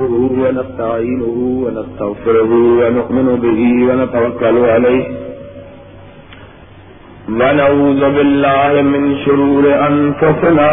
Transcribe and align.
ونستعينه 0.00 1.36
ونستغفره 1.64 2.50
ونؤمن 2.80 3.36
به 3.42 3.60
ونتوكل 3.88 4.56
عليه. 4.64 5.04
ونعوذ 7.28 8.00
بالله 8.00 8.82
من 8.82 9.16
شرور 9.24 9.64
أنفسنا 9.90 10.70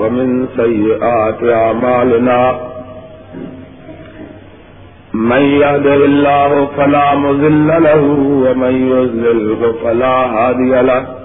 ومن 0.00 0.46
سيئات 0.56 1.44
أعمالنا. 1.44 2.60
من 5.14 5.42
يهده 5.42 5.94
الله 5.94 6.66
فلا 6.76 7.14
مذل 7.14 7.68
له 7.68 8.02
ومن 8.44 8.74
يذلله 8.94 9.74
فلا 9.84 10.16
هادي 10.36 10.82
له. 10.82 11.19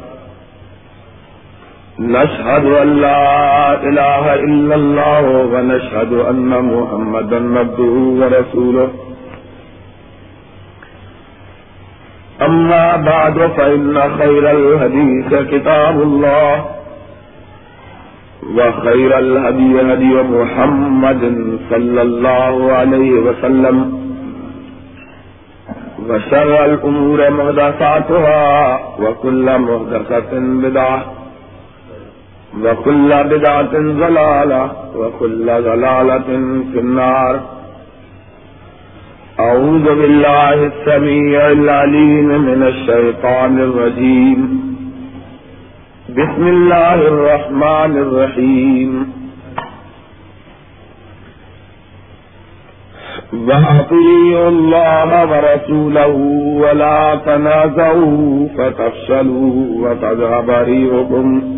نشهد 2.00 2.66
أن 2.66 3.02
لا 3.02 3.74
إله 3.84 4.34
إلا 4.34 4.76
الله 4.76 5.24
ونشهد 5.54 6.14
أن 6.14 6.50
محمدا 6.50 7.40
نبده 7.40 7.96
ورسوله. 8.20 8.90
أما 12.42 12.96
بعد، 12.96 13.38
فإن 13.58 14.02
خير 14.18 14.52
الهديث 14.52 15.34
كتاب 15.52 16.02
الله، 16.02 16.66
وخير 18.58 19.20
الهدي 19.20 19.82
هدي 19.94 20.14
محمد 20.38 21.24
صلى 21.70 22.02
الله 22.02 22.72
عليه 22.72 23.12
وسلم، 23.12 23.78
وشر 26.10 26.66
الأمور 26.66 27.30
مهدساتها 27.30 28.80
وكل 29.00 29.60
مهدسة 29.60 30.32
بدعة. 30.34 31.06
وكل 32.64 33.24
بدعة 33.24 33.74
ضلالة 33.74 34.72
وكل 34.96 35.46
ضلالة 35.46 36.30
في 36.72 36.80
النار. 36.80 37.42
أعوذ 39.40 39.84
بالله 39.84 40.54
السميع 40.54 41.52
العليم 41.52 42.28
من 42.28 42.64
الشيطان 42.64 43.60
الرجيم. 43.60 44.40
بسم 46.10 46.48
الله 46.48 46.94
الرحمن 46.94 47.98
الرحيم. 47.98 49.14
وأطيعوا 53.34 54.50
الله 54.50 55.10
ورسوله 55.32 56.16
ولا 56.64 57.16
تنازعوا 57.26 58.48
فتفشلوا 58.58 59.54
وتذهب 59.84 60.50
ريحكم 60.50 61.55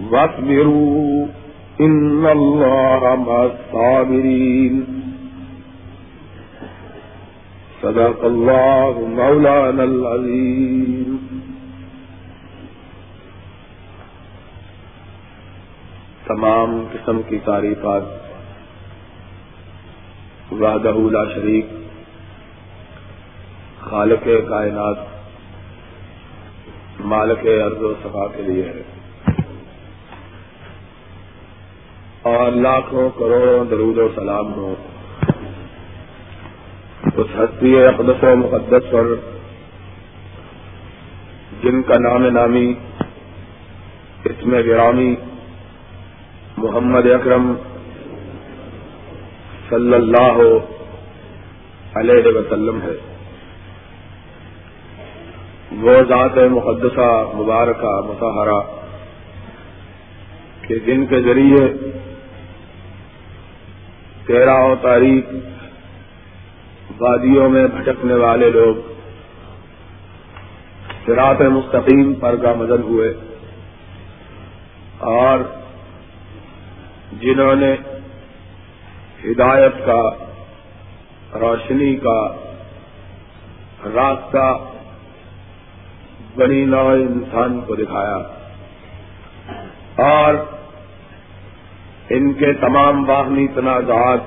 واصبروا 0.00 1.26
إن 1.80 2.26
الله 2.26 3.14
مع 3.14 3.42
الصابرين. 3.42 4.82
صدق 7.80 8.24
الله 8.24 9.00
مولانا 9.08 9.82
العظيم. 9.82 11.16
تمام 16.26 16.84
قسم 16.92 17.20
کی 17.28 17.38
تعریفات. 17.44 18.02
وحدہ 20.52 20.92
لا 21.10 21.24
شریک. 21.34 21.66
خالق 23.80 24.28
کائنات. 24.48 24.96
مالک 27.00 27.46
ارض 27.64 27.82
و 27.82 27.94
صفا 28.02 28.26
کے 28.36 28.42
لیے 28.42 28.62
ہے. 28.62 28.93
اور 32.24 32.52
لاکھوں 32.52 33.10
کروڑوں 33.18 33.64
درود 33.64 33.98
و 33.98 34.08
سلام 34.14 34.54
ہو۔ 34.54 34.74
اس 37.16 37.26
ہستی 37.34 37.84
اقدس 37.84 38.24
و 38.24 38.36
مقدس 38.36 38.90
پر، 38.90 39.06
جن 41.62 41.82
کا 41.82 41.94
نام 42.00 42.26
نامی 42.26 42.74
اس 44.24 44.46
میں 44.46 44.62
گرامی، 44.62 45.14
محمد 46.56 47.06
اکرم 47.06 47.54
صلی 49.68 49.94
اللہ 49.94 50.38
علیہ 51.94 52.22
وسلم 52.26 52.78
ہے۔ 52.82 52.96
وہ 55.82 55.92
ذات 56.08 56.38
مقدسہ، 56.50 57.24
مبارکہ 57.34 58.00
متحرہ 58.04 58.60
کہ 60.68 60.78
جن 60.78 61.06
کے 61.06 61.22
ذریعے 61.22 61.66
تیرہ 64.34 64.60
و 64.60 64.74
تاریخ 64.82 65.24
وادیوں 67.00 67.50
میں 67.50 67.66
بھٹکنے 67.66 68.14
والے 68.14 68.50
لوگ۔ 68.50 68.74
سراط 71.06 71.40
مستقیم 71.40 72.14
پر 72.14 72.36
کا 72.36 72.52
مدد 72.52 72.82
ہوئے۔ 72.82 73.14
اور 74.98 75.38
جنہوں 77.20 77.54
نے 77.54 77.74
ہدایت 79.24 79.72
کا، 79.86 80.02
روشنی 81.38 81.96
کا 81.96 82.36
راستہ 83.94 84.58
بنی 86.36 86.64
نو 86.64 86.88
انسان 86.88 87.60
کو 87.66 87.74
دکھایا۔ 87.74 88.16
اور 90.06 90.34
ان 92.10 92.32
کے 92.32 92.52
تمام 92.52 93.04
باہمی 93.04 93.46
تنازعات 93.54 94.20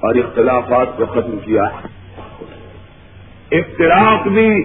اور 0.00 0.14
اختلافات 0.14 0.96
کو 0.96 1.06
ختم 1.06 1.38
کیا 1.44 1.62
اختلاف 3.50 4.26
بھی 4.26 4.64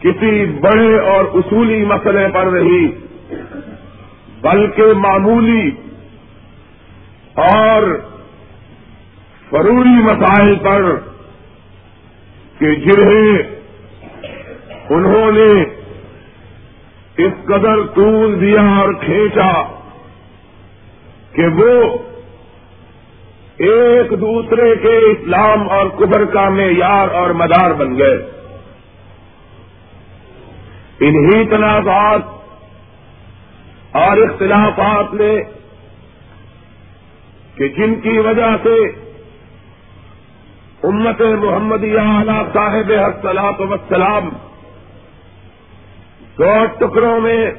کسی 0.00 0.44
بڑے 0.44 0.98
اور 1.00 1.24
اصولی 1.34 1.84
مسئلے 1.84 2.28
پر 2.34 2.46
نہیں، 2.46 2.88
بلکہ 4.40 4.82
معمولی 4.96 5.70
اور 7.34 7.82
فروری 9.50 10.02
مسائل 10.02 10.54
پر 10.56 10.96
کہ 12.58 12.74
جنہیں 12.74 13.38
انہوں 14.90 15.32
نے 15.32 15.64
اس 17.16 17.32
قدر 17.44 17.86
طول 17.86 18.40
دیا 18.40 18.60
اور 18.60 18.92
کھینچا۔ 18.92 19.77
کہ 21.38 21.46
وہ 21.46 21.98
ایک 23.56 24.10
دوسرے 24.10 24.76
کے 24.76 24.96
اسلام 25.12 25.70
اور 25.70 25.86
قبر 25.88 26.24
کا 26.24 26.48
معیار 26.48 27.08
اور 27.08 27.30
مدار 27.30 27.70
بن 27.70 27.98
گئے۔ 27.98 28.30
انہی 31.00 31.46
تنازعات 31.46 32.20
اور 33.92 34.16
اختلافات 34.16 35.14
نے 35.14 35.38
کہ 37.54 37.68
جن 37.68 38.00
کی 38.00 38.18
وجہ 38.18 38.50
سے 38.62 38.76
امت 40.82 41.20
محمدیہ 41.20 42.00
اعلی 42.00 42.42
صاحب 42.52 42.92
حسلاط 42.92 43.60
وسلام 43.60 44.28
دو 46.38 46.64
ٹکڑوں 46.78 47.20
میں 47.20 47.50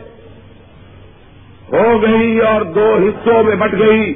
ہو 1.73 2.01
گئی 2.01 2.39
اور 2.39 2.61
دو 2.61 2.95
حصوں 2.95 3.43
میں 3.43 3.55
بٹ 3.55 3.73
گئی۔ 3.73 4.13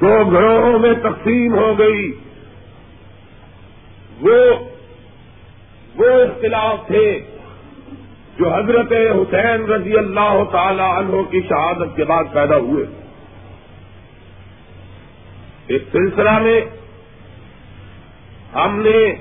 دو 0.00 0.30
گروہوں 0.32 0.78
میں 0.78 0.92
تقسیم 1.02 1.54
ہو 1.54 1.78
گئی۔ 1.78 2.12
وہ 4.20 4.36
وہ 5.94 6.04
اختلاف 6.04 6.86
تھے 6.86 7.20
جو 8.38 8.54
حضرت 8.54 8.92
حسین 8.92 9.64
رضی 9.64 9.96
اللہ 9.96 10.44
تعالی 10.52 10.82
عنہ 10.82 11.22
کی 11.30 11.40
شہادت 11.40 11.96
کے 11.96 12.04
بعد 12.04 12.24
پیدا 12.32 12.56
ہوئے۔ 12.56 12.86
اس 15.68 15.82
سلسلہ 15.92 16.38
میں 16.38 16.60
ہم 18.54 18.80
نے 18.80 19.14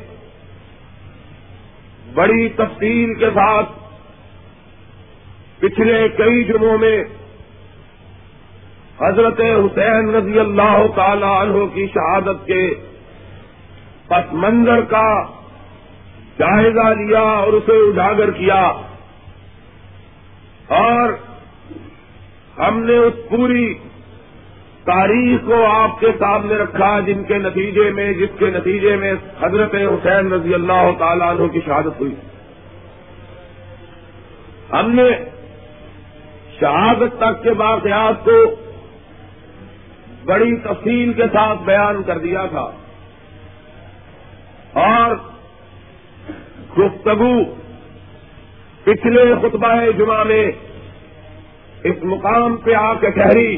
بڑی 2.13 2.49
تفصیل 2.49 3.13
کے 3.13 3.25
ساتھ 3.25 3.78
پچھلے 5.59 6.07
کئی 6.09 6.43
دنوں 6.43 6.77
میں 6.77 7.03
حضرت 9.01 9.41
حسین 9.41 10.09
رضی 10.09 10.39
اللہ 10.39 10.85
تعالی 10.95 11.25
عنہ 11.25 11.65
کی 11.73 11.87
شہادت 11.87 12.47
کے 12.47 12.73
پس 14.07 14.33
منظر 14.33 14.81
کا 14.81 15.23
جائزہ 16.39 16.87
لیا 16.89 17.19
اور 17.19 17.53
اسے 17.53 17.77
اجاگر 17.89 18.31
کیا 18.31 18.61
اور 20.67 21.13
ہم 22.57 22.83
نے 22.83 22.97
اس 22.97 23.13
پوری 23.29 23.73
تاریخ 24.83 25.47
کو 25.47 25.65
آپ 25.65 25.99
کے 25.99 26.07
سامنے 26.19 26.55
رکھا 26.55 26.99
جن 26.99 27.23
کے 27.23 27.37
نتیجے 27.37 27.91
میں، 27.91 28.13
جس 28.13 28.29
کے 28.39 28.45
نتیجے 28.45 28.95
میں 28.95 29.13
حضرت 29.41 29.75
حسین 29.75 30.33
رضی 30.33 30.53
اللہ 30.53 30.89
تعالیٰ 30.99 31.29
عنہ 31.29 31.47
کی 31.47 31.59
شہادت 31.65 31.99
ہوئی۔ 31.99 32.15
ہم 34.71 34.91
نے 34.91 35.09
شہادت 36.61 37.17
تک 37.17 37.43
کے 37.43 37.51
واقعات 37.57 38.25
کو 38.25 38.37
بڑی 40.25 40.55
تفصیل 40.63 41.13
کے 41.13 41.27
ساتھ 41.33 41.61
بیان 41.65 42.01
کر 42.03 42.17
دیا 42.19 42.45
تھا 42.45 42.67
اور 44.81 45.15
گفتگو 46.77 47.33
پچھلے 48.83 49.23
خطبہ 49.41 49.73
جمعہ 49.97 50.23
میں 50.23 50.43
اس 51.83 52.03
مقام 52.03 52.57
پہ 52.57 52.73
آ 52.75 52.93
کے 53.01 53.09
ٹھہری 53.11 53.57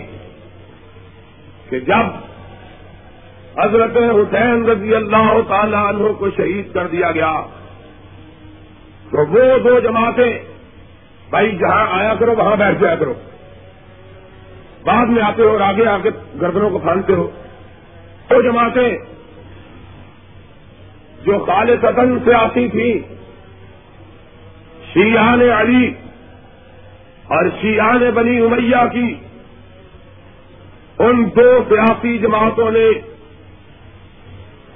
کہ 1.69 1.79
جب 1.79 2.19
حضرت 3.57 3.97
حسین 3.97 4.63
رضی 4.65 4.93
اللہ 4.95 5.31
تعالی 5.47 5.75
عنہ 5.77 6.11
کو 6.19 6.29
شہید 6.37 6.73
کر 6.73 6.87
دیا 6.87 7.11
گیا 7.11 7.33
تو 9.11 9.25
وہ 9.27 9.57
دو 9.63 9.79
جماعتیں 9.79 10.50
بھائی 11.31 11.57
جہاں 11.57 11.87
آیا 11.91 12.15
کرو، 12.15 12.35
وہاں 12.37 12.55
بیٹھ 12.55 12.81
جایا 12.81 12.95
کرو۔ 12.95 13.13
بعد 14.83 15.05
میں 15.05 15.23
آتے 15.23 15.41
ہو 15.41 15.49
اور 15.49 15.61
آگے 15.61 15.85
آ 15.85 15.97
کے 15.97 16.09
گردنوں 16.41 16.69
کو 16.69 16.79
پھانتے 16.79 17.13
ہو۔ 17.13 17.31
وہ 18.31 18.41
جماعتیں 18.41 18.97
جو 21.25 21.39
کالے 21.39 21.77
قدم 21.81 22.17
سے 22.25 22.33
آتی 22.33 22.67
تھی 22.67 23.01
شیان 24.93 25.41
علی 25.41 25.93
اور 27.27 27.45
شیان 27.61 28.11
بنی 28.13 28.37
امیہ 28.37 28.87
کی، 28.91 29.15
ان 30.99 31.29
دو 31.35 31.63
سیاسی 31.69 32.17
جماعتوں 32.17 32.71
نے 32.71 32.91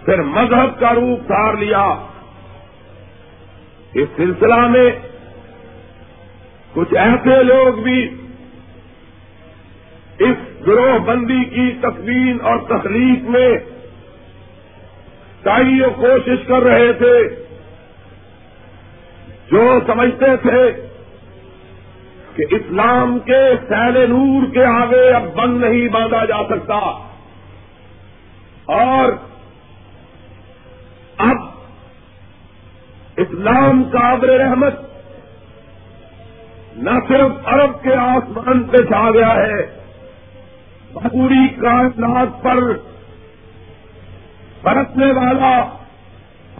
پھر 0.05 0.21
مذہب 0.21 0.79
کا 0.79 0.93
روپ 0.93 1.19
دھار 1.27 1.53
لیا۔ 1.53 1.85
اس 3.93 4.07
سلسلہ 4.15 4.67
میں 4.67 4.91
کچھ 6.75 6.93
ایسے 6.93 7.43
لوگ 7.43 7.83
بھی 7.83 8.09
اس 10.19 10.67
گروہ 10.67 10.99
بندی 10.99 11.43
کی 11.43 11.71
تقویم 11.81 12.37
اور 12.41 12.57
تخلیق 12.57 13.29
میں 13.29 13.49
کئی 15.43 15.79
کوشش 15.95 16.47
کر 16.47 16.63
رہے 16.63 16.93
تھے، 16.93 17.29
جو 19.51 19.79
سمجھتے 19.87 20.37
تھے 20.41 20.71
کہ 22.35 22.55
اسلام 22.55 23.19
کے 23.19 23.41
سیل 23.69 24.09
نور 24.09 24.51
کے 24.53 24.65
آگے 24.65 25.09
اب 25.09 25.23
بند 25.35 25.63
نہیں 25.63 25.87
باندھا 25.87 26.25
جا 26.25 26.43
سکتا۔ 26.49 26.79
اور 28.65 29.13
اب 31.17 31.37
اسلام 33.17 33.83
کا 33.83 34.13
عبر 34.13 34.27
رحمت 34.27 34.84
نہ 36.75 36.89
صرف 37.07 37.47
عرب 37.47 37.83
کے 37.83 37.95
آسمان 37.95 38.63
پہ 38.63 38.77
چھا 38.77 39.11
گیا 39.11 39.35
ہے 39.35 39.61
پوری 40.93 41.47
کائنات 41.47 42.43
پر 42.43 42.73
برتنے 44.63 45.05
والا 45.05 45.57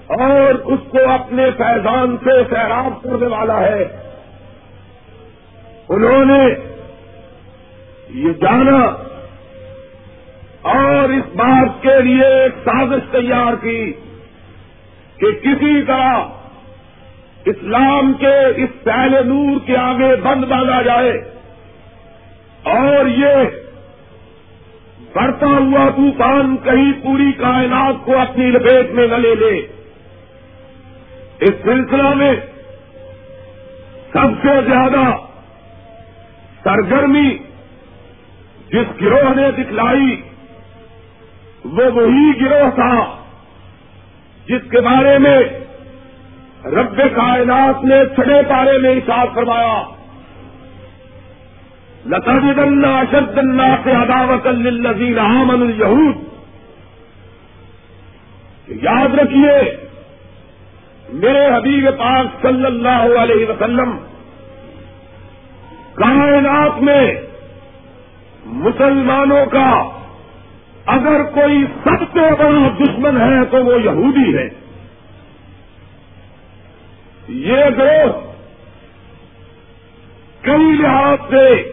اور 0.08 0.54
اس 0.54 0.80
کو 0.90 0.98
اپنے 1.10 1.52
فیضان 1.58 2.18
سے 2.24 2.44
سیراب 2.50 3.04
کرنے 3.04 3.28
والا 3.28 3.60
ہے۔ 3.60 3.84
انہوں 5.90 6.26
نے 6.26 6.56
یہ 8.10 8.34
جانا 8.42 8.86
اور 10.62 11.10
اس 11.10 11.36
بات 11.36 11.84
کے 11.84 12.02
لیے 12.02 12.26
ایک 12.26 12.56
سازش 12.66 13.12
تیار 13.12 13.54
کی 13.54 13.94
کہ 15.18 15.32
کسی 15.32 15.82
طرح 15.82 16.35
اسلام 17.46 18.14
کے 18.14 18.46
اس 18.56 18.84
پہلے 18.84 19.24
نور 19.24 19.68
کے 19.68 19.78
آگے 19.78 20.16
بند 20.16 20.44
باندھا 20.44 20.82
جائے 20.82 21.12
اور 22.64 23.08
یہ 23.08 23.36
بڑھتا 25.14 25.46
ہوا 25.46 25.90
طوفان 25.90 26.58
کہیں 26.58 27.04
پوری 27.04 27.32
کائنات 27.32 28.06
کو 28.06 28.18
اپنی 28.18 28.46
لپیٹ 28.46 28.92
میں 28.92 29.08
نہ 29.08 29.16
لے 29.16 29.36
لے۔ 29.36 29.68
اس 31.40 31.54
سلسلہ 31.64 32.14
میں 32.14 32.36
سب 34.14 34.44
سے 34.44 34.62
زیادہ 34.68 35.04
سرگرمی 36.64 37.38
جس 38.70 39.02
گروہ 39.02 39.36
نے 39.36 39.52
دکھلائی، 39.52 40.22
وہ 41.66 41.92
وہی 41.92 42.32
گروہ 42.42 42.70
تھا 42.70 43.24
جس 44.46 44.72
کے 44.72 44.82
بارے 44.82 45.18
میں 45.18 45.40
رب 46.66 47.02
کائنات 47.16 47.84
نے 47.84 47.96
چھڑے 48.16 48.42
پارے 48.50 48.78
میں 48.78 48.92
اشار 48.92 49.26
فرمایا۔ 49.36 49.84
لتا 52.06 52.32
اشد 53.00 53.38
اللہ 53.38 53.76
سے 53.84 53.92
عداوت 53.92 54.48
للذین 54.48 55.20
آمن 55.20 55.62
الہود 55.62 56.16
یاد 58.68 59.16
رکھیے، 59.16 59.78
میرے 61.14 61.46
حبیب 61.48 61.90
پاک 61.98 62.42
صلی 62.42 62.66
اللہ 62.66 63.06
علیہ 63.20 63.50
وسلم 63.50 63.98
کائنات 65.96 66.82
میں 66.82 67.12
مسلمانوں 68.46 69.46
کا 69.46 69.90
اگر 70.86 71.24
کوئی 71.24 71.66
سب 71.84 72.04
سے 72.14 72.34
بڑا 72.40 72.68
دشمن 72.80 73.22
ہے 73.22 73.46
تو 73.46 73.66
وہ 73.66 73.82
یہودی 73.82 74.38
ہے۔ 74.38 74.65
یہ 77.46 77.64
گروہ 77.78 78.20
کئی 80.42 80.78
لحاظ 80.82 81.30
سے 81.30 81.72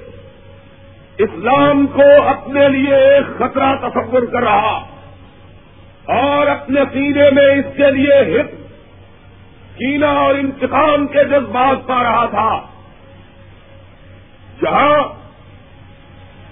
اسلام 1.18 1.86
کو 1.86 2.22
اپنے 2.26 2.68
لیے 2.68 2.96
ایک 2.96 3.38
خطرہ 3.38 3.88
تصور 3.88 4.22
کر 4.22 4.42
رہا 4.42 4.86
اور 6.04 6.46
اپنے 6.46 6.80
سینے 6.92 7.30
میں 7.30 7.44
اس 7.44 7.64
کے 7.76 7.90
لیے 7.90 8.20
ہت 8.20 8.50
کینا 9.78 10.10
اور 10.12 10.34
انتقام 10.34 11.06
کے 11.06 11.24
جذبات 11.24 11.86
پا 11.86 12.02
رہا 12.02 12.26
تھا۔ 12.26 12.60
جہاں 14.62 14.98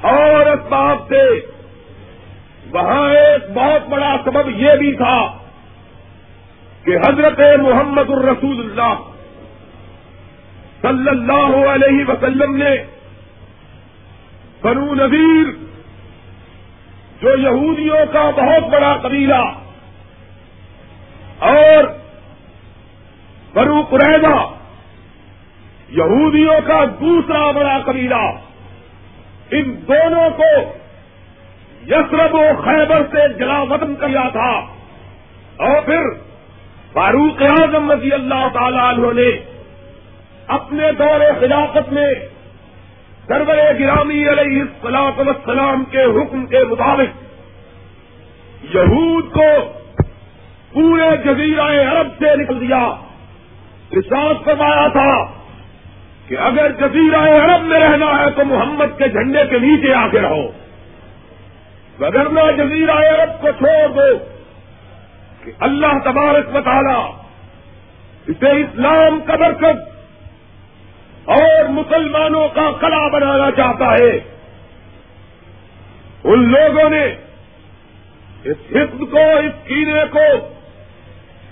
اور 0.02 0.46
اسباب 0.46 0.98
سے 1.08 1.22
وہاں 2.70 3.10
ایک 3.14 3.50
بہت 3.54 3.88
بڑا 3.88 4.16
سبب 4.24 4.48
یہ 4.48 4.72
بھی 4.72 4.92
تھا 4.94 5.36
کہ 6.84 6.96
حضرت 6.96 7.40
محمد 7.58 8.10
الرسول 8.10 8.60
اللہ 8.60 9.09
صلی 10.82 11.08
اللہ 11.08 11.56
علیہ 11.68 12.04
وسلم 12.08 12.56
نے 12.56 12.70
بنو 14.62 14.94
نذیر، 14.94 15.50
جو 17.22 17.36
یہودیوں 17.38 18.04
کا 18.12 18.30
بہت 18.36 18.68
بڑا 18.70 18.96
قبیلہ، 19.02 19.42
اور 21.38 21.84
بنو 23.54 23.82
قریضہ 23.82 24.36
یہودیوں 25.88 26.60
کا 26.66 26.84
دوسرا 27.00 27.50
بڑا 27.50 27.78
قبیلہ، 27.84 28.22
ان 29.50 29.74
دونوں 29.88 30.28
کو 30.30 30.52
یسرب 31.86 32.34
و 32.34 32.44
خیبر 32.64 33.02
سے 33.10 33.28
جلا 33.38 33.60
وطن 33.62 33.94
کیا 33.94 34.28
تھا۔ 34.32 34.50
اور 35.56 35.80
پھر 35.82 36.10
فاروق 36.92 37.42
اعظم 37.42 37.90
رضی 37.90 38.12
اللہ 38.12 38.46
تعالی 38.52 38.78
عنہ 38.78 39.12
نے 39.20 39.30
اپنے 40.50 40.92
دور 40.92 41.20
خلافت 41.40 41.92
میں 41.92 42.14
سرور 43.26 43.56
گرامی 43.78 44.28
علیہ 44.28 44.62
السلام 44.62 45.28
وسلام 45.28 45.84
کے 45.84 46.04
حکم 46.04 46.46
کے 46.46 46.64
مطابق 46.64 47.22
یہود 48.74 49.32
کو 49.32 49.72
پورے 50.72 51.16
جزیرہ 51.16 51.62
عرب 51.62 52.08
سے 52.18 52.36
نکل 52.36 52.60
دیا۔ 52.60 52.94
وشواس 53.92 54.44
فرمایا 54.44 54.88
تھا 54.88 55.24
کہ 56.28 56.38
اگر 56.38 56.72
جزیرہ 56.72 57.16
عرب 57.16 57.62
میں 57.62 57.80
رہنا 57.80 58.24
ہے 58.24 58.30
تو 58.30 58.44
محمد 58.44 58.98
کے 58.98 59.08
جھنڈے 59.08 59.44
کے 59.50 59.58
نیچے 59.58 59.94
آ 59.94 60.08
کے 60.08 60.20
رہو۔ 60.20 60.46
وگرنا 62.00 62.50
جزیرہ 62.50 62.92
عرب 62.92 63.40
کو 63.40 63.48
چھوڑ 63.58 63.88
دو 63.88 64.18
کہ 65.44 65.52
اللہ 65.60 65.98
تبارک 66.04 66.56
مطالعہ 66.56 67.12
اسے 68.26 68.50
اسلام 68.50 69.20
کا 69.20 69.36
برکت 69.36 69.89
اور 71.30 71.64
مسلمانوں 71.64 72.48
کا 72.48 72.72
کلا 72.80 73.08
بنانا 73.08 73.50
چاہتا 73.50 73.92
ہے۔ 73.92 74.18
ان 76.24 76.52
لوگوں 76.52 76.90
نے 76.90 77.04
اس 78.44 78.56
حصد 78.70 79.00
کو، 79.10 79.18
اس 79.18 79.68
کینے 79.68 80.04
کو 80.10 80.54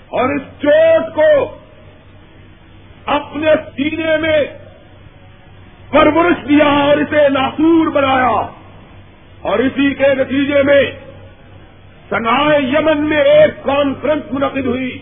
اور 0.07 0.35
اس 0.35 0.41
چوٹ 0.61 1.15
کو 1.15 1.57
اپنے 3.05 3.51
سینے 3.75 4.17
میں 4.17 4.43
پرورش 5.89 6.49
دیا 6.49 6.65
اور 6.65 6.97
اسے 6.97 7.29
ناسور 7.29 7.87
بنایا۔ 7.87 8.47
اور 9.41 9.59
اسی 9.59 9.93
کے 9.93 10.15
نتیجے 10.15 10.63
میں 10.63 10.91
سنائے 12.09 12.61
یمن 12.61 12.97
میں 12.97 13.23
ایک 13.23 13.63
کانفرنس 13.63 14.23
منعقد 14.31 14.65
ہوئی، 14.65 15.01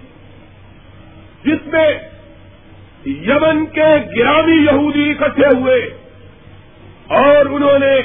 جس 1.43 1.67
میں 1.67 1.87
یمن 3.07 3.65
کے 3.65 4.17
گرامی 4.17 4.55
یہودی 4.55 5.11
اکٹھے 5.11 5.47
ہوئے 5.57 5.97
اور 7.07 7.45
انہوں 7.45 7.79
نے 7.79 7.95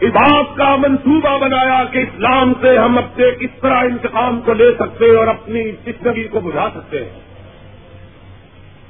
اس 0.00 0.56
کا 0.56 0.76
منصوبہ 0.76 1.38
بنایا 1.38 1.84
کہ 1.84 1.98
اسلام 1.98 2.52
سے 2.60 2.78
ہم 2.78 2.98
اپنے 2.98 3.30
کس 3.30 3.60
طرح 3.60 3.76
انتقام 3.76 4.40
کو 4.40 4.52
لے 4.52 4.70
سکتے 4.78 5.16
اور 5.16 5.26
اپنی 5.26 5.70
زندگی 5.84 6.24
کو 6.24 6.40
بجھا 6.40 6.68
سکتے 6.74 7.04
ہیں۔ 7.04 7.20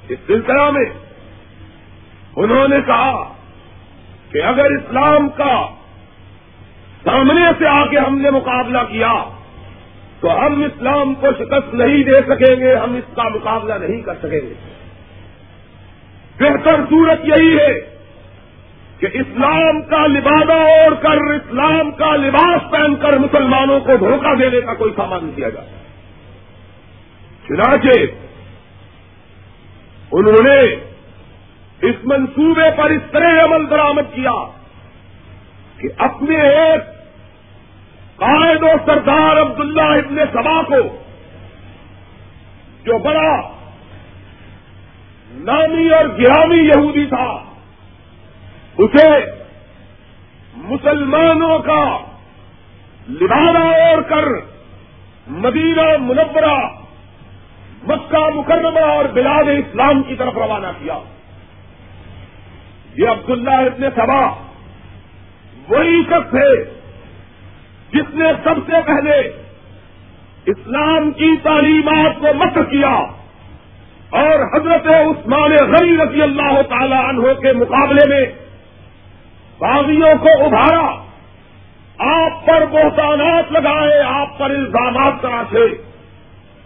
اس 0.08 0.18
سلسلہ 0.26 0.70
میں 0.70 0.84
انہوں 2.36 2.68
نے 2.68 2.76
کہا 2.86 3.32
کہ 4.30 4.42
اگر 4.42 4.64
اسلام 4.64 5.28
کا 5.28 5.68
سامنے 7.04 7.46
سے 7.58 7.66
آ 7.66 7.86
کے 7.86 7.98
ہم 7.98 8.18
نے 8.18 8.30
مقابلہ 8.30 8.78
کیا 8.78 9.24
تو 10.20 10.46
ہم 10.46 10.62
اسلام 10.62 11.14
کو 11.14 11.26
شکست 11.38 11.74
نہیں 11.74 12.04
دے 12.04 12.20
سکیں 12.28 12.60
گے، 12.60 12.74
ہم 12.74 12.94
اس 12.94 13.16
کا 13.16 13.28
مقابلہ 13.28 13.74
نہیں 13.74 14.02
کر 14.02 14.14
سکیں 14.14 14.40
گے۔ 14.40 14.71
بہتر 16.40 16.80
صورت 16.90 17.24
یہی 17.24 17.58
ہے 17.58 17.80
کہ 18.98 19.08
اسلام 19.12 19.82
کا 19.82 20.06
لبادہ 20.06 20.52
اوڑھ 20.52 21.02
کر، 21.02 21.16
اسلام 21.34 21.90
کا 21.90 22.16
لباس 22.16 22.70
پہن 22.70 22.96
کر 22.96 23.16
مسلمانوں 23.16 23.80
کو 23.80 23.96
دھوکہ 23.96 24.34
دینے 24.34 24.60
کا 24.60 24.74
کوئی 24.74 24.92
سامان 24.96 25.24
نہیں 25.24 25.50
جائے 25.50 25.66
چنانچہ 27.48 27.98
انہوں 30.12 30.42
نے 30.42 30.60
اس 31.88 31.94
منصوبے 32.04 32.70
پر 32.76 32.90
اس 32.90 33.12
طرح 33.12 33.44
عمل 33.44 33.70
درامد 33.70 34.14
کیا 34.14 34.44
کہ 35.76 35.88
اپنے 35.98 36.36
ایک 36.40 36.82
قائد 38.16 38.62
و 38.62 38.68
سردار 38.86 39.40
عبداللہ 39.40 39.80
ابن 39.80 40.16
سبا 40.32 40.62
کو 40.62 40.82
جو 42.82 42.98
بڑا 42.98 43.51
نامی 45.34 45.88
اور 45.88 46.04
گرامی 46.04 46.58
یہودی 46.58 47.06
تھا۔ 47.06 47.44
اسے 48.78 49.08
مسلمانوں 50.54 51.58
کا 51.58 51.98
لبادہ 53.08 53.58
اوڑھ 53.58 54.08
کر 54.08 54.24
مدینہ 55.26 55.96
منورہ، 56.00 56.68
مکہ 57.82 58.28
مکرمہ 58.34 58.80
اور 58.80 59.04
بلاد 59.04 59.44
اسلام 59.44 60.02
کی 60.02 60.16
طرف 60.16 60.34
روانہ 60.34 60.66
کیا۔ 60.66 60.98
یہ 62.94 63.08
عبداللہ 63.08 63.54
ابن 63.54 63.84
سبا 63.94 64.26
وہی 65.68 66.02
شخص 66.04 66.34
ہے 66.34 66.64
جس 67.92 68.14
نے 68.14 68.24
سب 68.44 68.54
سے 68.66 68.72
پہلے 68.86 69.20
اسلام 70.46 71.10
کی 71.10 71.36
تعلیمات 71.42 72.20
کو 72.20 72.26
مت 72.34 72.54
کیا۔ 72.54 73.02
اور 74.12 74.56
حضرت 74.56 74.86
عثمان 74.86 75.50
غنی 75.52 75.96
رضی 75.96 76.22
اللہ 76.22 76.62
تعالی 76.62 76.94
عنہ 76.94 77.32
کے 77.32 77.52
مقابلے 77.52 78.08
میں 78.08 78.24
باغیوں 79.58 80.18
کو 80.20 80.44
ابھارا، 80.44 81.02
آپ 81.98 82.46
پر 82.46 82.66
بہتانات 82.70 83.52
لگائے، 83.52 84.02
آپ 84.02 84.38
پر 84.38 84.50
الزامات 84.50 85.22
تراشے 85.22 85.66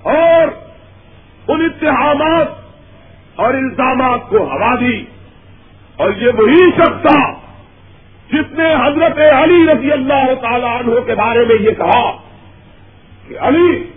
اور 0.02 0.48
ان 1.48 1.64
اتحامات 1.64 2.46
اور 3.36 3.54
الزامات 3.54 4.30
کو 4.30 4.38
ہوا 4.38 4.74
دی۔ 4.80 5.04
اور 5.96 6.10
یہ 6.16 6.28
وہی 6.38 6.70
شخص 6.76 7.02
تھا 7.02 7.32
جس 8.32 8.52
نے 8.52 8.74
حضرت 8.74 9.18
علی 9.18 9.66
رضی 9.72 9.92
اللہ 9.92 10.34
تعالی 10.40 10.66
عنہ 10.66 11.00
کے 11.06 11.14
بارے 11.14 11.44
میں 11.44 11.56
یہ 11.60 11.70
کہا 11.70 12.16
کہ 13.28 13.38
علی 13.40 13.90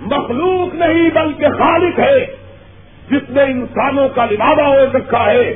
مخلوق 0.00 0.74
نہیں 0.74 1.10
بلکہ 1.10 1.48
خالق 1.48 1.98
ہے۔ 1.98 2.43
جس 3.10 3.30
نے 3.30 3.42
انسانوں 3.42 4.08
کا 4.08 4.24
لبادہ 4.24 4.62
ہو 4.62 4.86
رکھا 4.94 5.30
ہے، 5.30 5.54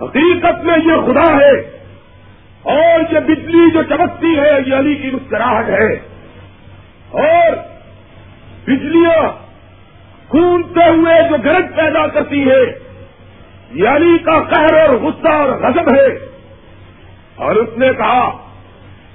حقیقت 0.00 0.64
میں 0.64 0.78
یہ 0.84 1.12
خدا 1.12 1.36
ہے۔ 1.36 1.78
اور 2.62 3.14
یہ 3.14 3.20
بجلی 3.20 3.70
جو 3.70 3.82
چمکتی 3.82 4.38
ہے، 4.38 4.58
یہ 4.66 4.74
علی 4.74 4.94
کی 4.94 5.10
مسکراہٹ 5.10 5.68
ہے۔ 5.68 5.92
اور 7.10 7.56
بجلیاں 8.64 9.48
کھونتے 10.30 10.88
ہوئے 10.88 11.28
جو 11.28 11.36
گرج 11.44 11.76
پیدا 11.76 12.06
کرتی 12.06 12.50
ہے 12.50 12.78
یہ 13.74 13.88
علی 13.88 14.18
کا 14.18 14.42
قہر 14.42 14.88
اور 14.88 14.96
غصہ 14.96 15.28
اور 15.28 15.50
غضب 15.50 15.94
ہے۔ 15.96 16.06
اور 17.34 17.54
اس 17.54 17.78
نے 17.78 17.88
کہا 17.98 18.50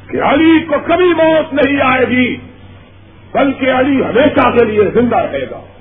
کہ 0.10 0.22
علی 0.22 0.64
کو 0.64 0.76
کبھی 0.86 1.14
موت 1.14 1.54
نہیں 1.54 1.82
آئے 1.82 2.08
گی، 2.08 2.38
بلکہ 3.34 3.72
علی 3.72 4.06
ہمیشہ 4.06 4.50
کے 4.50 4.66
لیے 4.66 4.84
زندہ 4.94 5.18
رہے 5.18 5.50
گا۔ 5.52 5.73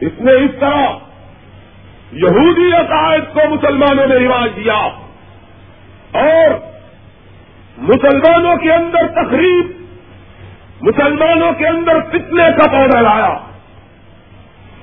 اس 0.00 0.20
نے 0.20 0.32
اس 0.32 0.50
طرح 0.60 0.86
یہودی 2.12 2.72
عقائد 2.72 3.22
کو 3.32 3.40
مسلمانوں 3.54 4.06
میں 4.08 4.18
رواج 4.18 4.50
دیا 4.56 4.74
اور 6.12 6.50
مسلمانوں 7.78 8.56
کے 8.56 8.72
اندر 8.72 9.06
تقریب، 9.06 9.66
مسلمانوں 10.80 11.52
کے 11.52 11.66
اندر 11.66 12.00
کتنے 12.00 12.42
کا 12.56 12.70
پودا 12.70 13.00
لایا۔ 13.00 13.34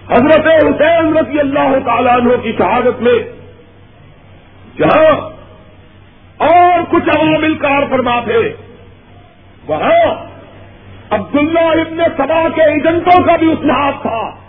حضرت 0.09 0.47
حسین 0.47 1.17
رضی 1.17 1.39
اللہ 1.39 1.77
تعالیٰ 1.85 2.13
عنہ 2.13 2.35
کی 2.43 2.51
شہادت 2.57 3.01
میں 3.01 3.19
جہاں 4.77 5.15
اور 6.37 6.81
کچھ 6.89 7.17
عوامل 7.17 7.57
کار 7.57 7.83
فرما 7.89 8.19
تھے، 8.19 8.53
وہاں 9.67 10.25
عبداللہ 11.09 11.81
ابن 11.81 12.03
سبا 12.17 12.49
کے 12.55 12.61
ایجنٹوں 12.61 13.23
کا 13.23 13.35
بھی 13.35 13.51
اسلحاب 13.51 14.01
تھا۔ 14.01 14.42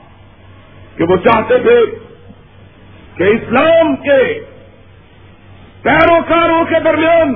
کہ 0.97 1.05
وہ 1.05 1.17
چاہتے 1.17 1.59
تھے 1.59 1.81
کہ 3.17 3.23
اسلام 3.23 3.97
کے 3.97 4.41
پیروکاروں 5.83 6.65
کے 6.65 6.81
درمیان 6.85 7.35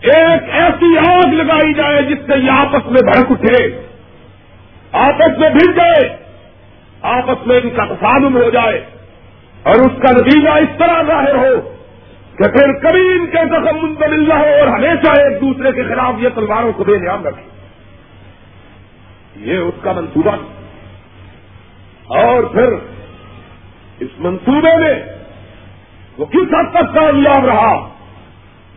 ایک 0.00 0.50
ایسی 0.52 0.98
آگ 0.98 1.32
لگائی 1.32 1.72
جائے 1.74 2.02
جس 2.02 2.18
سے 2.26 2.38
یہ 2.38 2.50
آپس 2.50 2.86
میں 2.86 3.02
بھڑک 3.02 3.30
اٹھے، 3.30 3.80
آپس 4.92 5.38
میں 5.38 5.50
بھر 5.50 5.72
جائے، 5.72 6.16
آپس 7.02 7.46
میں 7.46 7.56
ان 7.56 7.70
کا 7.70 7.84
تصادم 7.84 8.36
ہو 8.36 8.50
جائے 8.50 8.84
اور 9.62 9.74
اس 9.74 10.00
کا 10.02 10.12
نتیجہ 10.12 10.48
اس 10.48 10.78
طرح 10.78 11.02
ظاہر 11.02 11.34
ہو 11.34 11.60
کہ 12.36 12.48
پھر 12.50 12.72
کبھی 12.72 13.12
ان 13.12 13.26
کے 13.26 13.44
زخم 13.50 13.86
منتمل 13.86 14.28
نہ 14.28 14.34
ہو 14.34 14.48
اور 14.60 14.68
ہمیشہ 14.68 15.20
ایک 15.20 15.40
دوسرے 15.40 15.72
کے 15.72 15.82
خلاف 15.84 16.14
یہ 16.18 16.28
تلواروں 16.34 16.72
کو 16.72 16.84
بے 16.84 16.98
نیام 16.98 17.26
رکھے۔ 17.26 17.42
یہ 19.36 19.56
اس 19.56 19.74
کا 19.82 19.92
منصوبہ 19.92 20.36
اور 22.10 22.42
پھر 22.42 22.72
اس 23.98 24.08
منصوبے 24.18 24.76
میں 24.80 24.94
وہ 26.18 26.24
کس 26.24 26.54
حد 26.54 26.70
تک 26.72 26.94
کامیاب 26.94 27.44
رہا 27.44 27.72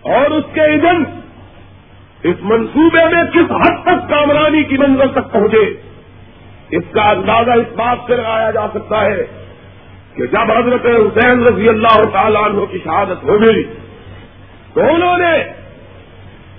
اور 0.01 0.31
اس 0.31 0.43
کے 0.53 0.61
ایجنٹ 0.61 1.07
اس 2.23 2.35
منصوبے 2.41 3.05
میں 3.15 3.23
کس 3.33 3.51
حد 3.51 3.81
تک 3.83 4.09
کامرانی 4.09 4.63
کی 4.63 4.77
منزل 4.77 5.11
تک 5.11 5.31
پہنچے؟ 5.31 5.65
اس 6.69 6.83
کا 6.91 7.09
اندازہ 7.09 7.51
اس 7.51 7.73
بات 7.75 7.97
سے 8.07 8.15
لگایا 8.15 8.51
جا 8.51 8.67
سکتا 8.73 9.01
ہے 9.01 9.25
کہ 10.15 10.25
جب 10.25 10.51
حضرت 10.51 10.85
حسین 10.85 11.43
رضی 11.43 11.69
اللہ 11.69 12.03
تعالیٰ 12.13 12.43
عنہ 12.43 12.65
کی 12.65 12.79
شہادت 12.83 13.23
ہو 13.23 13.41
گئی 13.41 13.63
تو 14.73 14.81
انہوں 14.81 15.17
نے 15.17 15.35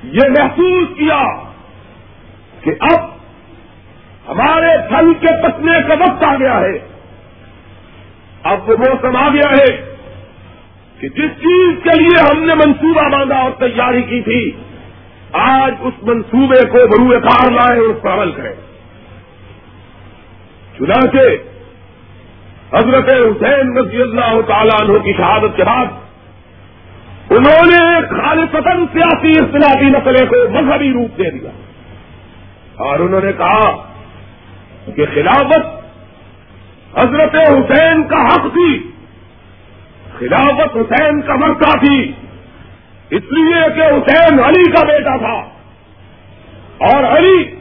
یہ 0.02 0.28
محسوس 0.28 0.96
کیا 0.98 1.22
کہ 2.60 2.70
اب 2.80 3.13
ہمارے 4.28 4.88
پھل 4.88 5.12
کے 5.20 5.42
پتنے 5.42 5.78
کا 5.88 5.94
وقت 5.94 6.24
آ 6.24 6.36
گیا 6.36 6.60
ہے۔ 6.60 6.78
اب 8.42 8.70
وہ 8.70 8.76
موسم 8.78 9.16
آ 9.16 9.28
گیا 9.28 9.50
ہے 9.50 9.94
کہ 11.00 11.08
جس 11.08 11.30
چیز 11.30 11.68
کے 11.82 12.02
لیے 12.02 12.20
ہم 12.20 12.44
نے 12.44 12.54
منصوبہ 12.54 13.08
باندھا 13.08 13.36
اور 13.36 13.50
تیاری 13.50 14.02
کی 14.02 14.20
تھی، 14.20 14.50
آج 15.32 15.74
اس 15.80 15.92
منصوبے 16.02 16.68
کو 16.68 16.78
بروئے 16.86 17.20
کار 17.20 17.50
لائے 17.50 17.80
اور 17.80 17.86
اس 17.86 18.02
پر 18.02 18.12
عمل 18.12 18.32
کریں 18.32 18.54
چنانچہ 20.78 21.28
حضرت 22.76 23.08
حسین 23.08 23.78
رضی 23.78 24.02
اللہ 24.02 24.40
تعالیٰ 24.46 24.80
عنہ 24.80 24.98
کی 24.98 25.12
شہادت 25.12 25.56
کے 25.56 25.64
بعد 25.64 25.86
انہوں 27.30 27.66
نے 27.66 28.00
خالص 28.22 28.56
سیاسی 28.92 29.30
اختلافی 29.30 29.86
مسئلے 29.86 30.26
کو 30.26 30.50
مذہبی 30.50 30.92
روپ 30.92 31.18
دے 31.18 31.30
دیا۔ 31.30 31.50
اور 32.76 32.98
انہوں 32.98 33.20
نے 33.24 33.32
کہا 33.32 33.93
کہ 34.86 35.06
خلافت 35.14 35.84
حضرت 36.98 37.36
حسین 37.36 38.08
کا 38.08 38.26
حق 38.26 38.52
تھی، 38.52 38.90
خلافت 40.18 40.76
حسین 40.76 41.20
کا 41.20 41.34
مرتا 41.34 41.78
تھی، 41.78 42.12
اس 43.10 43.22
لیے 43.30 43.74
کہ 43.74 43.80
حسین 43.80 44.40
علی 44.40 44.70
کا 44.70 44.86
بیٹا 44.86 45.16
تھا۔ 45.16 45.54
اور 46.78 47.04
علی 47.04 47.54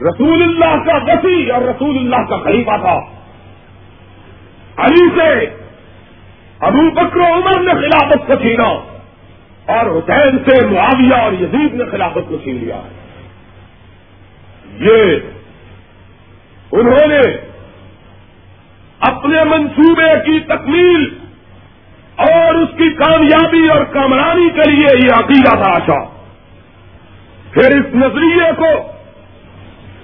رسول 0.00 0.42
اللہ 0.42 0.84
کا 0.84 1.12
وسیع 1.12 1.54
اور 1.54 1.62
رسول 1.62 1.96
اللہ 1.96 2.28
کا 2.28 2.36
خلیفہ 2.36 2.76
تھا۔ 2.80 2.98
علی 4.76 5.20
سے 5.20 5.46
ابو 6.60 6.90
بکر 6.90 7.20
عمر 7.20 7.60
نے 7.60 7.72
خلافت 7.72 8.26
کو 8.26 8.34
چھینا 8.34 8.62
اور 8.62 9.98
حسین 9.98 10.38
سے 10.38 10.66
معاویہ 10.66 11.14
اور 11.14 11.32
یزید 11.32 11.74
نے 11.74 11.84
خلافت 11.84 12.28
کو 12.28 12.36
چھین 12.36 12.56
لیا۔ 12.56 12.80
یہ 14.80 15.16
انہوں 16.72 17.06
نے 17.06 17.20
اپنے 19.00 19.44
منصوبے 19.44 20.12
کی 20.24 20.40
تکمیل 20.40 21.18
اور 22.16 22.54
اس 22.54 22.68
کی 22.78 22.90
کامیابی 22.90 23.68
اور 23.68 23.84
کامرانی 23.84 24.50
کے 24.50 24.70
لیے 24.70 24.86
یہ 25.04 25.10
عقیدہ 25.14 25.62
تھا 25.62 25.70
آشا 25.70 26.04
پھر 27.50 27.78
اس 27.78 27.94
نظریے 27.94 28.52
کو 28.56 28.92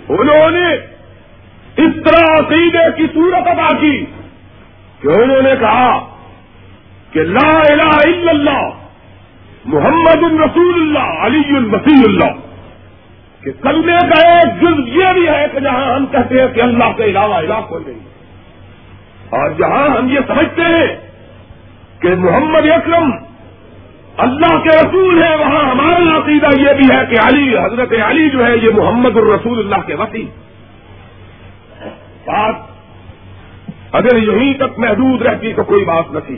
انہوں 0.08 0.50
نے 0.50 0.74
اس 1.76 1.94
طرح 2.04 2.40
عقیدے 2.40 2.92
کی 2.96 3.06
صورت 3.14 3.46
ادا 3.46 3.76
کی 3.80 4.04
کہ 5.00 5.08
انہوں 5.08 5.42
نے 5.42 5.52
کہا 5.60 6.16
کہ 7.10 7.20
لا 7.20 7.60
الہ 7.60 7.92
الا 8.06 8.30
اللہ، 8.30 8.70
محمد 9.64 10.22
الرسول 10.22 10.74
اللہ، 10.74 11.26
علی 11.26 11.56
المسیح 11.56 12.02
اللہ۔ 12.04 12.49
کہ 13.44 13.50
کلمے 13.62 13.92
کا 13.92 14.30
ایک 14.30 14.62
جز 14.62 14.88
یہ 14.88 15.12
بھی 15.14 15.28
ہے 15.28 15.46
کہ 15.52 15.60
جہاں 15.60 15.94
ہم 15.94 16.06
کہتے 16.06 16.40
ہیں 16.40 16.48
کہ 16.48 16.60
اللہ 16.60 16.92
کے 16.96 17.04
علاوہ 17.04 17.34
الہ 17.34 17.60
کوئی 17.68 17.84
نہیں۔ 17.86 17.98
اور 19.28 19.50
جہاں 19.50 19.88
ہم 19.88 20.08
یہ 20.08 20.18
سمجھتے 20.26 20.62
ہیں 20.62 20.96
کہ 22.00 22.14
محمد 22.14 22.70
اکرم 22.70 23.10
اللہ 24.16 24.58
کے 24.58 24.68
رسول 24.68 25.22
ہے 25.22 25.36
وہاں 25.36 25.70
ہمارا 25.70 26.18
عقیدہ 26.18 26.60
یہ 26.60 26.72
بھی 26.72 26.94
ہے 26.94 27.06
کہ 27.10 27.16
علی، 27.22 27.58
حضرت 27.58 27.92
علی 28.06 28.30
جو 28.30 28.46
ہے، 28.46 28.56
یہ 28.56 28.70
محمد 28.76 29.16
الرسول 29.16 29.58
اللہ 29.58 29.86
کے 29.86 29.94
وسیع 29.94 30.24
بات 32.26 32.54
اگر 33.92 34.16
یہیں 34.16 34.54
تک 34.54 34.78
محدود 34.78 35.22
رہتی 35.22 35.52
تو 35.52 35.64
کوئی 35.64 35.84
بات 35.84 36.04
نہ 36.12 36.18
تھی۔ 36.18 36.36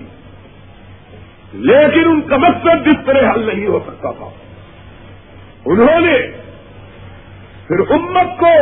لیکن 1.52 2.04
ان 2.04 2.21
کا 2.21 2.37
مقصد 2.37 2.87
جس 2.87 2.97
طرح 3.06 3.32
حل 3.32 3.50
نہیں 3.54 3.66
ہو 3.66 3.80
سکتا 3.87 4.11
تھا۔ 4.11 4.28
انہوں 5.64 6.00
نے 6.00 6.41
پھر 7.73 7.81
امت 7.97 8.33
کو 8.38 8.55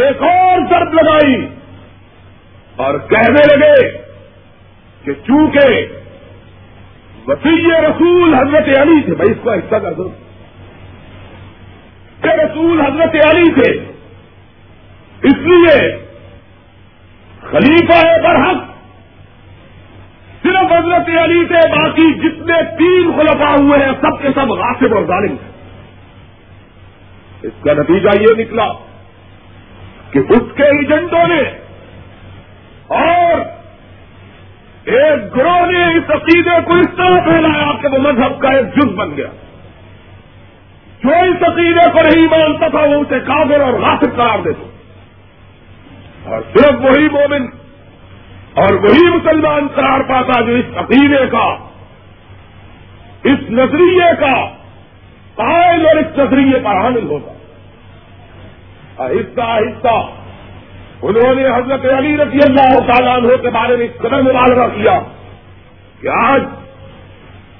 ایک 0.00 0.22
اور 0.22 0.60
ضرب 0.70 0.92
لگائی 0.94 1.34
اور 2.84 2.98
کہنے 3.10 3.40
لگے 3.46 3.88
کہ 5.04 5.14
چونکہ 5.26 5.66
وسیع 7.26 7.80
رسول 7.80 8.34
حضرت 8.34 8.68
علی 8.80 9.00
تھے 9.04 9.14
بھائی 9.14 9.30
اس 9.30 9.42
کو 9.42 9.50
حصہ 9.52 9.78
کر 9.82 9.92
دو 9.92 10.08
کہ 12.22 12.36
رسول 12.36 12.80
حضرت 12.80 13.14
علی 13.26 13.50
تھے، 13.54 13.70
اس 15.22 15.44
لیے 15.50 15.76
خلیفہ 17.50 18.00
برحق 18.24 18.64
صرف 20.42 20.72
حضرت 20.72 21.08
علی 21.22 21.44
سے 21.48 21.68
باقی 21.70 22.12
جتنے 22.20 22.62
تین 22.78 23.12
خلفا 23.16 23.54
ہوئے 23.54 23.84
ہیں، 23.84 23.92
سب 24.00 24.22
کے 24.22 24.28
سب 24.34 24.58
غاصب 24.60 24.94
اور 24.94 25.04
ظالم 25.06 25.32
ہیں 25.32 25.49
اس 27.42 27.64
کا 27.64 27.72
نتیجہ 27.72 28.20
یہ 28.20 28.44
نکلا 28.44 28.68
کہ 30.10 30.18
اس 30.18 30.42
کے 30.56 30.62
ایجنٹوں 30.62 31.28
نے 31.28 31.42
اور 32.86 33.40
ایک 34.84 35.36
گروہ 35.36 35.70
نے 35.70 35.84
اس 35.84 36.10
عقیدے 36.10 36.60
کو 36.66 36.74
اس 36.74 36.88
طرح 36.96 37.20
پھیلایا 37.20 37.72
کہ 37.82 37.88
وہ 37.88 37.98
مذہب 37.98 38.40
کا 38.40 38.48
ایک 38.48 38.76
جز 38.76 38.88
بن 38.94 39.16
گیا۔ 39.16 39.26
جو 41.04 41.10
اس 41.10 41.48
عقیدے 41.48 41.90
کو 41.90 41.98
نہیں 42.02 42.26
مانتا 42.26 42.68
تھا 42.68 42.80
وہ 42.80 42.94
اسے 42.94 43.20
کافر 43.20 43.60
اور 43.60 43.72
غاصب 43.72 44.16
قرار 44.16 44.38
دیتے 44.38 44.64
اور 46.24 46.40
صرف 46.54 46.74
وہی 46.80 47.08
مومن 47.08 47.46
اور 48.54 48.72
وہی 48.72 49.06
مسلمان 49.06 49.68
قرار 49.74 50.00
پاتا 50.00 50.40
جو 50.40 50.52
اس 50.52 50.64
عقیدے 50.76 51.26
کا، 51.30 51.56
اس 53.24 53.50
نظریے 53.50 54.10
کا 54.20 54.59
قائل 55.40 55.86
اور 55.86 55.96
اس 55.96 56.18
نظریے 56.18 56.60
کا 56.60 56.70
حامل 56.70 57.06
ہوگا 57.06 57.32
آہستہ 59.04 59.40
آہستہ 59.40 59.98
انہوں 61.02 61.34
نے 61.34 61.46
حضرت 61.46 61.84
علی 61.98 62.16
رضی 62.16 62.38
اللہ 62.48 62.78
تعالیٰ 62.80 63.16
عنہ 63.16 63.36
کے 63.36 63.50
بارے 63.50 63.76
میں 63.76 63.86
اس 63.86 63.98
قدر 63.98 64.22
مبالغہ 64.22 64.66
کیا 64.74 65.00
کہ 66.00 66.08
آج 66.08 66.42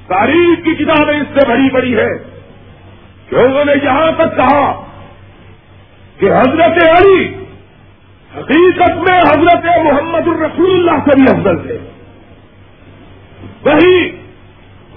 تاریخ 0.07 0.65
کی 0.65 0.75
کتابیں 0.75 1.21
اس 1.21 1.27
سے 1.35 1.49
بڑی 1.49 1.71
بڑی 1.71 1.97
ہے 1.97 2.11
کہ 3.29 3.37
انہوں 3.37 3.65
نے 3.65 3.73
یہاں 3.83 4.13
تک 4.13 4.37
کہا 4.37 4.85
کہ 6.19 6.33
حضرت 6.33 6.79
علی 6.89 7.35
حقیقت 8.37 8.97
میں 9.09 9.19
حضرت 9.19 9.65
محمد 9.85 10.29
الرسول 10.29 10.71
اللہ 10.71 11.09
سے 11.09 11.17
بھی 11.17 11.25
افضل 11.31 11.67
تھے۔ 11.67 11.79
وہی 13.65 14.20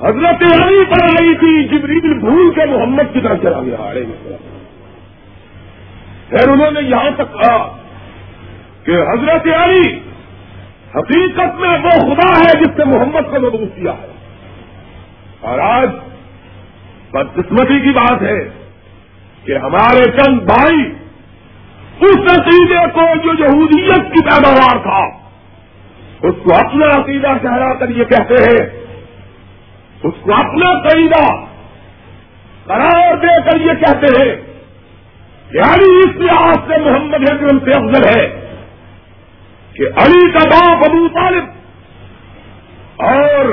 حضرت 0.01 0.62
علی 0.62 0.86
پر 0.86 1.03
آئی 1.03 1.36
تھی، 1.36 1.63
جبریل 1.63 2.19
بھول 2.19 2.51
کے 2.56 2.65
محمد 2.65 3.13
کی 3.13 3.21
طرف 3.21 3.38
چلا 3.41 3.62
گیا 3.62 3.75
آڑے 3.79 4.03
پھر 6.29 6.49
انہوں 6.49 6.71
نے 6.71 6.79
یہاں 6.79 7.12
تک 7.15 7.34
کہا 7.34 7.77
کہ 8.84 8.91
حضرت 8.91 9.47
علی، 9.58 9.99
حقیقت 10.95 11.60
میں 11.60 11.69
وہ 11.69 11.89
خدا 11.89 12.39
ہے 12.39 12.60
جس 12.60 12.69
سے 12.77 12.84
محمد 12.86 13.32
کو 13.32 13.39
مبوس 13.39 13.69
کیا 13.75 13.91
ہے۔ 13.91 14.08
اور 15.39 15.60
آج 15.60 15.89
بدقسمتی 17.12 17.79
کی 17.79 17.89
بات 17.89 18.21
ہے 18.21 18.49
کہ 19.45 19.58
ہمارے 19.58 20.12
چند 20.12 20.39
بھائی 20.39 20.93
اس 21.99 22.38
عقیدے 22.38 22.88
کو 22.93 23.01
جو 23.23 23.43
یہودیت 23.43 24.13
کی 24.13 24.23
پیداوار 24.23 24.77
تھا، 24.77 25.01
اس 26.21 26.36
کو 26.43 26.56
اپنا 26.56 26.86
عقیدہ 26.86 27.34
ٹھہرا 27.41 27.73
کر 27.73 27.89
یہ 27.89 28.03
کہتے 28.03 28.34
ہیں 28.34 28.82
اس 30.03 30.15
کو 30.23 30.31
اپنا 30.33 30.69
قریدہ 30.87 31.23
قرار 32.65 33.15
دے 33.21 33.33
کر 33.45 33.59
یہ 33.61 33.75
کہتے 33.81 34.09
ہیں 34.15 34.33
کہ 35.49 35.59
علی 35.65 35.89
اس 35.97 36.15
لحاظ 36.15 36.57
سے 36.67 36.79
محمد 36.83 37.29
اکرم 37.29 37.59
سے 37.65 37.71
افضل 37.77 38.03
ہے 38.07 38.25
کہ 39.75 39.89
علی 40.03 40.23
کا 40.31 40.43
باپ 40.49 40.83
ابو 40.89 41.07
طالب 41.13 41.45
اور 43.03 43.51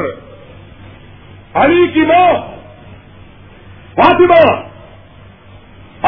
علی 1.55 1.87
کی 1.95 2.01
موت 2.01 2.49
فاطمہ، 3.95 4.43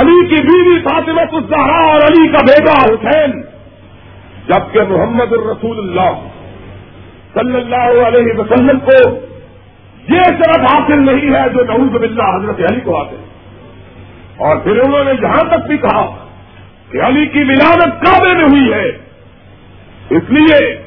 علی 0.00 0.20
کی 0.28 0.42
بیوی 0.42 0.78
فاطمہ 0.80 1.24
الزہرا 1.32 1.80
اور 1.86 2.02
علی 2.02 2.28
کا 2.28 2.42
بیٹا 2.46 2.76
حسین، 2.82 3.40
جبکہ 4.48 4.80
محمد 4.88 5.32
الرسول 5.32 5.78
اللہ 5.78 6.12
صلی 7.34 7.56
اللہ 7.56 8.06
علیہ 8.06 8.38
وسلم 8.38 8.78
کو 8.86 8.98
یہ 10.08 10.22
شرط 10.22 10.58
حاصل 10.58 11.06
نہیں 11.06 11.34
ہے 11.34 11.48
جو 11.48 11.64
نعوذ 11.64 11.90
باللہ 11.90 12.36
حضرت 12.36 12.70
علی 12.70 12.80
کو 12.80 13.02
حاصل 13.02 13.16
اور 14.36 14.56
پھر 14.56 14.80
انہوں 14.80 15.04
نے 15.04 15.14
جہاں 15.14 15.44
تک 15.50 15.66
بھی 15.66 15.78
کہا 15.78 16.26
کہ 16.90 17.02
علی 17.02 17.26
کی 17.26 17.42
ولادت 17.42 18.06
کعبے 18.06 18.34
میں 18.34 18.44
ہوئی 18.44 18.72
ہے۔ 18.72 18.88
اس 20.10 20.22
لیے 20.28 20.82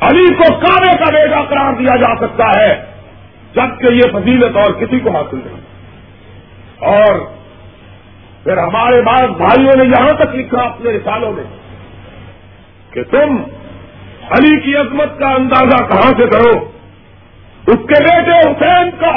علی 0.00 0.34
کو 0.34 0.54
کعبے 0.54 0.96
کا 0.98 1.12
بیٹا 1.12 1.42
قرار 1.42 1.72
دیا 1.72 1.96
جا 1.96 2.14
سکتا 2.16 2.60
ہے، 2.60 2.84
جبکہ 3.54 3.86
یہ 3.86 4.10
فضیلت 4.12 4.56
اور 4.56 4.72
کسی 4.72 5.00
کو 5.00 5.10
حاصل 5.10 5.40
نہیں۔ 5.44 5.60
اور 6.78 7.20
پھر 8.44 8.58
ہمارے 8.58 9.02
بعض 9.02 9.36
بھائیوں 9.36 9.76
نے 9.76 9.84
یہاں 9.84 10.08
تک 10.08 10.34
لکھا 10.34 10.60
اپنے 10.60 10.90
رسالوں 10.90 11.32
میں 11.32 11.44
کہ 12.90 13.02
تم 13.02 13.36
علی 14.30 14.60
کی 14.60 14.76
عظمت 14.76 15.18
کا 15.18 15.28
اندازہ 15.28 15.76
کہاں 15.76 16.10
سے 16.18 16.26
کرو۔ 16.26 16.81
اس 17.66 17.76
کے 17.76 18.04
بیٹے 18.04 18.38
حسین 18.38 18.90
کا 19.00 19.16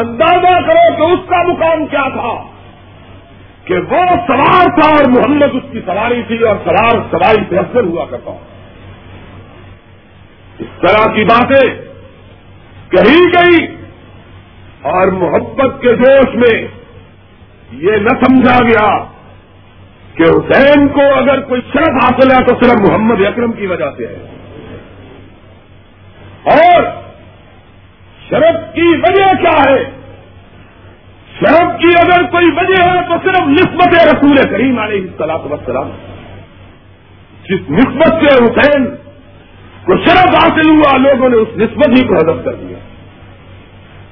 اندازہ 0.00 0.60
کرو 0.66 0.96
کہ 0.96 1.12
اس 1.12 1.28
کا 1.28 1.42
مقام 1.42 1.86
کیا 1.86 2.08
تھا 2.08 2.42
کہ 3.64 3.78
وہ 3.78 4.04
سوار 4.26 4.80
تھا 4.80 4.88
اور 4.88 5.04
محمد 5.08 5.46
اس 5.52 5.72
کی 5.72 5.80
سواری 5.86 6.22
تھی 6.26 6.38
اور 6.38 6.56
سوار 6.64 6.90
سواری 7.10 7.44
سے 7.48 7.58
افسر 7.58 7.84
ہوا 7.84 8.04
کرتا 8.10 8.30
ہوں۔ 8.30 8.38
اس 10.58 10.66
طرح 10.80 11.14
کی 11.14 11.24
باتیں 11.24 11.74
کہی 12.88 13.20
گئی 13.20 13.76
اور 14.82 15.06
محبت 15.08 15.82
کے 15.82 15.96
جوش 15.96 16.34
میں 16.34 16.68
یہ 17.72 17.90
نہ 17.90 18.08
سمجھا 18.08 18.62
گیا 18.62 19.04
کہ 20.14 20.22
حسین 20.22 20.88
کو 20.88 21.14
اگر 21.16 21.40
کوئی 21.40 21.60
شرف 21.72 22.04
حاصل 22.04 22.30
ہے 22.30 22.44
تو 22.44 22.54
صرف 22.62 22.90
محمد 22.90 23.24
اکرم 23.26 23.52
کی 23.52 23.66
وجہ 23.66 23.90
سے 23.96 24.06
ہے۔ 24.06 24.28
اور 26.44 27.07
شرف 28.30 28.74
کی 28.74 28.96
وجہ 28.96 29.32
کیا 29.40 29.72
ہے؟ 29.72 29.84
شرف 31.40 31.78
کی 31.78 31.88
اگر 32.00 32.22
کوئی 32.30 32.46
وجہ 32.46 32.90
ہے 32.90 33.02
تو 33.08 33.14
صرف 33.24 33.48
نسبت 33.48 33.88
رسول 33.88 34.50
کریم 34.50 34.78
علیہ 34.78 35.00
السلاط 35.00 35.40
وسلام 35.44 35.90
جس 37.44 37.70
نسبت 37.70 38.08
سے 38.08 38.44
حسین 38.44 38.86
کو 39.84 39.96
شرف 39.96 40.34
حاصل 40.34 40.70
ہوا، 40.70 40.96
لوگوں 40.96 41.28
نے 41.28 41.36
اس 41.36 41.48
نسبت 41.56 41.88
ہی 41.88 42.06
کو 42.06 42.14
حضرت 42.14 42.44
کر 42.44 42.54
دیا۔ 42.54 42.78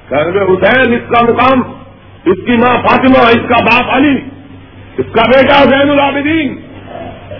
کہ 0.09 0.15
حسین، 0.39 0.93
اس 0.93 1.15
کا 1.15 1.25
مقام، 1.25 1.61
اس 2.25 2.37
کی 2.45 2.51
ماں 2.51 2.77
فاطمہ، 2.77 3.27
اس 3.27 3.49
کا 3.49 3.63
باپ 3.63 3.95
علی، 3.95 4.15
اس 4.97 5.05
کا 5.11 5.21
بیٹا 5.21 5.63
زین 5.63 5.89
العابدین۔ 5.89 6.61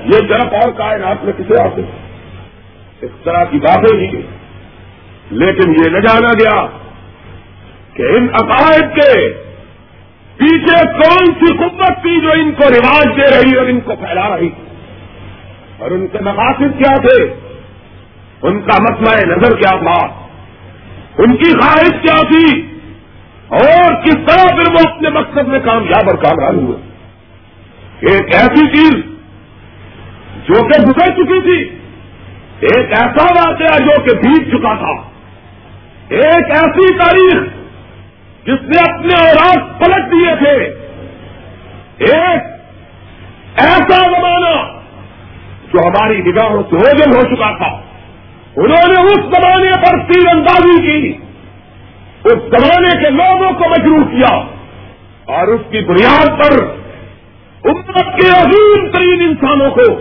یہ 0.05 0.27
جرف 0.27 0.53
اور 0.53 0.71
کائنات 0.71 1.25
میں 1.25 1.33
کسے 1.37 1.63
آتے 1.63 1.81
اس 3.01 3.11
طرح 3.23 3.43
کی 3.43 3.59
باتیں 3.59 3.99
ہی 3.99 4.21
لیکن 5.31 5.69
یہ 5.69 5.89
نہ 5.89 5.99
جانا 5.99 6.33
گیا 6.33 6.65
کہ 7.93 8.01
ان 8.01 8.27
عقائد 8.33 8.95
کے 8.95 9.33
پیچھے 10.37 10.85
کون 10.85 11.25
سی 11.25 11.57
قوت 11.57 12.01
تھی 12.01 12.21
جو 12.21 12.31
ان 12.31 12.51
کو 12.51 12.69
رواج 12.69 13.17
دے 13.17 13.21
رہی 13.21 13.55
اور 13.55 13.65
ان 13.65 13.79
کو 13.79 13.95
پھیلا 13.95 14.37
رہی 14.37 14.49
اور 15.77 15.91
ان 15.91 16.07
کے 16.07 16.17
مقاصد 16.21 16.77
کیا 16.77 16.95
تھے؟ 16.95 17.33
ان 18.41 18.61
کا 18.61 18.83
مسئلہ 18.83 19.35
نظر 19.35 19.57
کیا 19.57 19.77
تھا؟ 19.77 20.07
ان 21.17 21.35
کی 21.35 21.53
خواہش 21.53 21.91
کیا 22.01 22.21
تھی؟ 22.21 22.77
اور 23.47 23.93
کس 23.93 24.15
طرح 24.15 24.55
پھر 24.55 24.71
وہ 24.71 24.95
اپنے 24.95 25.09
مقصد 25.09 25.47
میں 25.47 25.59
کامیاب 25.59 26.09
اور 26.09 26.15
کامیاب 26.15 26.53
ہوئے؟ 26.53 26.77
ایک 28.01 28.35
ایسی 28.35 28.67
چیز 28.67 29.03
جو 30.47 30.67
کہ 30.67 30.81
گزر 30.81 31.11
چکی 31.11 31.41
تھی، 31.41 31.77
ایک 32.59 32.89
ایسا 32.89 33.23
واقعہ 33.23 33.79
جو 33.79 34.01
کہ 34.01 34.17
بیت 34.17 34.49
چکا 34.49 34.75
تھا۔ 34.75 35.16
ایک 36.09 36.49
ایسی 36.49 36.93
تاریخ 36.93 37.41
جس 38.43 38.61
نے 38.61 38.93
اپنے 38.93 39.29
اوراق 39.29 39.79
پلٹ 39.79 40.11
دیے 40.11 40.35
تھے۔ 40.35 40.55
ایک 41.97 42.43
ایسا 43.57 43.97
زمانہ 43.97 44.71
جو 45.73 45.87
ہماری 45.87 46.21
نگاہوں 46.21 46.63
سے 46.69 46.75
اوجل 46.75 47.15
ہو 47.15 47.35
چکا 47.35 47.57
تھا۔ 47.57 47.81
انہوں 48.55 48.87
نے 48.87 49.01
اس 49.01 49.19
زمانے 49.19 49.71
پر 49.71 50.11
تیر 50.11 50.35
اندازی 50.35 50.81
کی، 50.81 51.17
اس 52.23 52.33
زمانے 52.33 53.03
کے 53.03 53.09
لوگوں 53.09 53.51
کو 53.51 53.69
مجروح 53.69 54.03
کیا 54.11 54.35
اور 55.25 55.47
اس 55.47 55.61
کی 55.71 55.79
بنیاد 55.79 56.27
پر 56.27 56.63
امت 57.69 58.21
کے 58.21 58.29
عظیم 58.29 58.87
ترین 58.91 59.21
انسانوں 59.21 59.71
کو، 59.71 59.91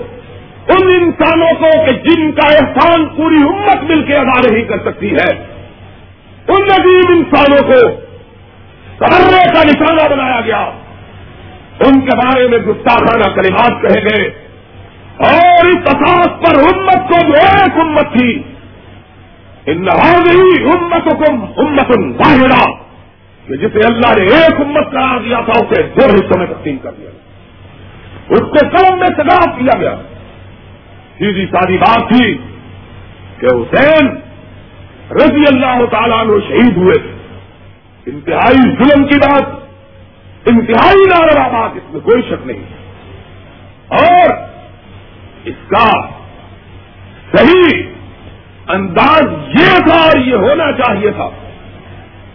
ان 0.69 1.03
انسانوں 1.03 1.51
کو 1.61 1.85
کہ 1.85 1.97
جن 1.97 2.33
کا 2.33 2.49
احسان 2.49 3.07
پوری 3.07 3.37
امت 3.37 3.91
مل 3.91 4.03
کے 4.03 4.15
ادا 4.15 4.53
نہیں 4.53 4.65
کر 4.65 4.79
سکتی 4.79 5.15
ہے۔ 5.15 5.56
ان 6.49 6.63
عظیم 6.63 7.13
انسانوں 7.13 7.73
کو 7.73 8.01
کرنے 8.99 9.53
کا 9.55 9.63
نشانہ 9.65 10.15
بنایا 10.15 10.41
گیا۔ 10.41 10.71
ان 11.87 12.01
کے 12.01 12.17
بارے 12.17 12.49
میں 12.49 12.59
گستاخانہ 12.59 13.35
کلمات 13.35 13.83
کہے 13.83 14.03
گئے۔ 14.03 14.29
اور 15.17 15.67
اس 15.67 15.77
اساس 15.77 16.27
پر 16.27 16.59
امت 16.59 17.09
کو 17.09 17.27
جو 17.27 17.33
ایک 17.33 17.81
امت 17.81 18.19
تھی، 18.19 18.43
ان 19.67 19.89
ہی 19.89 20.65
امت 20.65 21.07
حکم 21.07 21.45
امت 21.57 22.21
واحدہ۔ 22.21 22.87
کہ 23.47 23.57
جسے 23.57 23.79
اللہ 23.87 24.19
نے 24.19 24.25
ایک 24.25 24.61
امت 24.61 24.93
قرار 24.93 25.19
دیا 25.19 25.41
تھا، 25.41 25.65
اسے 25.65 25.83
دو 25.83 26.05
حصوں 26.05 26.39
میں 26.39 26.47
تقسیم 26.47 26.77
کر 26.77 26.91
دیا۔ 26.93 27.11
اس 28.29 28.41
کے 28.41 28.69
قلم 28.69 28.99
میں 28.99 29.07
سگا 29.07 29.51
کیا 29.51 29.79
گیا۔ 29.79 29.97
سیدھی 31.19 31.47
ساری 31.47 31.79
بات 31.79 32.09
تھی 32.09 32.35
کہ 33.39 33.47
حسین 33.47 34.07
رضی 35.11 35.45
اللہ 35.49 35.85
تعالیٰ 35.87 36.27
نے 36.27 36.49
شہید 36.49 36.77
ہوئے۔ 36.77 36.95
تھے 36.95 37.13
انتہائی 38.07 38.63
ظلم 38.63 39.05
کی 39.05 39.19
بات، 39.19 39.43
انتہائی 40.47 41.03
ناروا 41.09 41.49
بات، 41.49 41.71
اس 41.75 41.93
میں 41.93 42.01
کوئی 42.01 42.23
شک 42.23 42.47
نہیں۔ 42.47 42.77
اور 43.89 44.35
اس 45.45 45.55
کا 45.69 46.09
صحیح 47.37 47.83
انداز 48.69 49.23
یہ 49.49 49.79
تھا 49.87 49.97
اور 49.97 50.19
یہ 50.19 50.35
ہونا 50.35 50.73
چاہیے 50.73 51.11
تھا 51.11 51.29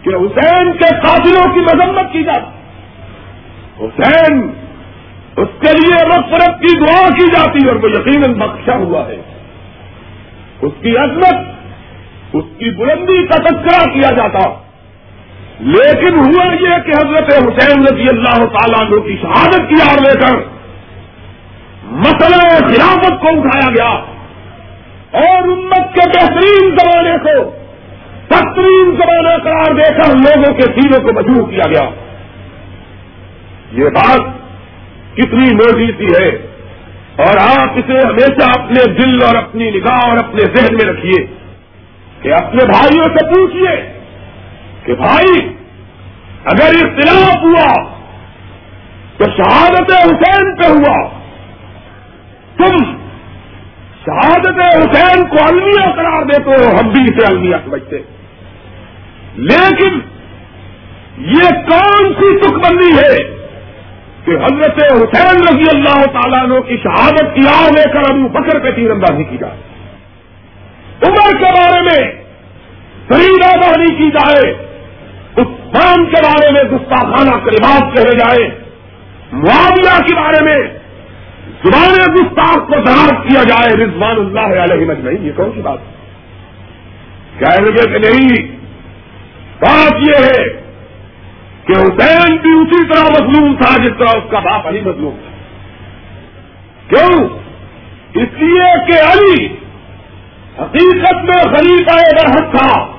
کہ 0.02 0.08
حسین 0.08 0.72
کے 0.72 0.96
قاتلوں 0.96 1.54
کی 1.54 1.60
مذمت 1.60 2.12
کی 2.12 2.22
جاتی 2.22 2.50
حسین 3.84 4.50
اس 5.36 5.48
کے 5.60 5.72
لیے 5.72 6.06
مغفرت 6.06 6.60
کی 6.60 6.78
دعا 6.78 7.08
کی 7.08 7.26
جاتی 7.26 7.68
اور 7.68 7.76
وہ 7.76 7.90
یقیناً 7.90 8.34
بخشا 8.34 8.76
ہوا 8.76 9.08
ہے۔ 9.08 9.22
اس 10.62 10.72
کی 10.82 10.96
عظمت 10.96 11.34
اس 12.32 12.44
کی 12.58 12.70
بلندی 12.70 13.26
کا 13.26 13.36
تذکرہ 13.36 13.92
کیا 13.92 14.10
جاتا۔ 14.16 14.62
لیکن 15.60 16.14
ہوا 16.14 16.44
یہ 16.44 16.82
کہ 16.86 16.90
حضرت 16.90 17.32
حسین 17.32 17.82
رضی 17.82 18.06
اللہ 18.08 18.44
تعالیٰ 18.44 18.80
عنہ 18.80 19.00
کی 19.00 19.16
شہادت 19.22 19.68
کی 19.68 19.74
آڑ 19.90 20.00
لے 20.00 20.20
کر 20.20 20.38
مسئلہ 21.84 22.42
خلافت 22.58 23.20
کو 23.20 23.28
اٹھایا 23.28 23.70
گیا 23.70 23.88
اور 25.22 25.42
امت 25.42 25.94
کے 25.94 26.08
بہترین 26.08 26.70
زمانے 26.70 27.18
کو 27.22 27.50
بہترین 28.30 28.96
زمانہ 28.96 29.42
قرار 29.42 29.74
دے 29.74 29.94
کر 29.94 30.14
لوگوں 30.14 30.54
کے 30.54 30.62
سیروں 30.62 31.06
کو 31.06 31.12
مجبور 31.12 31.50
کیا 31.50 31.70
گیا۔ 31.70 31.90
یہ 33.72 33.84
بات 33.84 34.20
کتنی 35.14 35.54
موزی 35.54 35.92
سی 35.98 36.04
ہے 36.04 36.28
اور 37.16 37.58
آپ 37.58 37.70
اسے 37.76 38.08
ہمیشہ 38.08 38.60
اپنے 38.60 38.92
دل 38.92 39.22
اور 39.22 39.36
اپنی 39.36 39.70
نگاہ 39.70 40.08
اور 40.08 40.16
اپنے 40.18 40.40
ذہن 40.54 40.74
میں 40.74 40.92
رکھیے۔ 40.92 41.41
کہ 42.22 42.34
اپنے 42.34 42.66
بھائیوں 42.66 43.04
سے 43.04 43.26
پوچھیے 43.26 43.92
کہ 44.84 44.94
بھائی، 44.94 45.48
اگر 46.44 46.84
اختلاف 46.84 47.42
ہوا 47.42 47.84
تو 49.16 49.24
شہادت 49.24 49.92
حسین 49.92 50.56
پہ 50.56 50.68
ہوا۔ 50.68 51.08
تم 52.56 52.76
شہادت 54.06 54.60
حسین 54.60 55.24
کو 55.24 55.36
المیہ 55.48 55.92
قرار 55.96 56.22
دیتے 56.22 56.50
ہو، 56.50 56.76
ہم 56.76 56.88
بھی 56.88 57.02
اسے 57.02 57.26
المیہ 57.26 57.56
سمجھتے۔ 57.64 57.98
لیکن 59.34 59.98
یہ 61.18 61.48
کون 61.50 62.12
سی 62.12 62.38
تک 62.38 62.52
بندی 62.52 62.96
ہے 62.96 63.16
کہ 64.24 64.30
حضرت 64.30 64.82
حسین 64.92 65.42
رضی 65.42 65.76
اللہ 65.76 66.04
تعالیٰ 66.04 66.42
عنہ 66.42 66.60
کی 66.60 66.76
شہادت 66.76 67.34
کی 67.34 67.40
آ 67.48 67.68
لے 67.68 67.92
کر 67.92 68.12
ابو 68.12 68.28
بکر 68.28 68.58
پہ 68.58 68.70
تیر 68.70 68.90
اندازی 68.90 69.24
کی 69.24 69.36
جائے؟ 69.38 69.71
عمر 71.02 71.38
کے 71.38 71.44
بارے 71.44 71.80
میں 71.80 72.22
خرید 73.08 73.42
آبادی 73.44 73.94
کی 73.94 74.10
جائے، 74.10 74.52
عثمان 75.36 76.04
کے 76.06 76.22
بارے 76.22 76.52
میں 76.52 76.62
گستاخانہ 76.62 77.44
کلمات 77.44 77.96
کہے 77.96 78.16
جائے 78.16 78.50
معاملہ 79.32 80.02
کے 80.06 80.14
بارے 80.14 80.44
میں 80.44 80.78
زبان 81.64 82.14
گستاخ 82.14 82.54
کو 82.54 82.80
دراز 82.80 83.12
کیا 83.28 83.42
جائے، 83.42 83.84
رضوان 83.84 84.16
اللہ 84.16 84.60
علیہ 84.60 84.86
مجمعین، 84.86 85.26
یہ 85.26 85.32
کون 85.36 85.50
سی 85.54 85.60
بات 85.60 85.78
کہہ 87.38 87.48
رہے 87.48 87.92
کہ 87.92 87.98
نہیں؟ 87.98 88.46
بات 89.60 89.92
یہ 90.08 90.24
ہے 90.24 90.62
کہ 91.64 91.72
حسین 91.72 92.36
بھی 92.36 92.50
اسی 92.50 92.88
طرح 92.88 93.08
مظلوم 93.10 93.56
تھا 93.56 93.82
جس 93.82 93.90
طرح 93.98 94.08
اس 94.08 94.30
کا 94.30 94.38
باپ 94.38 94.66
علی 94.66 94.80
مظلوم 94.80 95.14
تھا۔ 95.22 95.32
کیوں؟ 96.88 97.28
اس 98.14 98.28
لیے 98.38 98.92
کہ 98.92 99.12
علی 99.12 99.48
حقیقت 100.60 101.14
میں 101.14 101.56
خلیفہ 101.56 101.94
برحق 101.94 102.54
تھا، 102.54 102.92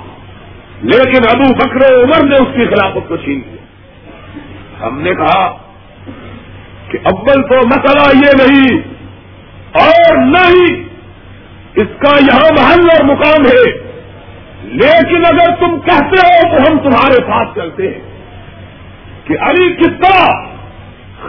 لیکن 0.82 1.22
ابو 1.30 1.54
بکر 1.54 1.94
عمر 1.94 2.28
نے 2.28 2.36
اس 2.36 2.56
کی 2.56 2.66
خلافت 2.66 3.08
کو 3.08 3.16
چھین 3.16 3.42
لیا 3.46 3.64
ہم 4.88 5.02
نے 5.02 5.16
کہا 5.16 5.58
کہ 6.88 6.98
اول 7.04 7.44
تو 7.44 7.68
مسئلہ 7.68 8.26
یہ 8.26 8.48
نہیں 8.48 8.94
اور 9.72 10.18
نہ 10.18 10.50
ہی 10.50 10.84
اس 11.76 11.88
کا 11.98 12.16
یہاں 12.16 12.50
محل 12.60 12.80
اور 12.80 13.04
مقام 13.04 13.46
ہے۔ 13.46 13.94
لیکن 14.64 15.24
اگر 15.30 15.56
تم 15.60 15.80
کہتے 15.80 16.28
ہو 16.28 16.58
تو 16.58 16.64
ہم 16.64 16.80
تمہارے 16.80 17.14
ساتھ 17.14 17.50
چلتے 17.56 17.88
ہیں۔ 17.88 18.14
کہ 19.24 19.34
علی 19.42 19.76
کس 19.76 19.88
طرح 19.88 20.26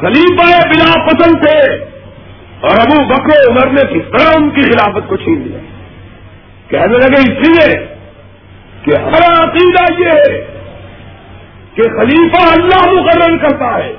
خلیفہ 0.00 0.68
بلا 0.68 1.06
پسند 1.06 1.44
تھے 1.44 1.72
اور 2.60 2.70
ابو 2.70 3.04
بکر 3.04 3.50
عمر 3.50 3.66
نے 3.66 3.94
کس 3.94 4.18
طرح 4.18 4.32
ان 4.36 4.50
کی 4.50 4.60
خلافت 4.60 5.08
کو 5.08 5.16
چھین 5.16 5.42
لیا۔ 5.46 5.58
کہنے 6.74 6.98
لگے 6.98 7.20
اس 7.20 7.48
لیے 7.48 7.86
کہ 8.82 8.98
ہمارا 8.98 9.44
عقیدہ 9.44 9.84
یہ 9.98 10.08
ہے 10.08 10.40
کہ 11.74 11.82
خلیفہ 11.82 12.42
اللہ 12.52 13.00
مقرر 13.00 13.36
کرتا 13.36 13.78
ہے 13.78 13.92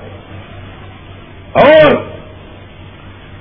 اور 1.52 1.96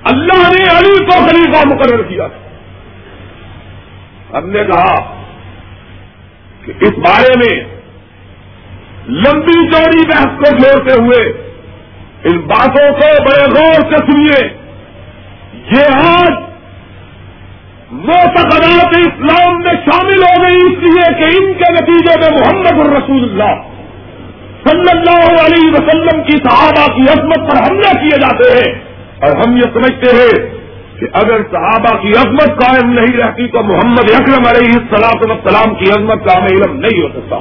اللہ 0.03 0.41
نے 0.49 0.63
علی 0.77 1.05
کو 1.05 1.19
خلیفہ 1.27 1.67
مقرر 1.67 2.03
کیا 2.03 2.27
ہم 4.33 4.49
نے 4.49 4.63
کہا 4.63 4.95
کہ 6.65 6.73
اس 6.81 6.97
بارے 6.97 7.33
میں 7.37 7.55
لمبی 9.07 9.67
چوڑی 9.71 10.07
بحث 10.07 10.37
کو 10.37 10.57
جوڑتے 10.57 11.01
ہوئے 11.01 11.23
ان 12.23 12.39
باتوں 12.39 12.91
کو 12.91 13.23
بڑے 13.23 13.43
غور 13.43 13.81
سے 13.91 13.97
سنیے۔ 13.97 14.47
یہ 15.75 15.95
آج 15.95 16.44
موتقدات 17.95 18.97
اسلام 18.97 19.57
میں 19.57 19.73
شامل 19.73 20.23
ہو 20.23 20.41
گئی 20.41 20.55
اس 20.55 20.77
لیے 20.83 21.13
کہ 21.13 21.37
ان 21.37 21.53
کے 21.53 21.73
نتیجے 21.73 22.19
میں 22.19 22.39
محمد 22.39 22.87
الرسول 22.87 23.23
اللہ 23.23 23.61
صلی 24.67 24.97
اللہ 24.97 25.45
علیہ 25.45 25.71
وسلم 25.73 26.23
کی 26.23 26.37
صحابہ 26.49 26.95
کی 26.95 27.01
عظمت 27.01 27.51
پر 27.51 27.69
حملہ 27.69 27.99
کیے 28.01 28.19
جاتے 28.19 28.51
ہیں۔ 28.51 28.79
اور 29.21 29.37
ہم 29.37 29.57
یہ 29.57 29.61
سمجھتے 29.61 30.15
ہیں 30.15 30.49
کہ 30.99 31.05
اگر 31.13 31.37
صحابہ 31.51 32.01
کی 32.01 32.09
عظمت 32.09 32.61
قائم 32.61 32.89
نہیں 32.89 33.17
رہتی 33.17 33.47
تو 33.47 33.63
محمد 33.63 34.11
اکرم 34.19 34.43
علیہ 34.49 34.71
السلام 34.73 35.31
وسلام 35.31 35.75
کی 35.75 35.91
عظمت 35.91 36.25
کا 36.25 36.37
ہمیں 36.37 36.47
علم 36.47 36.79
نہیں 36.79 37.01
ہو 37.01 37.07
سکتا۔ 37.07 37.35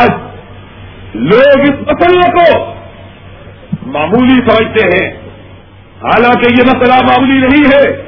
آج 0.00 0.10
لوگ 1.14 1.60
اس 1.60 1.92
مسئلے 1.92 2.30
کو 2.30 2.72
معمولی 3.86 4.40
سمجھتے 4.50 4.88
ہیں۔ 4.88 5.10
حالانکہ 6.02 6.46
یہ 6.50 6.66
مسئلہ 6.66 6.94
معمولی 7.02 7.46
نہیں 7.46 7.64
ہے۔ 7.64 8.05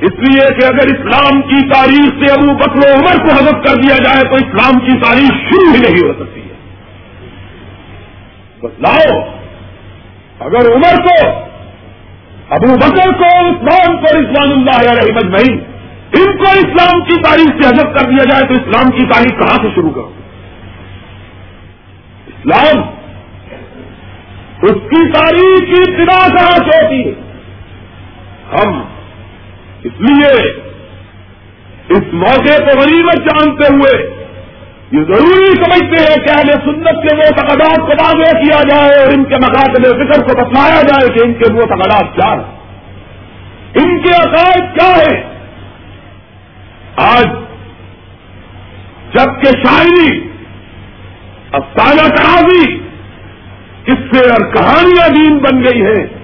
اس 0.00 0.12
لیے 0.18 0.54
کہ 0.54 0.66
اگر 0.66 0.86
اسلام 0.86 1.42
کی 1.42 1.68
تاریخ 1.68 2.08
سے 2.08 2.32
ابو 2.32 2.54
بکر 2.54 2.78
و 2.78 2.98
عمر 2.98 3.28
کو 3.28 3.32
حضرت 3.32 3.66
کر 3.66 3.74
دیا 3.74 3.96
جائے 3.96 4.28
تو 4.28 4.34
اسلام 4.34 4.80
کی 4.80 4.98
تاریخ 4.98 5.30
شروع 5.30 5.74
ہی 5.74 5.80
نہیں 5.80 6.08
ہو 6.08 6.12
سکتی 6.18 6.40
ہے۔ 6.40 6.54
بس 8.62 8.80
لاؤ۔ 8.80 9.20
اگر 10.40 10.74
عمر 10.74 11.02
کو، 11.02 11.28
ابو 12.50 12.76
بکر 12.76 13.12
کو 13.12 13.24
عثمان 13.24 13.96
کو 13.96 14.20
رضوان 14.20 14.52
اللہ 14.52 14.90
علیہ 14.90 15.14
مجمعین 15.14 15.64
ان 16.18 16.36
کو 16.36 16.42
اسلام 16.42 17.04
کی 17.04 17.22
تاریخ 17.22 17.62
سے 17.62 17.68
حضرت 17.68 17.98
کر 17.98 18.10
دیا 18.10 18.24
جائے 18.30 18.46
تو 18.46 18.52
اسلام 18.52 18.90
کی 18.90 19.06
تاریخ 19.06 19.30
کہاں 19.30 19.62
سے 19.62 19.68
شروع 19.74 19.90
کرو؟ 19.90 20.12
اسلام 22.26 22.82
اس 24.62 24.76
کی 24.90 25.12
تاریخ 25.12 25.58
کی 25.58 25.92
ابتدا 25.92 26.28
کہاں 26.28 26.70
سے 26.70 26.84
ہوتی 26.84 27.08
ہے؟ 27.08 27.14
ہم 28.52 28.82
اس 29.84 30.00
لیے 30.00 30.60
اس 31.88 32.02
موقع 32.12 32.58
کو 32.58 32.80
غریبت 32.80 33.16
جانتے 33.16 33.74
ہوئے 33.74 34.20
یہ 34.92 35.04
ضروری 35.04 35.52
سمجھتے 35.64 36.02
ہیں 36.02 36.24
کہ 36.24 36.30
اہل 36.30 36.50
سنت 36.64 37.02
کے 37.02 37.16
وہ 37.16 37.30
تقدات 37.36 37.76
کو 37.76 37.92
واضح 38.02 38.38
کیا 38.38 38.62
جائے 38.68 39.00
اور 39.00 39.12
ان 39.16 39.24
کے 39.24 39.36
مقاصد 39.36 39.86
فکر 39.86 40.22
کو 40.22 40.36
بتلایا 40.40 40.82
جائے 40.82 41.12
کہ 41.12 41.20
ان 41.24 41.32
کے 41.32 41.52
وہ 41.52 41.60
تقدات 41.60 42.14
کیا 42.14 42.32
ہیں۔ 42.32 42.60
ان 43.74 44.02
کے 44.02 44.08
عقائد 44.08 44.78
کیا 44.78 44.96
ہے 44.96 45.22
آج 46.96 47.26
جبکہ 49.14 49.62
شاعری، 49.66 50.30
افسانہ 51.52 52.08
کرازی 52.08 52.78
اس 53.86 53.98
سے 54.12 54.30
اور 54.30 54.52
کہانیاں 54.52 55.08
دین 55.08 55.38
بن 55.38 55.64
گئی 55.64 55.82
ہیں 55.82 56.19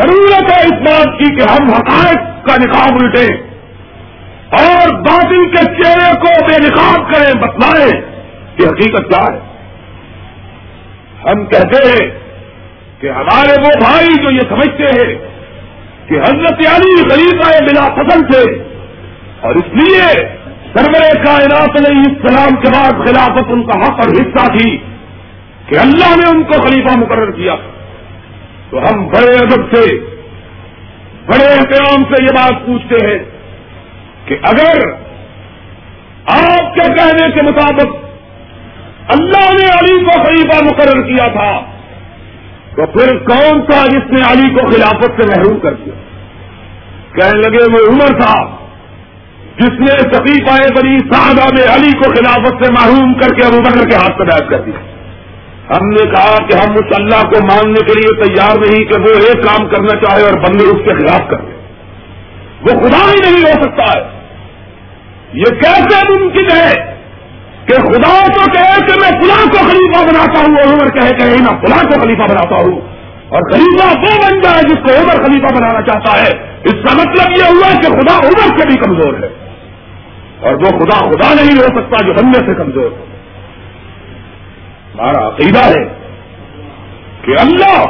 ضرورت 0.00 0.52
ہے 0.52 0.60
اس 0.64 0.72
بات 0.72 1.18
کی 1.18 1.34
کہ 1.34 1.42
ہم 1.42 1.70
حقائق 1.70 2.46
کا 2.46 2.56
نکاح 2.56 2.86
الٹیں 3.02 3.50
اور 4.58 4.94
باطل 4.94 5.50
کے 5.50 5.82
چہرے 5.82 6.16
کو 6.20 6.46
بے 6.46 6.66
نقاب 6.66 7.12
کریں، 7.12 7.40
بتلائیں 7.40 8.00
کہ 8.56 8.66
حقیقت 8.66 9.10
کیا 9.10 9.34
ہے۔ 9.34 9.38
ہم 11.24 11.46
کہتے 11.46 11.88
ہیں 11.88 12.10
کہ 13.00 13.10
ہمارے 13.10 13.62
وہ 13.62 13.70
بھائی 13.80 14.06
جو 14.06 14.30
یہ 14.30 14.48
سمجھتے 14.48 14.84
ہیں 14.84 15.14
کہ 16.08 16.14
حضرت 16.14 16.66
علی 16.74 17.08
خلیفہ 17.08 17.64
بلا 17.64 17.88
فصل 17.94 18.22
تھے 18.30 18.62
اور 19.40 19.54
اس 19.54 19.74
لیے 19.74 20.26
سرور 20.74 21.24
کائنات 21.24 21.76
علیہ 21.80 22.02
السلام 22.06 22.56
کے 22.56 22.68
بعد 22.68 23.06
خلافت 23.06 23.50
ان 23.50 23.62
کا 23.62 23.80
حق 23.80 23.90
اور 23.90 24.08
حصہ 24.08 24.52
تھی 24.52 24.76
کہ 25.66 25.78
اللہ 25.78 26.16
نے 26.16 26.30
ان 26.30 26.42
کو 26.42 26.62
خلیفہ 26.62 26.98
مقرر 26.98 27.30
کیا۔ 27.30 27.54
تو 28.70 28.78
ہم 28.78 29.06
بڑے 29.08 29.34
ادب 29.34 29.76
سے، 29.76 29.84
بڑے 31.26 31.46
احترام 31.46 32.02
سے 32.02 32.22
یہ 32.22 32.36
بات 32.36 32.66
پوچھتے 32.66 33.06
ہیں 33.06 33.18
کہ 34.24 34.36
اگر 34.42 34.80
آپ 36.26 36.74
کے 36.74 36.92
کہنے 36.94 37.30
کے 37.30 37.42
مطابق 37.42 37.96
اللہ 39.14 39.48
نے 39.52 39.68
علی 39.68 40.04
کو 40.04 40.22
خلیفہ 40.22 40.64
مقرر 40.64 41.02
کیا 41.02 41.26
تھا، 41.26 41.50
تو 42.76 42.86
پھر 42.86 43.18
کون 43.18 43.62
تھا 43.70 43.86
جس 43.86 44.12
نے 44.12 44.20
علی 44.32 44.54
کو 44.54 44.66
خلافت 44.66 45.20
سے 45.22 45.28
محروم 45.28 45.58
کر 45.60 45.72
دیا؟ 45.72 45.94
کہنے 47.14 47.40
لگے 47.40 47.64
وہ 47.72 47.78
عمر 47.92 48.20
تھا 48.20 48.34
جس 49.56 49.80
نے 49.80 49.96
سفیفہ 50.12 50.58
بنی 50.80 50.98
صحابہ 50.98 51.48
میں 51.54 51.74
علی 51.74 51.92
کو 51.92 52.10
خلافت 52.10 52.64
سے 52.64 52.72
محروم 52.72 53.14
کر 53.14 53.34
کے 53.34 53.46
ابو 53.46 53.60
بکر 53.60 53.88
کے 53.88 53.96
ہاتھ 53.96 54.18
پر 54.18 54.24
بیٹھ 54.24 54.50
کر 54.50 54.60
دیا۔ 54.60 54.89
ہم 55.70 55.88
نے 55.88 56.10
کہا 56.10 56.36
کہ 56.36 56.54
ہم 56.56 56.72
اس 56.72 56.98
اللہ 56.98 57.30
کو 57.30 57.46
ماننے 57.46 57.80
کے 57.86 57.92
لیے 57.98 58.22
تیار 58.22 58.56
نہیں 58.56 58.84
کہ 58.84 59.00
وہ 59.00 59.06
ایک 59.06 59.42
کام 59.44 59.68
کرنا 59.68 60.00
چاہے 60.00 60.22
اور 60.22 60.32
بندے 60.32 60.64
اس 60.64 60.78
کے 60.84 60.94
خلاف 60.94 61.30
کر 61.30 61.36
دیں 61.36 61.60
وہ 62.62 62.82
خدا 62.82 62.98
ہی 62.98 63.30
نہیں 63.30 63.42
ہو 63.42 63.62
سکتا 63.62 63.82
ہے۔ 63.82 64.20
یہ 65.32 65.44
کیسے 65.44 66.12
ممکن 66.12 66.56
ہے 66.56 66.94
کہ 67.66 67.74
خدا 67.74 68.26
تو 68.26 68.52
کہے 68.52 68.86
کہ 68.86 69.00
میں 69.00 69.22
فلاں 69.22 69.50
کو 69.50 69.58
خلیفہ 69.58 70.04
بناتا 70.04 70.38
ہوں 70.38 70.56
اور 70.56 70.74
عمر 70.74 70.90
کہے 70.90 71.10
کہ 71.10 71.24
میں 71.24 71.36
فلاں 71.36 71.82
کو 71.82 72.00
خلیفہ 72.00 72.22
بناتا 72.22 72.54
ہوں۔ 72.54 72.80
اور 73.28 73.50
خلیفہ 73.52 73.86
وہ 73.86 74.30
بن 74.30 74.40
جائے 74.40 74.62
جس 74.62 74.76
کو 74.76 75.02
عمر 75.02 75.24
خلیفہ 75.24 75.54
بنانا 75.54 75.82
چاہتا 75.82 76.22
ہے۔ 76.22 76.56
اس 76.64 76.72
کا 76.72 76.96
مطلب 76.96 77.30
یہ 77.38 77.44
ہوا 77.44 77.74
کہ 77.74 77.88
خدا 77.88 78.16
عمر 78.16 78.58
سے 78.58 78.66
بھی 78.66 78.74
کمزور 78.74 79.14
ہے۔ 79.22 79.28
اور 80.40 80.54
وہ 80.54 80.78
خدا 80.78 80.98
خدا 80.98 81.34
نہیں 81.34 81.58
ہو 81.58 81.66
سکتا 81.66 82.06
جو 82.06 82.12
بننے 82.12 82.46
سے 82.46 82.54
کمزور 82.54 82.90
ہے 82.92 83.09
ہمارا 84.94 85.28
عقیدہ 85.28 85.58
ہے 85.58 85.84
کہ 87.22 87.30
اللہ 87.40 87.80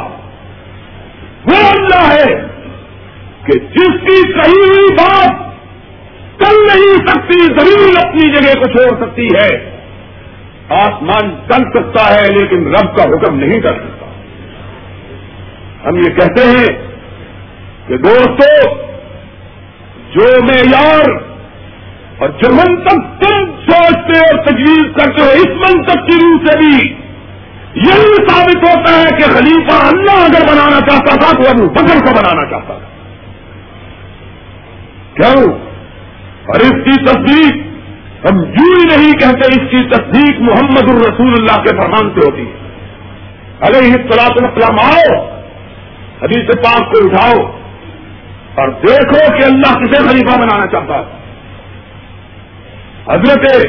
وہ 1.45 1.69
اللہ 1.69 2.13
ہے 2.13 2.47
کہ 3.45 3.59
جس 3.59 4.01
کی 4.01 4.33
کہی 4.33 4.59
ہوئی 4.59 4.93
بات 4.93 5.51
چل 6.41 6.67
نہیں 6.67 7.07
سکتی، 7.07 7.39
زمین 7.39 8.07
اپنی 8.07 8.33
جگہ 8.33 8.59
کو 8.59 8.67
چھوڑ 8.67 9.05
سکتی 9.05 9.25
ہے۔ 9.25 9.71
آسمان 10.69 11.35
چل 11.49 11.63
سکتا 11.75 12.13
ہے، 12.15 12.27
لیکن 12.27 12.75
رب 12.75 12.97
کا 12.97 13.03
حکم 13.03 13.39
نہیں 13.39 13.59
کر 13.59 13.73
سکتا۔ 13.73 14.05
ہم 15.89 15.97
یہ 15.97 16.09
کہتے 16.09 16.43
ہیں 16.43 16.67
کہ 17.87 17.97
دوستو، 17.97 18.75
جو 20.11 20.43
معیار 20.43 21.09
اور 22.17 22.29
جو 22.29 22.53
منتق 22.53 23.21
تم 23.21 23.50
سوچتے 23.69 24.19
اور 24.19 24.45
تجویز 24.45 24.95
کرتے 24.95 25.21
ہو 25.21 25.29
اس 25.29 25.49
منتق 25.49 25.93
کی 25.93 26.17
روح 26.23 26.45
سے 26.45 26.57
بھی 26.57 26.95
یہی 27.75 28.27
ثابت 28.27 28.55
ہوتا 28.55 28.99
ہے 28.99 29.05
کہ 29.05 29.33
خلیفہ 29.33 29.85
اللہ 29.85 30.11
اگر 30.11 30.41
بنانا 30.41 30.79
چاہتا 30.79 31.15
تھا 31.15 31.43
تو 31.43 31.49
ابو 31.49 31.69
بکر 31.69 32.05
کو 32.05 32.11
بنانا 32.11 32.49
چاہتا 32.49 32.77
تھا۔ 32.77 32.87
کیوں؟ 35.13 35.53
اور 36.47 36.59
اس 36.59 36.71
کی 36.71 37.05
تصدیق 37.05 37.71
ہم 38.31 38.37
یوں 38.37 38.79
ہی 38.79 38.97
نہیں 38.97 39.11
کہتے 39.11 39.47
اس 39.47 39.71
کی 39.71 39.89
تصدیق 39.89 40.41
محمد 40.41 40.89
الرسول 40.89 41.33
اللہ 41.37 41.63
کے 41.63 41.77
فرمان 41.77 42.09
سے 42.09 42.29
ہوتی 42.29 42.41
ہے۔ 42.41 42.61
ارے 43.61 43.77
اس 43.77 43.95
طرح 43.95 44.25
السلام 44.25 44.79
آؤ، 44.83 45.25
حدیث 46.21 46.47
پاک 46.55 46.93
کو 46.93 47.05
اٹھاؤ 47.05 47.51
اور 48.55 48.67
دیکھو 48.67 49.37
کہ 49.37 49.43
اللہ 49.43 49.79
کسے 49.79 50.09
خلیفہ 50.09 50.37
بنانا 50.37 50.67
چاہتا 50.67 50.95
ہے۔ 50.95 51.20
حضرت 53.07 53.67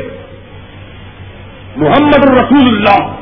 محمد 1.77 2.25
الرسول 2.29 2.67
اللہ 2.69 3.13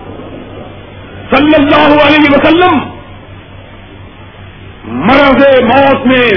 صلی 1.30 1.54
اللہ 1.58 2.06
علیہ 2.06 2.30
وسلم 2.30 2.78
مرض 4.84 5.44
موت 5.62 6.06
میں 6.06 6.30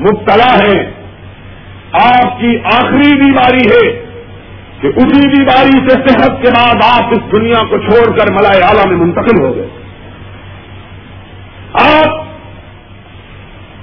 مبتلا 0.00 0.58
ہے 0.58 0.90
آپ 1.92 2.40
کی 2.40 2.58
آخری 2.64 3.16
بیماری 3.16 3.66
ہے 3.66 4.04
کہ 4.80 4.86
اسی 4.86 5.28
بیماری 5.28 5.88
سے 5.88 6.08
صحت 6.08 6.42
کے 6.42 6.50
بعد 6.50 7.00
آپ 7.00 7.04
اس 7.10 7.32
دنیا 7.32 7.62
کو 7.70 7.78
چھوڑ 7.78 8.18
کر 8.18 8.32
ملائے 8.32 8.62
آلہ 8.62 8.88
میں 8.88 8.96
منتقل 8.96 9.42
ہو 9.44 9.56
گئے۔ 9.56 9.68
آپ 11.72 12.24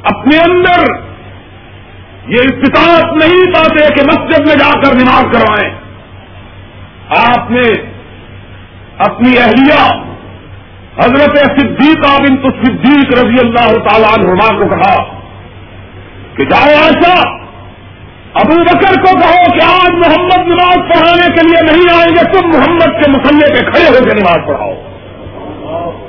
اپنے 0.04 0.38
اندر 0.38 1.11
یہ 2.28 2.40
استطاعت 2.40 3.14
نہیں 3.14 3.54
پاتے 3.54 3.94
کہ 3.94 4.04
مسجد 4.06 4.48
میں 4.48 4.56
جا 4.56 4.82
کر 4.82 4.94
نماز 4.96 5.24
کروائیں۔ 5.34 5.70
آپ 7.28 7.52
نے 7.52 7.62
اپنی 8.98 9.38
اہلیہ 9.38 10.12
حضرت 10.98 11.38
صدیق 11.38 12.06
بنت 12.22 12.46
صدیق 12.66 13.20
رضی 13.20 13.40
اللہ 13.40 13.88
تعالیٰ 13.88 14.14
عنہ 14.14 14.60
کو 14.60 14.70
کہا 14.70 15.04
کہ 16.36 16.44
جاؤ 16.44 16.70
ایسا 16.84 17.42
ابو 18.34 18.64
بکر 18.64 19.02
کو 19.02 19.20
کہو 19.20 19.54
کہ 19.54 19.64
آج 19.64 19.92
محمد 19.92 20.48
نماز 20.48 20.78
پڑھانے 20.78 21.36
کے 21.36 21.48
لیے 21.48 21.62
نہیں 21.62 22.00
آئیں 22.00 22.16
گے، 22.16 22.32
تم 22.32 22.48
محمد 22.48 23.04
کے 23.04 23.12
مسلے 23.12 23.54
پہ 23.54 23.72
کھڑے 23.72 23.90
ہو 23.90 24.04
کے 24.06 24.14
نماز 24.14 24.48
پڑھاؤ۔ 24.48 24.74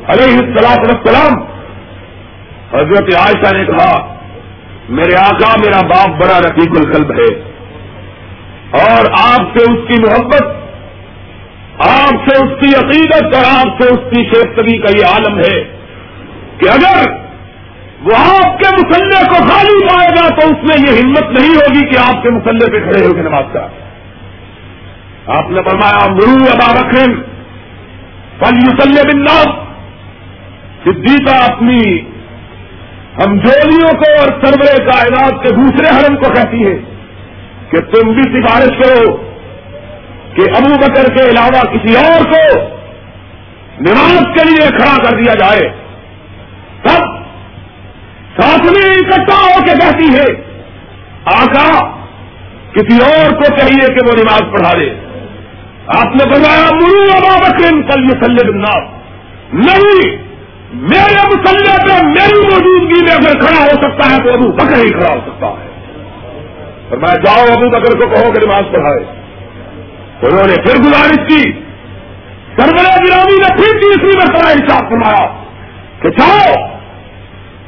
علیہ 0.09 0.39
السلام 0.39 0.79
السلام 0.89 1.43
حضرت 2.73 3.15
عائشہ 3.15 3.57
نے 3.57 3.65
کہا 3.65 4.22
میرے 4.89 5.17
آقا، 5.17 5.55
میرا 5.59 5.81
باپ 5.87 6.09
بڑا 6.09 6.41
رفیق 6.41 6.71
القلب 6.77 7.13
ہے۔ 7.13 7.53
اور 8.71 9.05
آپ 9.33 9.59
سے 9.59 9.73
اس 9.73 9.89
کی 9.89 10.03
محبت، 10.03 10.43
آپ 11.89 12.09
سے 12.09 12.45
اس 12.45 12.61
کی 12.61 12.75
عقیدت 12.75 13.35
اور 13.35 13.45
آپ 13.45 13.83
سے 13.83 13.89
اس 13.89 14.15
کی 14.15 14.25
شیفتگی 14.25 14.79
کا 14.79 15.01
یہ 15.01 15.07
عالم 15.07 15.39
ہے 15.39 15.77
کہ 16.59 16.69
اگر 16.69 17.11
وہ 18.03 18.17
آپ 18.17 18.59
کے 18.59 18.75
مسلح 18.75 19.27
کو 19.29 19.49
خالی 19.49 19.87
پائے 19.87 20.09
گا 20.09 20.29
تو 20.29 20.47
اس 20.47 20.63
میں 20.63 20.93
یہ 20.93 21.01
ہمت 21.01 21.41
نہیں 21.41 21.55
ہوگی 21.55 21.87
کہ 21.87 21.97
آپ 21.99 22.23
کے 22.23 22.31
مسلح 22.31 22.73
پہ 22.73 22.81
کھڑے 22.81 23.07
ہو 23.07 23.15
کے 23.15 23.23
نماز 23.23 23.45
کا۔ 23.53 23.67
آپ 25.27 25.51
نے 25.51 25.63
فرمایا، 25.63 26.09
مرو 26.09 26.45
ابا 26.53 26.81
رکھن 26.81 27.23
پل 28.39 28.55
مسلح 28.55 29.03
بن 29.03 29.27
صدیقہ 30.85 31.53
اپنی 31.53 32.12
ہم 33.17 33.37
جولیوں 33.39 33.93
کو 33.93 34.11
اور 34.19 34.29
سرورے 34.29 34.85
کائنات 34.85 35.43
کے 35.43 35.49
دوسرے 35.49 35.89
حرم 35.89 36.17
کو 36.17 36.33
کہتی 36.35 36.67
ہے 36.67 36.79
کہ 37.71 37.81
تم 37.81 38.13
بھی 38.13 38.23
سفارش 38.23 38.83
کرو 38.83 39.17
کہ 40.35 40.43
ابو 40.57 40.75
بکر 40.79 41.15
کے 41.15 41.31
علاوہ 41.31 41.63
کسی 41.73 41.97
اور 41.97 42.25
کو 42.25 42.59
نماز 43.81 44.25
کے 44.37 44.45
لیے 44.45 44.69
کھڑا 44.69 44.97
کر 45.03 45.17
دیا 45.17 45.35
جائے۔ 45.35 45.69
تب 46.83 47.03
ساتھ 48.41 48.63
میں 48.63 48.91
اکٹھا 48.91 49.37
ہو 49.37 49.65
کے 49.65 49.75
کہتی 49.81 50.15
ہے 50.15 50.25
آقا، 51.25 51.89
کسی 52.73 52.99
اور 53.03 53.31
کو 53.31 53.57
چاہیے 53.57 53.87
کہ 53.95 54.07
وہ 54.07 54.13
نماز 54.13 54.53
پڑھا 54.53 54.73
دے 54.79 54.91
آپ 55.87 56.17
نے 56.17 56.25
بتایا 56.25 56.67
مرو 56.73 57.17
ابا 57.17 57.49
بکر 57.49 57.91
کل 57.91 58.05
یہ 58.05 58.21
سلے 58.25 58.53
نہیں 59.53 60.32
میرے 60.73 61.27
مسلح 61.27 61.77
پہ 61.77 62.05
میری 62.05 62.41
موجودگی 62.43 63.05
میں 63.05 63.15
اگر 63.15 63.39
کھڑا 63.39 63.63
ہو 63.63 63.71
سکتا 63.71 64.11
ہے 64.11 64.19
تو 64.23 64.33
ابو 64.33 64.53
بکر 64.53 64.85
ہی 64.85 64.91
کھڑا 64.91 65.15
ہو 65.15 65.21
سکتا 65.27 65.47
ہے۔ 65.47 65.73
اور 66.91 66.97
میں 66.99 67.15
جاؤ 67.15 67.45
ابو 67.57 67.71
بکر 67.71 67.99
کو 67.99 68.09
کہو 68.09 68.33
کہ 68.33 68.47
نماز 68.47 68.63
پڑھائے۔ 68.73 69.23
انہوں 70.23 70.47
نے 70.47 70.63
پھر 70.63 70.81
گزارش 70.81 71.17
کی۔ 71.29 71.53
سرمایہ 72.57 72.97
گرامی 73.05 73.37
نے 73.37 73.55
پھر 73.55 73.81
تیسری 73.81 74.17
مرتبہ 74.17 74.51
انصاف 74.51 74.81
فرمایا 74.81 75.45
کہ 76.03 76.09
جاؤ، 76.09 76.67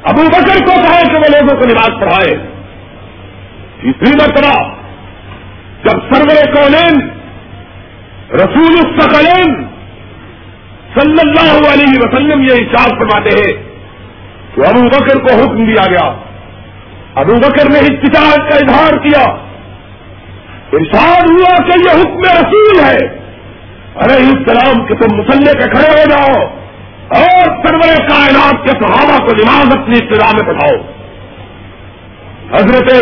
ابو 0.03 0.23
بکر 0.23 0.65
کو 0.65 0.73
کہو 0.73 1.13
کہ 1.13 1.19
وہ 1.19 1.41
لوگوں 1.41 1.61
کو 1.61 1.65
نماز 1.67 2.01
پڑھائے۔ 2.01 2.47
تیسری 3.81 4.13
مرتبہ، 4.13 4.69
جب 5.85 6.15
سرور 6.15 6.55
کونین، 6.55 7.09
رسول 8.35 8.79
السقلین 8.85 9.74
صلی 10.99 11.29
اللہ 11.29 11.73
علیہ 11.73 11.99
وسلم 11.99 12.41
یہ 12.43 12.53
انصاف 12.53 12.99
فرماتے 12.99 13.29
ہیں 13.29 13.63
تو 14.55 14.63
ابو 14.63 14.83
بکر 14.83 15.19
کو 15.19 15.43
حکم 15.43 15.65
دیا 15.65 15.91
گیا۔ 15.91 16.15
ابو 17.15 17.35
بکر 17.37 17.71
نے 17.71 17.79
اتحاد 17.79 18.51
کا 18.51 18.57
اظہار 18.57 18.93
کیا۔ 18.93 19.25
ارشاد 20.73 21.23
ہوا 21.23 21.67
کہ 21.67 21.73
یہ 21.79 22.01
حکم 22.01 22.19
رسول 22.19 22.85
ہے۔ 22.85 23.25
ارے 23.97 24.15
السلام 24.15 24.87
کہ 24.87 24.95
تم 24.95 25.17
مسلح 25.17 25.53
کے 25.53 25.71
کھڑے 25.71 25.91
ہو 25.91 26.05
جاؤ 26.11 26.45
اور 27.09 27.45
سرور 27.45 28.09
کائنات 28.09 28.65
کے 28.65 28.69
صحابہ 28.69 29.27
کو 29.27 29.37
نماز 29.37 29.79
اپنی 29.79 29.95
ابتدا 30.03 30.27
میں 30.33 30.47
پڑھاؤ۔ 30.47 30.77
حضرت 32.53 32.93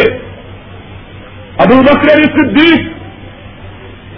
ابو 1.59 1.83
بکر 1.83 2.09
صدیق 2.09 2.81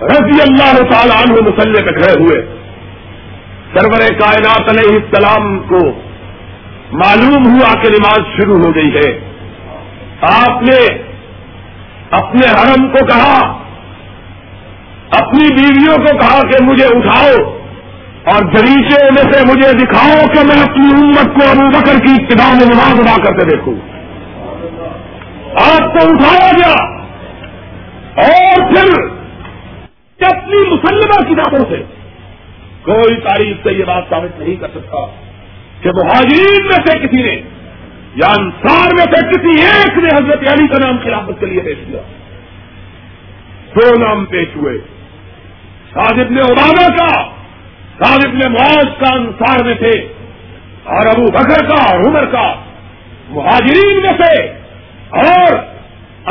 رضی 0.02 0.42
اللہ 0.42 0.90
تعالیٰ 0.90 1.16
عنہ 1.16 1.32
مسلح 1.32 1.86
پہ 1.86 1.90
کھڑے 1.90 2.20
ہوئے۔ 2.20 2.63
سرور 3.74 3.98
کائنات 3.98 4.70
علیہ 4.70 4.92
السلام 4.92 5.58
کو 5.58 5.78
معلوم 6.92 7.46
ہوا 7.46 7.82
کہ 7.82 7.88
نماز 7.88 8.20
شروع 8.36 8.58
ہو 8.58 8.74
گئی 8.74 8.94
ہے۔ 8.94 9.20
آپ 10.20 10.62
نے 10.62 10.86
اپنے 12.10 12.46
حرم 12.46 12.88
کو 12.88 13.06
کہا، 13.06 13.58
اپنی 15.10 15.54
بیویوں 15.54 15.96
کو 15.96 16.18
کہا 16.18 16.40
کہ 16.40 16.64
مجھے 16.64 16.84
اٹھاؤ 16.84 17.50
اور 18.24 18.42
جریشے 18.42 19.10
میں 19.10 19.32
سے 19.32 19.40
مجھے 19.46 19.72
دکھاؤ 19.72 20.26
کہ 20.26 20.46
میں 20.46 20.62
اپنی 20.62 20.94
امت 21.02 21.24
کو 21.24 21.50
ابو 21.50 21.70
بکر 21.70 22.06
کی 22.06 22.12
ابتدا 22.12 22.52
میں 22.52 22.66
نماز 22.66 23.00
ادا 23.00 23.22
کر 23.24 23.38
کے 23.38 23.56
دیکھوں۔ 23.56 23.74
آپ 25.72 25.92
کو 25.92 25.98
اٹھایا 26.08 26.50
گیا۔ 26.52 27.04
اور 28.16 28.74
پھر 28.74 29.14
اپنی 30.26 30.70
مسلمہ 30.70 31.34
کتابوں 31.34 31.64
سے 31.68 31.93
کوئی 32.84 33.20
تاریخ 33.20 33.56
سے 33.62 33.72
یہ 33.72 33.84
بات 33.84 34.04
ثابت 34.10 34.40
نہیں 34.40 34.56
کر 34.56 34.68
سکتا 34.68 35.06
کہ 35.80 35.90
مہاجرین 36.04 36.66
میں 36.66 36.86
سے 36.86 36.98
کسی 36.98 37.22
نے 37.22 37.40
یا 38.14 38.32
انصار 38.38 38.94
میں 38.94 39.14
سے 39.14 39.26
کسی 39.26 39.66
ایک 39.66 39.98
نے 39.98 40.06
حضرت 40.06 40.38
علی 40.38 40.68
کا 40.68 40.78
نام 40.84 40.98
خلافت 41.04 41.40
کے 41.40 41.46
لیے 41.46 41.60
پیش 41.60 41.78
کیا۔ 41.86 42.00
دو 43.74 44.00
نام 44.00 44.24
پیش 44.24 44.48
ہوئے۔ 44.56 44.78
صادب 45.94 46.30
نے 46.30 46.40
عبادہ 46.40 46.96
کا 46.96 47.30
صادب 48.04 48.32
نے 48.32 48.48
معاذ 48.48 48.84
کا 48.84 49.14
انصار 49.14 49.64
میں 49.64 49.74
تھے۔ 49.74 50.00
اور 50.84 51.06
ابو 51.06 51.26
بکر 51.26 51.66
کا 51.68 51.74
اور 51.74 52.08
عمر 52.08 52.24
کا۔ 52.24 52.54
مہاجرین 53.28 54.02
میں 54.02 54.12
سے۔ 54.22 54.42
اور 55.10 55.58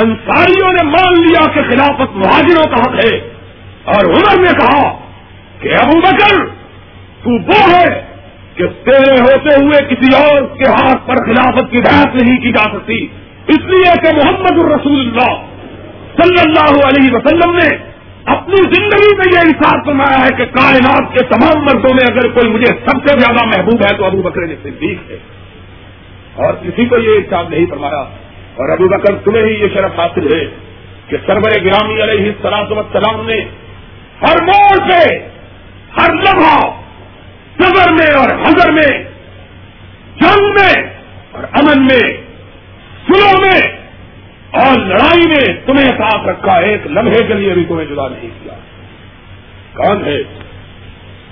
انصاریوں 0.04 0.74
نے 0.74 0.84
مان 0.84 1.22
لیا 1.22 1.52
کہ 1.54 1.62
خلافت 1.70 2.16
مہاجروں 2.16 2.64
کا 2.64 2.82
حق 2.82 3.06
ہے۔ 3.06 3.18
اور 3.84 4.06
عمر 4.06 4.42
نے 4.42 4.52
کہا 4.60 5.03
کہ 5.64 5.70
ابو 5.70 6.00
بکر، 6.00 6.46
تو 7.24 7.42
وہ 7.42 7.74
ہے 7.74 8.06
کہ 8.56 8.68
تیرے 8.68 9.22
ہوتے 9.22 9.66
ہوئے 9.66 9.96
کسی 9.96 10.24
اور 10.24 10.42
کے 10.42 10.70
ہاتھ 10.70 11.08
پر 11.08 11.16
خلافت 11.16 11.72
کی 11.72 11.78
بحث 11.78 12.24
نہیں 12.24 12.42
کی 12.42 12.52
جا 12.52 12.64
سکتی۔ 12.64 13.08
اس 13.48 13.60
لیے 13.60 13.94
کہ 14.04 14.16
محمد 14.16 14.64
الرسول 14.64 15.00
اللہ 15.00 15.46
صلی 16.22 16.42
اللہ 16.46 16.88
علیہ 16.88 17.10
وسلم 17.14 17.52
نے 17.52 17.94
اپنی 18.26 18.56
زندگی 18.56 19.16
میں 19.18 19.26
یہ 19.34 19.40
احساس 19.40 19.86
فرمایا 19.86 20.26
ہے 20.26 20.30
کہ 20.38 20.46
کائنات 20.46 21.14
کے 21.14 21.20
تمام 21.20 21.64
مردوں 21.64 21.94
میں 21.94 22.12
اگر 22.12 22.28
کوئی 22.28 22.50
مجھے 22.50 22.66
سب 22.66 23.08
سے 23.08 23.20
زیادہ 23.20 23.46
محبوب 23.46 23.82
ہے 23.82 23.98
تو 23.98 24.06
ابو 24.06 24.22
بکر 24.22 24.42
نے 24.42 24.56
صدیق 24.64 25.12
ہے۔ 25.12 25.18
اور 26.34 26.54
کسی 26.54 26.86
کو 26.86 26.98
یہ 26.98 27.10
احساس 27.18 27.50
نہیں 27.50 27.66
فرمایا۔ 27.70 28.02
اور 28.56 28.70
ابو 28.70 28.88
بکر، 28.88 29.16
تمہیں 29.16 29.44
ہی 29.44 29.54
یہ 29.54 29.68
شرف 29.74 30.00
حاصل 30.00 30.38
ہے 30.38 30.46
کہ 31.08 31.18
سرور 31.28 31.64
گرامی 31.66 32.04
علیہ 32.04 32.32
السلام 32.44 33.26
نے 33.28 33.40
ہر 34.22 34.44
موڑ 34.44 34.90
پہ 34.90 35.33
ہر 36.00 36.14
لمحہ 36.14 36.60
سفر 37.60 37.92
میں 37.92 38.14
اور 38.16 38.30
حضر 38.30 38.72
میں، 38.72 39.04
جنگ 40.22 40.46
میں 40.46 40.94
اور 41.32 41.44
امن 41.44 41.82
میں 41.82 42.18
سلو 43.08 43.40
میں 43.40 43.78
اور 44.52 44.80
لڑائی 44.80 45.28
میں 45.28 45.54
تمہیں 45.66 45.88
ساتھ 45.88 46.28
رکھا 46.28 46.54
ایک 46.54 46.88
لمحے 46.88 47.24
کے 47.28 47.34
لیے 47.34 47.54
بھی 47.54 47.66
تمہیں 47.66 47.86
جدا 47.86 48.08
نہیں 48.08 48.30
کیا۔ 48.44 48.54
کون 49.74 50.06
ہے 50.06 50.24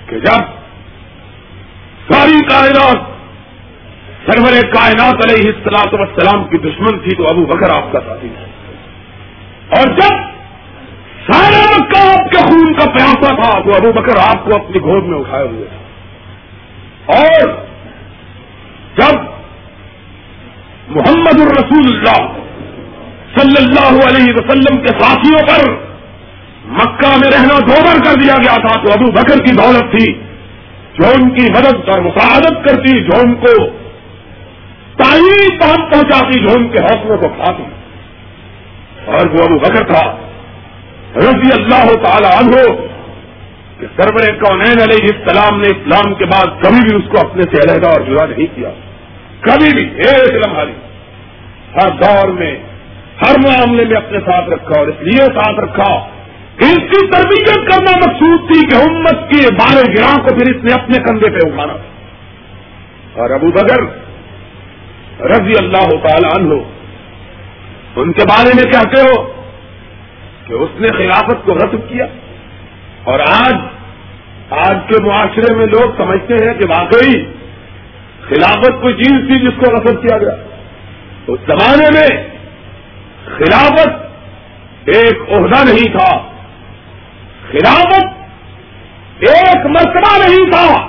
کہ 0.06 0.18
جب 0.18 0.62
ساری 2.12 2.44
کائنات، 2.48 2.96
سرور 4.26 4.62
کائنات 4.62 5.14
علیہ 5.14 5.52
السلاط 5.56 5.94
وسلام 5.94 6.44
کی 6.44 6.58
دشمن 6.58 6.98
تھی 6.98 7.16
تو 7.16 7.24
ابو 7.30 7.46
بکر 7.46 7.70
آپ 7.70 7.92
کا 7.92 8.00
ساتھی 8.00 8.28
تھا۔ 8.28 8.44
اور 9.80 9.86
جب 10.00 10.31
سارا 11.30 11.76
مکہ 11.76 11.98
آپ 11.98 12.30
کے 12.30 12.36
خون 12.36 12.74
کا 12.74 12.90
پیاسا 12.90 13.42
تھا 13.42 13.50
تو 13.50 13.70
ابو 13.76 13.92
بکر 13.92 14.18
آپ 14.18 14.44
کو 14.44 14.54
اپنی 14.54 14.80
گود 14.80 15.04
میں 15.04 15.18
اٹھائے 15.18 15.46
ہوئے 15.46 15.64
تھے۔ 15.64 15.76
اور 17.06 17.48
جب 18.96 19.18
محمد 20.88 21.40
الرسول 21.40 21.96
اللہ 21.96 22.32
صلی 23.36 23.64
اللہ 23.64 24.06
علیہ 24.06 24.34
وسلم 24.34 24.80
کے 24.80 24.86
ساتھیوں 24.86 25.38
پر 25.38 25.70
مکہ 26.64 27.16
میں 27.16 27.30
رہنا 27.30 27.58
دوبر 27.58 28.04
کر 28.04 28.20
دیا 28.20 28.34
گیا 28.36 28.66
تھا 28.66 28.82
تو 28.82 28.92
ابو 28.92 29.10
بکر 29.10 29.44
کی 29.44 29.54
دولت 29.54 29.90
تھی، 29.90 30.12
جو 30.98 31.08
ان 31.14 31.30
کی 31.30 31.50
مدد 31.50 31.88
اور 31.88 32.00
مساعدت 32.00 32.68
کرتی، 32.68 33.04
جو 33.04 33.20
ان 33.24 33.34
کو 33.34 33.66
تعلیم 34.96 35.58
پہنچاتی، 35.58 36.40
جو 36.40 36.48
ان 36.56 36.68
کے 36.68 36.78
حوصلوں 36.78 37.16
کو 37.16 37.28
کھاتی۔ 37.28 37.62
اور 39.04 39.26
وہ 39.26 39.44
ابو 39.44 39.58
بکر 39.58 39.92
تھا۔ 39.92 40.16
رضی 41.16 41.62
اللہ 41.62 42.04
تعالی 42.04 42.28
عنہ 42.40 42.76
کہ 43.80 43.86
سرور 43.96 44.34
کونین 44.44 44.80
علیہ 44.82 45.08
السلام 45.14 45.60
نے 45.60 45.68
اسلام 45.68 46.14
کے 46.14 46.24
بعد 46.24 46.62
کبھی 46.62 46.88
بھی 46.88 46.96
اس 46.96 47.12
کو 47.12 47.28
اپنے 47.28 47.42
سے 47.42 47.72
علیحدہ 47.72 47.88
اور 47.88 48.00
جدا 48.00 48.26
نہیں 48.26 48.46
کیا۔ 48.54 48.70
کبھی 49.40 49.74
بھی 49.74 49.96
ایک 49.96 50.32
لمحہ 50.32 50.64
ہر 51.74 51.88
دور 51.90 52.28
میں، 52.28 52.54
ہر 53.22 53.34
معاملے 53.38 53.84
میں 53.84 53.96
اپنے 53.96 54.18
ساتھ 54.18 54.50
رکھا 54.50 54.78
اور 54.78 54.86
اس 54.86 54.94
لیے 55.00 55.24
ساتھ 55.24 55.60
رکھا۔ 55.60 56.08
اس 56.58 56.76
کی 56.76 57.06
تربیت 57.06 57.54
کرنا 57.54 57.96
مقصود 57.96 58.52
تھی 58.52 58.66
کہ 58.66 58.90
امت 58.90 59.30
کے 59.30 59.54
بارے 59.54 59.92
گراہ 59.98 60.16
کو 60.16 60.34
پھر 60.34 60.54
اس 60.54 60.64
نے 60.64 60.72
اپنے 60.74 61.02
کندھے 61.02 61.30
پہ 61.30 61.48
اٹھانا۔ 61.52 61.72
اور 63.14 63.30
ابو 63.30 63.46
بگر 63.46 63.82
رضی 65.26 65.52
اللہ 65.58 66.06
تعالی 66.06 66.40
عنہ، 66.40 66.54
ان 67.96 68.12
کے 68.12 68.22
بارے 68.28 68.50
میں 68.54 68.72
کہتے 68.72 69.00
ہو 69.00 69.41
کہ 70.52 70.56
اس 70.56 70.80
نے 70.80 70.88
خلافت 70.88 71.44
کو 71.44 71.54
رسم 71.54 71.76
کیا۔ 71.88 72.06
اور 73.04 73.20
آج 73.20 73.54
آج 74.50 74.76
کے 74.88 75.02
معاشرے 75.02 75.54
میں 75.54 75.66
لوگ 75.66 75.90
سمجھتے 75.96 76.34
ہیں 76.34 76.54
کہ 76.54 76.66
واقعی 76.68 77.24
خلافت 78.28 78.82
کوئی 78.82 78.94
چیز 78.94 79.26
تھی 79.26 79.38
جس 79.38 79.64
کو 79.64 79.76
رسم 79.76 79.96
کیا 79.96 80.18
گیا۔ 80.18 80.30
اس 81.26 81.40
زمانے 81.46 81.84
میں 81.94 82.28
خلافت 83.24 83.88
ایک 84.88 85.32
عہدہ 85.32 85.72
نہیں 85.72 85.98
تھا۔ 85.98 86.18
خلافت 87.50 88.04
ایک 89.18 89.66
مرتبہ 89.66 90.18
نہیں 90.18 90.50
تھا، 90.50 90.86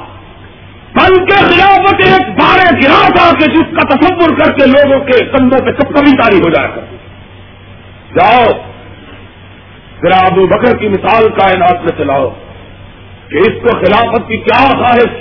بلکہ 0.94 1.36
خلافت 1.36 1.94
ایک 1.94 2.30
بارے 2.30 2.76
گرا 2.76 3.08
تھا 3.16 3.34
کہ 3.34 3.54
جس 3.54 3.78
کا 3.78 3.96
تصور 3.96 4.38
کر 4.38 4.52
کے 4.52 4.66
لوگوں 4.66 5.06
کے 5.06 5.26
کندھوں 5.26 5.66
پہ 5.66 5.72
کب 5.72 5.96
کبھی 5.96 6.12
تاری 6.12 6.38
ہو 6.38 6.50
جایا 6.50 6.70
کر 6.70 6.82
جاؤ 8.20 8.73
ذرا 10.04 10.26
ابو 10.26 10.48
بکر 10.48 10.78
کی 10.78 10.88
مثال 10.88 11.30
کائنات 11.30 11.82
میں 11.82 11.98
چلاؤ 11.98 12.30
کہ 13.30 13.38
اس 13.38 13.62
کو 13.62 13.80
خلافت 13.80 14.28
کی 14.28 14.38
کیا 14.38 14.70
خواہش؟ 14.70 15.12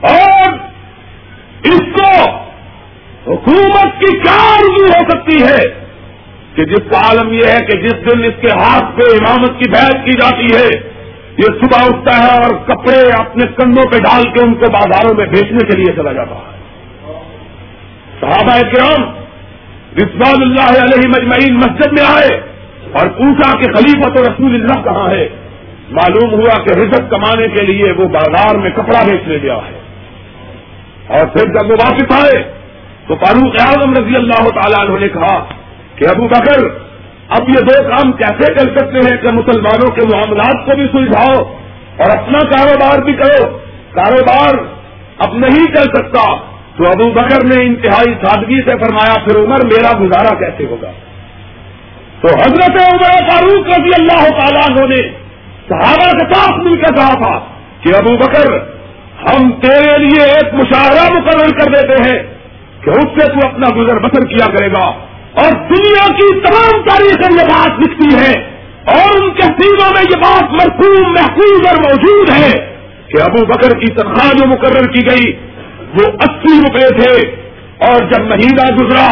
اور 0.00 0.52
اس 1.64 1.80
کو 2.00 2.30
حکومت 3.26 4.00
کی 4.00 4.18
کیا 4.18 4.52
آرزو 4.52 4.84
ہو 4.84 5.08
سکتی 5.08 5.42
ہے 5.42 5.86
کہ 6.54 6.64
جس 6.64 6.90
کا 6.90 6.98
عالم 6.98 7.32
یہ 7.32 7.44
ہے 7.46 7.64
کہ 7.66 7.78
جس 7.80 7.92
دن 7.92 8.24
اس 8.24 8.34
کے 8.40 8.48
ہاتھ 8.48 8.96
پہ 8.96 9.02
امامت 9.12 9.58
کی 9.58 9.70
بحث 9.70 10.04
کی 10.04 10.12
جاتی 10.12 10.46
ہے، 10.56 10.90
یہ 11.38 11.58
صبح 11.62 11.84
اٹھتا 11.84 12.18
ہے 12.18 12.42
اور 12.42 12.54
کپڑے 12.66 13.00
اپنے 13.18 13.44
کندھوں 13.56 13.90
پہ 13.90 13.98
ڈال 13.98 14.22
کے 14.22 14.44
ان 14.44 14.54
کو 14.54 14.70
بازاروں 14.70 15.14
میں 15.14 15.26
بیچنے 15.26 15.66
کے 15.68 15.76
لیے 15.76 15.96
چلا 15.96 16.12
جاتا 16.12 16.34
ہے۔ 16.34 16.56
صحابہ 18.20 18.60
کرام 18.74 19.02
رضوان 19.96 20.42
اللہ 20.42 20.82
علیہ 20.82 21.08
مجمعین 21.08 21.54
مسجد 21.54 21.92
میں 21.92 22.06
آئے۔ 22.08 22.55
اور 22.98 23.06
پوچھا 23.06 23.58
کہ 23.58 23.72
خلیفت 23.72 24.20
و 24.20 24.22
رسول 24.22 24.54
اللہ 24.54 24.82
کہاں 24.84 25.10
ہے؟ 25.10 25.28
معلوم 25.90 26.32
ہوا 26.32 26.62
کہ 26.62 26.78
رزت 26.78 27.10
کمانے 27.10 27.48
کے 27.48 27.66
لیے 27.66 27.92
وہ 27.92 28.08
بازار 28.08 28.54
میں 28.54 28.70
کپڑا 28.70 29.04
بیچنے 29.10 29.38
گیا 29.42 29.56
ہے۔ 29.56 29.80
اور 31.06 31.26
پھر 31.26 31.48
جب 31.48 31.70
وہ 31.70 31.76
واپس 31.86 32.24
آئے 32.24 32.42
تو 33.06 33.14
فاروق 33.14 33.54
اعظم 33.60 33.90
رضی 33.90 34.16
اللہ 34.16 34.48
تعالیٰ 34.48 34.88
عنہ 34.88 34.98
نے 34.98 35.08
کہا 35.08 35.44
کہ 35.94 36.04
ابو 36.04 36.28
بکر، 36.28 36.68
اب 37.28 37.48
یہ 37.48 37.60
دو 37.60 37.82
کام 37.82 38.12
کیسے 38.12 38.52
کر 38.52 38.76
سکتے 38.76 39.10
ہیں 39.10 39.16
کہ 39.16 39.28
مسلمانوں 39.32 39.90
کے 39.90 40.00
معاملات 40.12 40.66
کو 40.66 40.76
بھی 40.76 40.86
سلجھاؤ 40.92 41.42
اور 41.96 42.18
اپنا 42.18 42.38
کاروبار 42.38 43.02
بھی 43.02 43.12
کرو؟ 43.12 43.58
کاروبار 43.92 44.54
اب 45.18 45.34
نہیں 45.34 45.66
کر 45.66 45.82
سکتا۔ 45.82 46.36
تو 46.76 46.84
ابو 46.86 47.10
بکر 47.10 47.44
نے 47.44 47.64
انتہائی 47.64 48.14
سادگی 48.24 48.60
سے 48.60 48.70
فرمایا، 48.70 49.14
پھر 49.24 49.36
عمر 49.36 49.64
میرا 49.64 49.98
گزارا 50.00 50.38
کیسے 50.38 50.64
ہوگا؟ 50.70 50.90
تو 52.22 52.28
حضرت 52.28 52.80
عمر 52.82 53.30
فاروق 53.30 53.66
رضی 53.66 53.90
اللہ 53.98 54.24
تعالیٰ 54.38 54.86
نے 54.88 55.02
صحابہ 55.68 56.10
کے 56.10 56.34
ساتھ 56.34 56.58
مل 56.58 56.74
کر 56.74 56.94
کہا 56.94 57.14
تھا 57.22 57.38
کہ 57.80 57.96
ابو 57.96 58.16
بکر، 58.16 58.52
ہم 59.22 59.50
تیرے 59.50 59.98
لیے 59.98 60.22
ایک 60.22 60.54
مشاہرہ 60.54 61.12
مقرر 61.12 61.50
کر 61.58 61.72
دیتے 61.72 62.02
ہیں 62.08 62.22
کہ 62.84 62.90
اس 62.90 63.04
سے 63.04 63.32
تو 63.32 63.46
اپنا 63.46 63.66
گزر 63.76 63.98
بسر 63.98 64.26
کیا 64.26 64.46
کرے 64.46 64.68
گا۔ 64.70 64.86
اور 65.42 65.52
دنیا 65.52 66.12
کی 66.12 66.40
تمام 66.40 66.82
تاریخیں 66.82 67.36
یہ 67.36 67.46
بات 67.46 67.80
لکھتی 67.80 68.16
ہے 68.16 68.56
اور 68.96 69.22
ان 69.22 69.30
کے 69.30 69.46
میں 69.94 70.02
یہ 70.02 70.16
بات 70.16 70.52
مرکوم 70.52 71.12
محفوظ 71.12 71.66
اور 71.66 71.76
موجود 71.76 72.30
ہے 72.30 72.76
کہ 73.08 73.22
ابو 73.22 73.46
بکر 73.46 73.78
کی 73.78 73.86
تنخواہ 73.86 74.32
جو 74.38 74.46
مقرر 74.46 74.86
کی 74.86 75.06
گئی 75.06 75.32
وہ 75.94 76.12
اسی 76.12 76.60
روپے 76.60 76.88
تھے 77.00 77.28
اور 77.86 78.04
جب 78.12 78.24
مہینہ 78.24 78.74
گزرا 78.74 79.06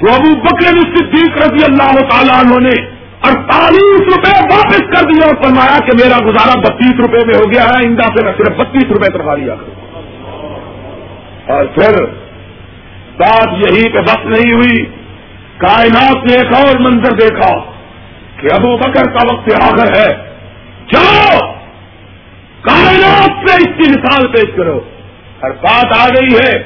تو 0.00 0.14
ابو 0.14 0.40
بکر 0.40 0.78
صدیق 0.96 1.36
رضی 1.38 1.64
اللہ 1.68 2.08
تعالیٰ 2.08 2.44
عنہ 2.44 2.68
نے 2.68 2.98
اڑتالیس 3.22 4.00
روپے 4.00 4.54
واپس 4.54 4.78
کر 4.78 5.06
دیا 5.06 5.26
اور 5.26 5.42
فرمایا 5.42 5.78
کہ 5.78 5.92
میرا 6.04 6.18
گزارا 6.18 6.60
بتیس 6.60 7.00
روپے 7.00 7.26
میں 7.26 7.34
ہو 7.34 7.52
گیا 7.52 7.64
ہے 7.64 7.86
اندا 7.86 8.02
سے 8.02 8.24
میں 8.24 8.32
صرف 8.38 8.56
بتیس 8.56 8.84
روپے 8.84 9.12
تنخواہ 9.12 9.36
لیا 9.36 9.54
کروں۔ 9.54 10.02
اور 11.46 11.64
پھر 11.64 12.04
بات 13.18 13.48
یہی 13.48 13.88
پہ 13.88 13.98
بس 13.98 14.24
نہیں 14.24 14.52
ہوئی، 14.54 14.84
کائنات 15.56 16.16
نے 16.16 16.34
ایک 16.34 16.54
اور 16.54 16.78
منظر 16.78 17.12
دیکھا 17.12 17.58
کہ 18.40 18.48
ابو 18.52 18.76
بکر 18.76 19.04
کا 19.04 19.34
وقت 19.34 19.62
آخر 19.62 19.96
ہے۔ 19.96 20.36
جاؤ، 20.92 21.52
کائنات 22.60 23.48
سے 23.48 23.56
اس 23.56 23.84
کی 23.84 23.90
مثال 23.90 24.26
پیش 24.26 24.46
کرو۔ 24.56 24.80
اور 25.40 25.50
بات 25.50 25.86
آ 25.98 26.08
گئی 26.08 26.36
ہے، 26.36 26.62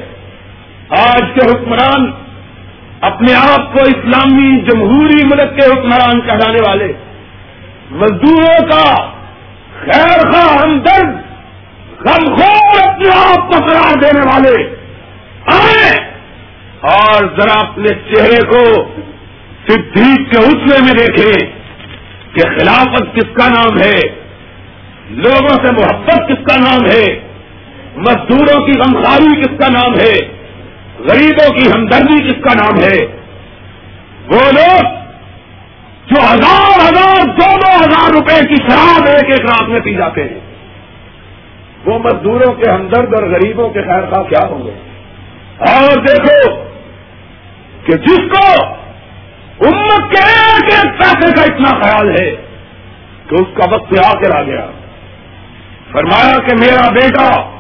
آج 0.89 1.23
کے 1.35 1.53
حکمران 1.53 2.22
اپنے 3.03 3.35
آپ 3.35 3.73
کو 3.73 3.79
اسلامی 3.81 4.61
جمہوری 4.61 5.25
ملک 5.25 5.61
کے 5.61 5.71
حکمران 5.71 6.21
کہلانے 6.21 6.59
والے، 6.69 6.93
مزدوروں 7.91 8.67
کا 8.69 8.95
خیر 9.85 10.33
خواہ 10.33 10.63
ہمدرد 10.63 11.17
غمخور 12.07 12.89
اپنے 12.89 13.09
آپ 13.15 13.51
کو 13.51 13.65
قرار 13.67 14.01
دینے 14.01 14.21
والے۔ 14.21 14.77
آئے 15.47 15.91
اور 16.81 17.25
ذرا 17.25 17.59
اپنے 17.69 17.89
چہرے 17.89 18.47
کو 18.47 18.93
صدیق 19.69 20.31
کے 20.31 20.39
اسلے 20.39 20.79
میں 20.81 21.07
دیکھیں 21.07 21.51
کہ 22.35 22.49
خلافت 22.49 23.15
کس 23.15 23.35
کا 23.35 23.49
نام 23.49 23.79
ہے، 23.79 23.99
لوگوں 25.11 25.67
سے 25.67 25.73
محبت 25.73 26.29
کس 26.29 26.47
کا 26.51 26.57
نام 26.57 26.87
ہے، 26.87 27.21
مزدوروں 27.97 28.67
کی 28.67 28.73
غمخاری 28.79 29.41
کس 29.43 29.59
کا 29.59 29.69
نام 29.69 29.95
ہے۔ 29.95 30.42
غریبوں 31.09 31.55
کی 31.55 31.71
ہمدردی 31.71 32.29
کس 32.29 32.45
کا 32.45 32.65
نام 32.65 32.77
ہے، 32.79 33.05
وہ 34.27 34.53
لوگ 34.53 35.03
جو 36.07 36.21
ہزار 36.21 36.81
ہزار، 36.81 37.27
دو 37.27 37.57
دو 37.57 37.85
ہزار 37.85 38.11
روپے 38.11 38.47
کی 38.47 38.55
شراب 38.55 39.07
ایک 39.07 39.25
ایک 39.25 39.41
رات 39.41 39.69
میں 39.69 39.81
پی 39.81 39.95
جاتے 39.95 40.23
ہیں۔ 40.23 40.41
وہ 41.87 41.99
مزدوروں 41.99 42.55
کے 42.55 42.71
ہمدرد 42.71 43.15
اور 43.15 43.23
غریبوں 43.23 43.69
کے 43.69 43.83
خیر 43.83 44.03
خواہ 44.11 44.23
کیا 44.23 44.49
ہوں 44.49 44.67
گے؟ 44.67 44.71
اور 45.59 46.05
دیکھو 46.05 46.65
کہ 47.85 47.93
جس 47.93 48.19
کو 48.19 48.65
امت 49.67 50.11
کے 50.11 50.23
ایک 50.23 50.65
ایک 50.65 50.99
پیسے 50.99 51.33
کا 51.37 51.43
اتنا 51.43 51.81
خیال 51.83 52.11
ہے 52.11 52.31
کہ 53.29 53.35
اس 53.35 53.55
کا 53.55 53.75
وقت 53.75 53.99
آ 54.07 54.13
کر 54.13 54.37
آ 54.37 54.43
گیا۔ 54.43 54.67
فرمایا 55.93 56.39
کہ 56.39 56.57
میرا 56.57 56.91
بیٹا 56.91 57.52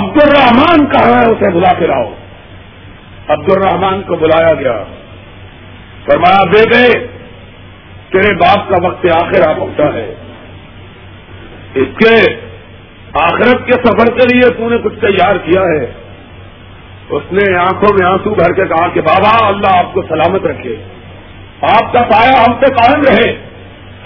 عبد 0.00 0.22
الرحمان 0.22 0.86
کہاں 0.86 1.22
ہے 1.22 1.26
اسے 1.26 1.50
بلا 1.50 1.72
کے 1.78 1.86
لاؤ۔ 1.86 2.12
عبد 3.28 3.52
الرحمان 3.56 4.02
کو 4.02 4.16
بلایا 4.16 4.54
گیا۔ 4.54 4.84
فرمایا، 6.04 6.44
بیٹے، 6.44 7.06
تیرے 8.12 8.34
باپ 8.34 8.68
کا 8.68 8.86
وقت 8.86 9.06
آخر 9.22 9.48
آ 9.48 9.52
پہنچا 9.58 9.84
ہے۔ 9.84 10.14
اس 11.74 11.88
کے 11.98 12.36
آخرت 13.20 13.66
کے 13.66 13.72
سفر 13.72 14.06
کے 14.06 14.34
لیے 14.34 14.54
تو 14.54 14.68
نے 14.68 14.76
کچھ 14.78 15.00
تیار 15.00 15.36
کیا 15.36 15.60
ہے۔ 15.60 15.92
اس 17.08 17.22
نے 17.32 17.56
آنکھوں 17.56 17.98
میں 17.98 18.06
آنسو 18.06 18.34
بھر 18.34 18.52
کے 18.52 18.64
کہا 18.64 18.88
کہ، 18.88 19.00
بابا، 19.00 19.46
اللہ 19.46 19.78
آپ 19.78 19.94
کو 19.94 20.02
سلامت 20.02 20.42
رکھے۔ 20.42 20.76
آپ 21.62 21.92
کا 21.92 21.98
سایہ 21.98 22.42
ہم 22.48 22.54
پہ 22.54 22.66
قائم 22.66 23.02
رہے۔ 23.02 23.32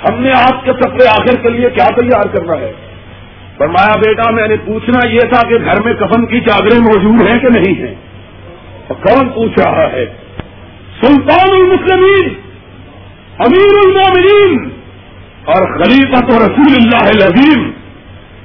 ہم 0.09 0.23
نے 0.23 0.31
آپ 0.31 0.65
کے 0.65 0.73
سفر 0.73 1.07
آخر 1.09 1.43
کے 1.43 1.49
لیے 1.49 1.71
کیا 1.71 1.87
تیار 2.01 2.37
کرنا 2.37 2.53
ہے؟ 2.53 2.73
فرمایا، 3.59 3.97
بیٹا، 3.97 4.31
میں 4.31 4.49
نے 4.49 4.57
پوچھنا 4.65 5.07
یہ 5.09 5.21
تھا 5.21 5.41
کہ 5.49 5.59
گھر 5.65 5.81
میں 5.81 5.93
کفن 5.95 6.27
کی 6.27 6.41
چادریں 6.41 6.79
موجود 6.81 7.21
ہیں 7.29 7.39
کہ 7.39 7.49
نہیں 7.49 7.75
ہیں؟ 7.75 7.95
کون 8.89 9.29
پوچھ 9.29 9.59
رہا 9.59 9.87
ہے؟ 9.93 10.05
سلطان 11.01 11.51
المسلمین، 11.51 12.29
امیر 13.39 13.79
المومنین 13.79 14.69
اور 15.45 15.67
خلیفت 15.79 16.31
و 16.31 16.39
رسول 16.39 16.75
اللہ 16.75 17.09
العظیم، 17.09 17.71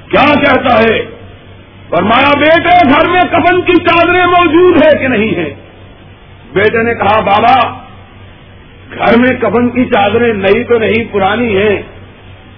کیا 0.08 0.26
کہتا 0.36 0.80
ہے؟ 0.80 1.02
فرمایا، 1.90 2.32
بیٹے، 2.40 2.78
گھر 2.90 3.08
میں 3.08 3.22
کفن 3.32 3.62
کی 3.62 3.78
چادریں 3.78 4.26
موجود 4.26 4.84
ہے 4.84 4.98
کہ 4.98 5.08
نہیں 5.08 5.36
ہے 5.36 5.54
بیٹے 6.54 6.84
نے 6.84 6.94
کہا، 6.94 7.20
بابا، 7.20 7.56
گھر 8.94 9.18
میں 9.18 9.30
کفن 9.42 9.70
کی 9.70 9.86
چادریں 9.86 10.34
نئی 10.34 10.64
تو 10.64 10.78
نہیں، 10.78 11.04
پرانی 11.12 11.58
ہیں 11.58 11.82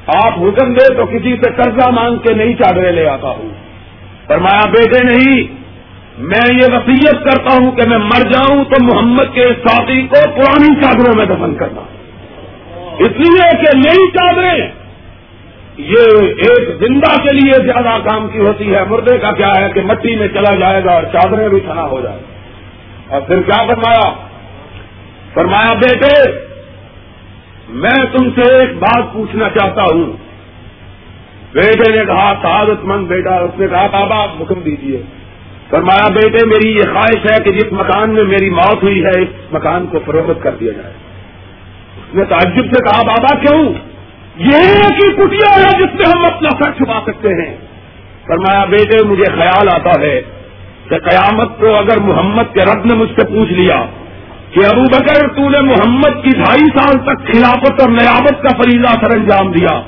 آپ 0.07 0.33
حکم 0.39 0.73
دے 0.73 0.93
تو 0.93 1.05
کسی 1.05 1.35
سے 1.43 1.51
قرضہ 1.51 1.89
مانگ 1.89 2.17
کے 2.17 2.33
نئی 2.33 2.53
چادریں 2.53 2.91
لے 2.91 3.09
آتا 3.09 3.27
ہوں۔ 3.27 3.49
فرمایا، 4.27 4.69
بیٹے 4.69 5.03
نہیں، 5.03 5.43
میں 6.17 6.53
یہ 6.53 6.73
وسیعت 6.73 7.23
کرتا 7.23 7.63
ہوں 7.63 7.71
کہ 7.71 7.89
میں 7.89 7.97
مر 7.97 8.31
جاؤں 8.31 8.63
تو 8.63 8.83
محمد 8.83 9.33
کے 9.33 9.47
ساتھی 9.67 10.01
کو 10.01 10.29
پرانی 10.29 10.81
چادروں 10.81 11.15
میں 11.15 11.25
دفن 11.25 11.55
کرنا۔ 11.55 11.81
اس 12.99 13.09
لیے 13.09 13.57
کہ 13.57 13.77
نئی 13.77 14.11
چادریں، 14.11 14.67
یہ 15.77 16.21
ایک 16.21 16.69
زندہ 16.79 17.17
کے 17.17 17.35
لیے 17.35 17.65
زیادہ 17.65 17.97
کام 18.09 18.27
کی 18.27 18.39
ہوتی 18.39 18.75
ہے۔ 18.75 18.83
مردے 18.89 19.17
کا 19.17 19.31
کیا 19.31 19.53
ہے 19.55 19.69
کہ 19.73 19.81
مٹی 19.81 20.15
میں 20.15 20.27
چلا 20.27 20.55
جائے 20.55 20.83
گا 20.83 20.91
اور 20.91 21.03
چادریں 21.03 21.49
بھی 21.49 21.59
کھڑا 21.59 21.83
ہو 21.83 22.01
جائے 22.01 22.19
اور 23.09 23.21
پھر 23.21 23.41
کیا 23.41 23.65
فرمایا؟ 23.67 24.13
فرمایا، 25.33 25.73
بیٹے 25.73 26.31
میں 27.73 28.17
تم 28.17 28.29
سے 28.35 28.53
ایک 28.59 28.73
بات 28.77 29.13
پوچھنا 29.13 29.49
چاہتا 29.49 29.83
ہوں۔ 29.83 30.13
بیٹے 31.53 31.91
نے 31.91 32.05
کہا 32.05 32.33
تعدت 32.33 32.85
مند 32.85 33.07
بیٹا، 33.07 33.35
اس 33.35 33.59
نے 33.59 33.67
کہا، 33.67 33.87
بابا، 33.87 34.15
آپ 34.15 34.29
حکم 34.41 34.61
دیجیے 34.61 35.01
فرمایا، 35.69 36.09
بیٹے، 36.09 36.45
میری 36.45 36.75
یہ 36.75 36.93
خواہش 36.93 37.31
ہے 37.31 37.43
کہ 37.43 37.51
جس 37.51 37.73
مکان 37.73 38.09
میں 38.09 38.23
میری 38.23 38.49
موت 38.49 38.83
ہوئی 38.83 39.05
ہے، 39.05 39.21
اس 39.21 39.53
مکان 39.53 39.85
کو 39.91 39.99
فروخت 40.05 40.43
کر 40.43 40.51
دیا 40.51 40.71
جائے۔ 40.71 40.93
اس 41.97 42.15
نے 42.15 42.25
تعجب 42.25 42.65
سے 42.65 42.83
کہا، 42.83 43.03
بابا، 43.03 43.39
کیوں؟ 43.39 43.73
یہ 44.35 44.89
کی 44.99 45.11
کٹیا 45.13 45.55
ہے 45.55 45.83
جس 45.83 46.05
سے 46.05 46.17
ہم 46.17 46.25
اپنا 46.25 46.49
سر 46.49 46.71
چھپا 46.77 46.99
سکتے 47.05 47.29
ہیں۔ 47.29 47.57
فرمایا، 48.27 48.65
بیٹے، 48.65 49.07
مجھے 49.07 49.35
خیال 49.35 49.67
آتا 49.73 50.01
ہے 50.01 50.21
کہ 50.89 50.97
قیامت 50.97 51.59
کو 51.59 51.75
اگر 51.75 51.99
محمد 51.99 52.53
کے 52.53 52.59
رب 52.59 52.85
نے 52.85 52.95
مجھ 52.95 53.09
سے 53.09 53.27
پوچھ 53.27 53.53
لیا 53.53 53.85
کہ 54.53 54.65
ابو 54.65 54.83
بکر 54.83 55.27
تو 55.27 55.49
نے 55.49 55.59
محمد 55.59 56.23
کی 56.23 56.29
ڈھائی 56.29 56.65
سال 56.77 56.97
تک 56.97 57.33
خلافت 57.33 57.81
اور 57.81 57.89
نیابت 57.89 58.43
کا 58.43 58.57
فریضہ 58.57 58.93
سر 59.01 59.15
انجام 59.15 59.51
دیا 59.51 59.81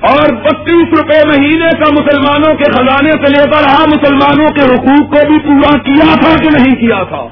اور 0.00 0.32
بتیس 0.32 0.98
روپے 0.98 1.28
مہینے 1.28 1.68
کا 1.78 1.90
مسلمانوں 1.90 2.54
کے 2.54 2.72
خزانے 2.72 3.10
سے 3.10 3.30
لے 3.30 3.50
کر 3.50 3.62
رہا 3.62 3.84
مسلمانوں 3.88 4.48
کے 4.50 4.60
حقوق 4.60 5.10
کو 5.10 5.26
بھی 5.28 5.38
پورا 5.38 5.78
کیا 5.78 6.14
تھا 6.20 6.42
کہ 6.42 6.48
نہیں 6.50 6.76
کیا 6.76 7.02
تھا؟ 7.08 7.26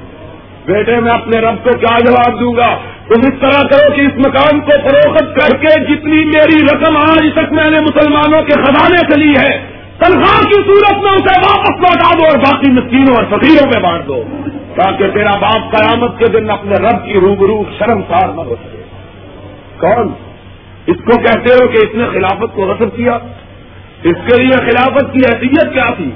بیٹے، 0.66 1.00
میں 1.00 1.12
اپنے 1.12 1.40
رب 1.40 1.64
کو 1.64 1.70
کیا 1.78 1.98
جواب 1.98 2.40
دوں 2.40 2.56
گا؟ 2.56 2.78
تم 3.08 3.20
اس 3.20 3.40
طرح 3.40 3.62
کرو 3.62 3.92
کہ 3.96 4.00
اس 4.00 4.26
مکان 4.26 4.60
کو 4.60 4.70
فروخت 4.88 5.40
کر 5.40 5.56
کے 5.56 5.80
جتنی 5.80 6.24
میری 6.24 6.64
رقم 6.64 6.96
آج 6.96 7.28
تک 7.34 7.52
میں 7.52 7.70
نے 7.70 7.76
مسلمانوں 7.76 8.42
کے 8.42 8.52
خزانے 8.52 8.98
سے 8.98 9.18
لی 9.18 9.36
ہے 9.36 9.81
تنخواہ 9.98 10.40
کی 10.40 10.62
صورت 10.66 11.02
میں 11.02 11.12
اسے 11.12 11.40
واپس 11.40 11.80
لوٹا 11.80 12.18
دو 12.18 12.24
اور 12.24 12.38
باقی 12.38 12.70
مسکینوں 12.70 13.14
اور 13.14 13.24
فقیروں 13.24 13.66
میں 13.66 13.82
بانٹ 13.82 14.06
دو، 14.06 14.22
تاکہ 14.76 15.10
تیرا 15.10 15.30
باپ 15.30 15.72
قیامت 15.72 16.18
کے 16.18 16.26
دن 16.26 16.50
اپنے 16.50 16.74
رب 16.74 17.04
کی 17.04 17.12
روبرو 17.12 17.62
شرم 17.78 18.00
سار 18.08 18.28
نہ 18.28 18.40
ہو 18.40 18.54
سکے۔ 18.62 18.82
کون؟ 19.80 20.08
اس 20.86 20.96
کو 20.96 21.18
کہتے 21.18 21.54
ہو 21.54 21.68
کہ 21.68 21.76
اس 21.76 21.94
نے 21.94 22.04
خلافت 22.12 22.54
کو 22.54 22.72
رسم 22.72 22.90
کیا۔ 22.90 23.14
اس 24.02 24.16
کے 24.26 24.42
لیے 24.42 24.56
خلافت 24.56 25.12
کی 25.12 25.18
حیثیت 25.18 25.72
کیا 25.72 25.86
تھی؟ 25.96 26.10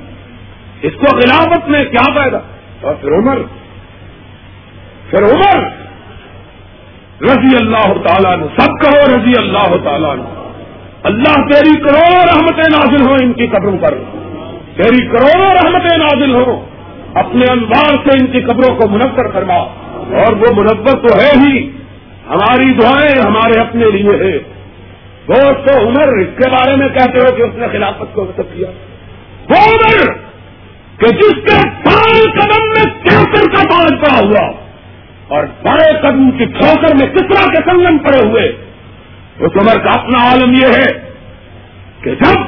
اس 0.83 0.93
کو 0.93 1.21
خلافت 1.21 1.69
میں 1.69 1.85
کیا 1.85 2.23
پیدا 2.23 2.39
اور 2.81 2.95
پھر 2.95 3.13
عمر۔ 3.13 3.39
پھر 5.11 5.23
عمر۔ 5.23 5.69
رضی 7.23 7.57
اللہ 7.57 7.93
تعالیٰ 8.07 8.37
نے 8.39 8.47
سب 8.59 8.83
کہو 8.83 9.17
رضی 9.17 9.33
اللہ 9.39 9.77
تعالیٰ 9.85 10.17
نے 10.17 10.46
اللہ 11.03 11.49
تیری 11.53 11.81
کروڑوں 11.81 12.27
رحمتیں 12.35 12.79
نازل 12.79 13.09
ہوں 13.09 13.17
ان 13.23 13.33
کی 13.33 13.47
قبروں 13.47 13.79
پر۔ 13.79 13.99
تیری 14.77 15.07
کروڑوں 15.07 15.51
رحمتیں 15.51 15.99
نازل 15.99 16.35
ہوں۔ 16.35 16.67
اپنے 17.15 17.53
انوار 17.53 17.95
سے 17.95 18.19
ان 18.21 18.27
کی 18.27 18.41
قبروں 18.41 18.77
کو 18.77 18.89
منور 18.89 19.25
کرنا 19.25 19.55
اور 19.55 20.33
وہ 20.33 20.47
منور 20.57 20.77
تو 20.77 21.19
ہے 21.19 21.31
ہی۔ 21.37 21.71
ہماری 22.29 22.73
دعائیں 22.73 23.27
ہمارے 23.27 23.61
اپنے 23.61 23.85
لیے 23.91 24.11
ہے 24.11 24.39
وہ 25.29 25.53
تو 25.53 25.89
عمر 25.89 26.19
اس 26.19 26.45
کے 26.45 26.51
بارے 26.51 26.77
میں 26.77 26.89
کہتے 26.89 27.19
ہو 27.19 27.37
کہ 27.37 27.43
اس 27.43 27.55
نے 27.55 27.67
خلافت 27.73 28.15
کو 28.15 28.25
مطلب 28.25 28.47
کیا۔ 28.55 28.69
وہ 29.51 29.75
عمر 29.75 30.13
کہ 30.99 31.07
جس 31.07 31.35
کے 31.35 31.69
بڑے 31.69 32.31
قدم 32.31 32.69
میں 32.69 33.01
کینسر 33.03 33.51
کا 33.51 33.69
پاس 33.71 33.91
پڑا 33.91 34.29
ہوا۔ 34.29 34.53
اور 35.29 35.45
بڑے 35.45 35.99
قدم 36.01 36.31
کی 36.31 36.45
ٹھوکر 36.45 36.95
میں 36.95 37.15
کتنا 37.15 37.51
کے 37.51 37.71
سنگم 37.71 37.99
پڑے 37.99 38.29
ہوئے۔ 38.29 38.66
اس 39.39 39.51
عمر 39.63 39.85
کا 39.85 39.91
اپنا 39.91 40.31
عالم 40.31 40.51
یہ 40.51 40.67
ہے 40.67 41.11
کہ 42.03 42.15
جب 42.15 42.41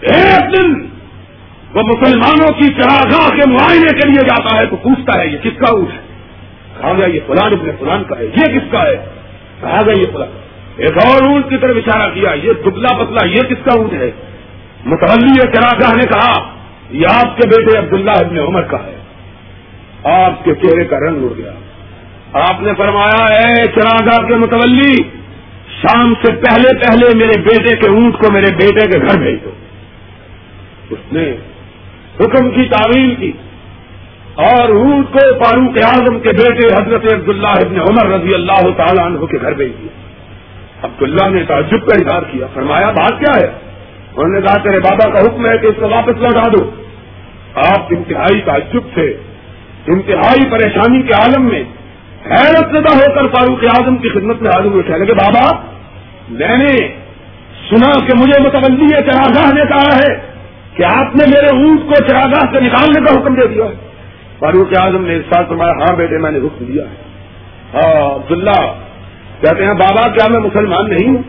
ایک 0.00 0.56
دن 0.56 0.88
وہ 1.74 1.82
مسلمانوں 1.82 2.48
کی 2.48 2.66
چراغاہ 2.66 3.28
کے 3.28 3.50
معائنے 3.50 3.86
کے 3.86 4.08
لیے 4.08 4.26
جاتا 4.28 4.56
ہے 4.56 4.66
تو 4.66 4.76
پوچھتا 4.76 5.20
ہے 5.20 5.26
یہ 5.26 5.38
کس 5.38 5.58
کا 5.58 5.72
اونٹ 5.72 5.88
ہے؟ 5.88 5.98
کہا 6.80 6.92
گیا 6.92 7.06
یہ 7.06 7.20
فلان 7.26 7.52
ابن 7.52 7.70
فلان 7.78 8.04
کا 8.04 8.18
ہے۔ 8.18 8.24
یہ 8.24 8.58
کس 8.58 8.72
کا 8.72 8.82
ہے؟ 8.82 8.96
کہا 9.60 9.80
گیا 9.86 9.94
یہ 10.00 10.06
فلان۔ 10.12 10.28
ایک 10.76 11.06
اور 11.06 11.28
اونٹ 11.28 11.50
کی 11.50 11.56
طرف 11.56 11.76
اشارہ 11.76 12.10
کیا، 12.14 12.30
یہ 12.32 12.52
دبلا 12.64 13.04
پتلا، 13.04 13.26
یہ 13.26 13.40
کس 13.40 13.64
کا 13.64 13.78
اونٹ 13.78 13.92
ہے؟ 13.92 14.10
متولی 14.86 15.40
چراغاہ 15.40 15.96
نے 15.96 16.04
کہا، 16.04 16.50
یہ 16.90 17.06
آپ 17.14 17.36
کے 17.36 17.48
بیٹے 17.48 17.78
عبداللہ 17.78 18.10
ابن 18.10 18.38
عمر 18.38 18.62
کا 18.62 18.78
ہے۔ 18.78 18.96
آپ 20.04 20.44
کے 20.44 20.54
چہرے 20.54 20.84
کا 20.84 20.96
رنگ 21.00 21.24
اڑ 21.24 21.36
گیا۔ 21.36 21.52
آپ 22.32 22.62
نے 22.62 22.72
فرمایا 22.78 23.24
ہے 23.24 23.54
چراغاہ 23.54 24.28
کے 24.28 24.34
متولی 24.34 25.17
شام 25.82 26.14
سے 26.14 26.32
پہلے 26.32 26.74
پہلے 26.74 27.18
میرے 27.18 27.40
بیٹے 27.40 27.76
کے 27.76 27.90
اونٹ 27.90 28.14
کو 28.18 28.32
میرے 28.32 28.54
بیٹے 28.54 28.90
کے 28.90 28.98
گھر 29.00 29.18
بھیج 29.18 29.44
دو۔ 29.44 29.50
اس 30.90 31.12
نے 31.12 31.36
حکم 32.20 32.50
کی 32.50 32.68
تعویل 32.68 33.14
کی۔ 33.14 33.32
اور 34.34 34.68
اونٹ 34.68 35.12
کو 35.12 35.44
فاروق 35.44 35.84
اعظم 35.84 36.20
کے 36.20 36.28
بیٹے 36.28 36.66
حضرت 36.66 37.14
عبداللہ 37.14 37.66
ابن 37.66 37.80
عمر 37.80 38.14
رضی 38.14 38.34
اللہ 38.34 38.70
تعالیٰ 38.76 39.06
عنہ 39.06 39.24
کے 39.24 39.38
گھر 39.42 39.52
بھیج 39.52 39.72
دیا۔ 39.82 40.08
عبداللہ 40.82 41.28
نے 41.28 41.44
تعجب 41.48 41.88
کا 41.88 42.00
اظہار 42.00 42.22
کیا۔ 42.30 42.46
فرمایا، 42.54 42.90
بات 42.90 43.20
کیا 43.20 43.40
ہے؟ 43.40 43.46
انہوں 44.16 44.34
نے 44.34 44.40
کہا، 44.40 44.62
تیرے 44.62 44.78
بابا 44.80 45.10
کا 45.10 45.20
حکم 45.20 45.46
ہے 45.46 45.58
کہ 45.58 45.66
اس 45.66 45.74
کو 45.76 45.88
واپس 45.88 46.16
لوٹا 46.16 46.48
دو۔ 46.48 46.70
آپ 47.54 47.80
انتہائی 47.90 48.40
تعجب 48.40 48.80
تھے۔ 48.94 49.16
انتہائی 49.86 50.50
پریشانی 50.50 51.02
کے 51.02 51.12
عالم 51.12 51.44
میں 51.44 51.62
حیرت 52.30 52.70
زدہ 52.70 52.94
ہو 52.94 53.14
کر 53.14 53.26
فاروق 53.26 53.64
اعظم 53.64 53.96
کی 53.96 54.08
خدمت 54.08 54.42
میں 54.42 54.50
حاضر 54.50 54.78
اٹھے 54.78 54.98
لگے، 54.98 55.14
بابا، 55.14 55.60
میں 56.28 56.58
نے 56.58 56.88
سنا 57.70 58.06
کہ 58.06 58.14
مجھے 58.18 58.42
متولی 58.42 58.88
چراگاہ 58.88 59.54
نے 59.54 59.62
کہا 59.68 59.96
ہے 59.96 60.14
کہ 60.74 60.82
آپ 60.82 61.16
نے 61.16 61.26
میرے 61.26 61.46
اونٹ 61.46 61.80
کو 61.80 62.04
چراگاہ 62.08 62.52
سے 62.52 62.60
نکالنے 62.60 63.00
کا 63.04 63.20
حکم 63.20 63.34
دے 63.34 63.46
دیا 63.46 63.64
ہے۔ 63.64 63.74
فاروق 64.38 64.80
اعظم 64.80 65.06
نے 65.06 65.16
اس 65.16 65.22
ساتھ 65.34 65.48
فرمایا 65.48 65.72
ہاں 65.72 65.96
بیٹے، 65.96 66.18
میں 66.18 66.30
نے 66.30 66.38
حکم 66.38 66.64
دیا 66.64 66.82
ہے۔ 66.82 66.96
ہاں، 67.74 68.14
عبداللہ 68.14 68.72
کہتے 69.40 69.64
ہیں، 69.64 69.74
بابا، 69.74 70.08
کیا 70.08 70.28
میں 70.30 70.40
مسلمان 70.40 70.90
نہیں 70.90 71.08
ہوں؟ 71.08 71.22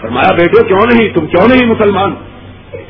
فرمایا، 0.00 0.32
بیٹے، 0.32 0.66
کیوں 0.68 0.86
نہیں؟ 0.92 1.08
تم 1.08 1.26
کیوں 1.26 1.48
نہیں 1.48 1.66
مسلمان؟ 1.66 2.14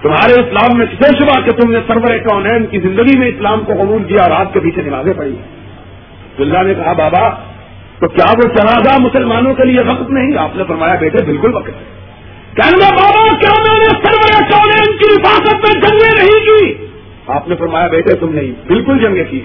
تمہارے 0.03 0.33
اسلام 0.33 0.79
میں 0.79 0.87
شبہ 0.87 1.41
کہ 1.45 1.51
تم 1.51 1.71
نے 1.71 1.79
سرور 1.87 2.19
کونین 2.19 2.67
کی 2.67 2.79
زندگی 2.79 3.19
میں 3.19 3.29
اسلام 3.29 3.61
کو 3.61 3.73
قبول 3.73 4.05
کیا 4.05 4.29
رات 4.29 4.55
کے 4.55 4.61
پیچھے 4.61 4.83
نمازیں 4.83 5.13
پڑی 5.17 5.37
اللہ 6.43 6.63
نے 6.63 6.75
کہا، 6.75 6.93
بابا، 6.93 7.29
تو 8.01 8.09
کیا 8.09 8.25
وہ 8.39 8.49
چنازہ 8.57 9.01
مسلمانوں 9.01 9.55
کے 9.55 9.65
لیے 9.65 9.81
وقت 9.81 10.11
نہیں؟ 10.11 10.37
آپ 10.39 10.57
نے 10.57 10.65
فرمایا، 10.69 10.95
بیٹے، 10.95 11.25
بالکل 11.25 11.55
وقت 11.55 11.69
ہے 11.69 11.97
کہنے 12.55 12.91
بابا، 12.91 13.37
کیا 13.41 13.55
میں 13.63 13.79
نے 13.79 13.87
سرور 14.05 14.51
کونین 14.51 14.97
کی 14.97 15.13
حفاظت 15.13 15.55
میں 15.55 15.81
جنگیں 15.81 16.23
نہیں 16.23 16.45
کی؟ 16.45 16.89
آپ 17.27 17.49
نے 17.49 17.57
فرمایا، 17.57 17.87
بیٹے، 17.87 18.15
تم 18.15 18.33
نہیں، 18.33 18.53
بالکل 18.67 18.99
جنگیں 18.99 19.25
کی 19.31 19.41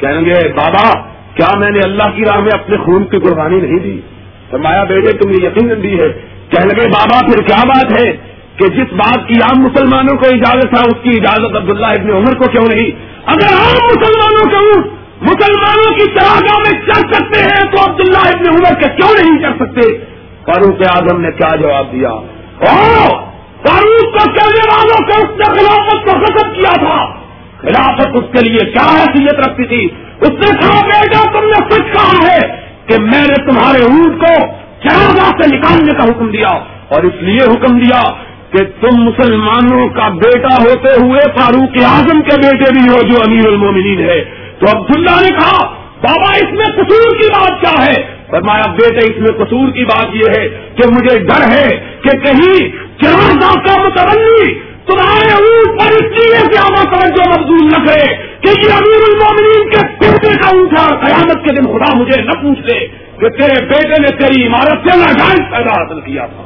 کہیں 0.00 0.24
گے 0.24 0.48
بابا، 0.48 0.92
کیا 1.34 1.58
میں 1.58 1.70
نے 1.70 1.78
اللہ 1.78 2.16
کی 2.16 2.24
راہ 2.24 2.40
میں 2.40 2.50
اپنے 2.54 2.76
خون 2.76 3.04
کی 3.04 3.18
قربانی 3.18 3.60
نہیں 3.60 3.78
دی? 3.78 4.00
فرمایا، 4.50 4.84
بیٹے، 4.84 5.16
تم 5.16 5.30
یہ 5.30 5.46
یقین 5.46 5.82
دی 5.82 6.00
ہے. 6.00 6.08
کہنے 6.50 6.74
لگے، 6.74 6.88
بابا، 6.88 7.26
پھر 7.26 7.42
کیا 7.42 7.62
بات 7.64 8.00
ہے 8.00 8.16
کہ 8.56 8.68
جس 8.68 8.92
بات 8.92 9.28
کی 9.28 9.34
عام 9.34 9.62
مسلمانوں 9.62 10.16
کو 10.16 10.26
اجازت 10.26 10.70
تھا، 10.74 10.80
اس 10.80 11.02
کی 11.02 11.10
اجازت 11.10 11.56
عبداللہ 11.56 11.86
ابن 11.86 12.10
عمر 12.10 12.34
کو 12.34 12.50
کیوں 12.50 12.64
نہیں؟ 12.68 12.90
اگر 13.26 13.44
عام 13.44 13.86
مسلمانوں 13.86 14.50
کو 14.50 14.88
مسلمانوں 15.20 15.94
کی 15.98 16.12
تراغا 16.12 16.58
میں 16.58 16.80
چل 16.80 17.12
سکتے 17.12 17.40
ہیں 17.42 17.70
تو 17.70 17.90
عبداللہ 17.90 18.18
ابن 18.18 18.48
عمر 18.48 18.80
کے 18.80 18.90
کیوں 18.90 19.14
نہیں 19.14 19.38
چل 19.38 19.64
سکتے؟ 19.64 19.98
فاروق 20.46 20.96
اعظم 20.96 21.20
نے 21.20 21.32
کیا 21.32 21.56
جواب 21.56 21.92
دیا؟ 21.92 22.10
فاروق 23.66 24.02
کو 24.02 24.30
کہنے 24.30 24.60
والوں 24.68 25.06
کو 25.06 25.18
اس 25.18 25.38
نے 25.38 25.44
خلافت 25.44 26.04
کو 26.04 26.24
ختم 26.24 26.52
کیا 26.54 26.76
تھا۔ 26.76 27.12
خلافت 27.58 28.08
اس 28.14 28.24
کے 28.32 28.50
لیے 28.50 28.70
کیا 28.70 28.96
حیثیت 28.96 29.34
رکھتی 29.34 29.64
تھی؟ 29.64 29.88
اس 30.20 30.30
نے 30.30 30.58
کہا، 30.60 30.86
بیٹا، 30.86 31.32
تم 31.32 31.46
نے 31.46 31.68
سچ 31.70 31.94
کہا 31.94 32.32
ہے 32.32 32.60
کہ 32.86 33.00
میں 33.00 33.26
نے 33.28 33.50
تمہارے 33.50 33.84
اونٹ 33.84 34.20
کو 34.20 34.46
چراغا 34.82 35.42
سے 35.42 35.56
نکالنے 35.56 35.92
کا 35.98 36.04
حکم 36.04 36.30
دیا۔ 36.30 36.58
اور 36.88 37.02
اس 37.02 37.12
لیے 37.20 37.44
حکم 37.44 37.78
دیا 37.78 38.02
کہ 38.50 38.64
تم 38.64 39.02
مسلمانوں 39.02 39.88
کا 39.88 40.08
بیٹا 40.08 40.62
ہوتے 40.62 41.04
ہوئے 41.04 41.20
فاروق 41.20 41.84
اعظم 41.84 42.20
کے 42.20 42.36
بیٹے 42.36 42.72
بھی 42.72 42.88
ہو 42.88 43.02
جو 43.02 43.14
امیر 43.26 43.46
المومنین 43.46 43.98
ہے۔ 43.98 44.45
تو 44.58 44.78
عبداللہ 44.78 45.22
نے 45.22 45.30
کہا، 45.30 45.64
بابا، 46.00 46.36
اس 46.36 46.52
میں 46.52 46.66
قصور 46.66 47.16
کی 47.16 47.28
بات 47.28 47.60
کیا 47.60 47.86
ہے؟ 47.86 48.16
فرمایا، 48.30 48.72
بیٹے، 48.72 49.12
اس 49.12 49.18
میں 49.18 49.44
قصور 49.44 49.68
کی 49.68 49.84
بات 49.84 50.06
یہ 50.12 50.24
ہے 50.38 50.48
کہ 50.48 50.88
مجھے 50.88 51.18
ڈر 51.18 51.50
ہے 51.50 51.68
کہ 52.02 52.18
کہیں 52.18 52.68
چراغا 53.02 53.52
کا 53.66 53.82
متولی 53.82 54.60
تمہارے 54.86 55.32
اونٹ 55.32 55.80
پر 55.80 55.86
اس 55.86 56.02
لیے 56.02 56.38
زیادہ 56.52 56.84
توجہ 56.84 57.28
مقبول 57.28 57.66
نہ 57.66 57.86
کرے 57.86 58.16
کہ 58.40 58.48
یہ 58.48 58.72
امیر 58.72 59.04
المومنین 59.08 59.70
کے 59.70 59.86
بیٹے 60.00 60.34
کا 60.42 60.48
اونٹا 60.48 61.06
قیامت 61.06 61.44
کے 61.44 61.54
دن 61.54 61.66
خدا 61.66 61.98
مجھے 61.98 62.22
نہ 62.22 62.30
پوچھ 62.30 62.60
لے 62.60 62.86
کہ 63.20 63.28
تیرے 63.28 63.64
بیٹے 63.64 64.02
نے 64.02 64.16
تیری 64.16 64.46
عمارت 64.46 64.88
سے 64.88 64.98
ناجائز 64.98 65.40
پیدا 65.50 65.70
حاصل 65.70 66.00
کیا 66.00 66.26
تھا۔ 66.26 66.42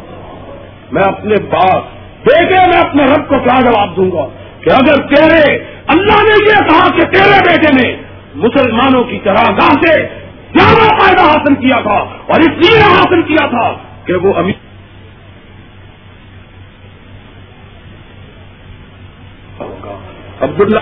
میں 0.92 1.02
اپنے 1.02 1.34
باپ، 1.34 1.84
بیٹے، 2.24 2.54
میں 2.54 2.80
اپنے 2.80 3.04
رب 3.04 3.28
کو 3.28 3.34
کیا 3.38 3.60
جواب 3.60 3.96
دوں 3.96 4.10
گا 4.10 4.28
کہ 4.60 4.70
اگر 4.70 5.14
تیرے 5.14 5.58
اللہ 5.90 6.22
نے 6.22 6.44
یہ 6.44 6.68
کہا 6.68 6.90
کہ 6.90 7.00
تیرے 7.00 7.38
بیٹے 7.46 7.74
نے 7.82 7.96
مسلمانوں 8.34 9.04
کی 9.04 9.18
طرح 9.24 9.50
گاہ 9.50 9.70
سے 9.70 10.06
زیادہ 10.58 11.00
فائدہ 11.00 11.20
حاصل 11.20 11.54
کیا 11.54 11.80
تھا 11.82 11.98
اور 12.26 12.40
اس 12.40 12.48
لیے 12.48 12.80
حاصل 12.80 13.22
کیا 13.22 13.46
تھا 13.46 13.72
کہ 14.04 14.14
وہ 14.14 14.34
امیر 14.36 14.52
عبداللہ 20.40 20.80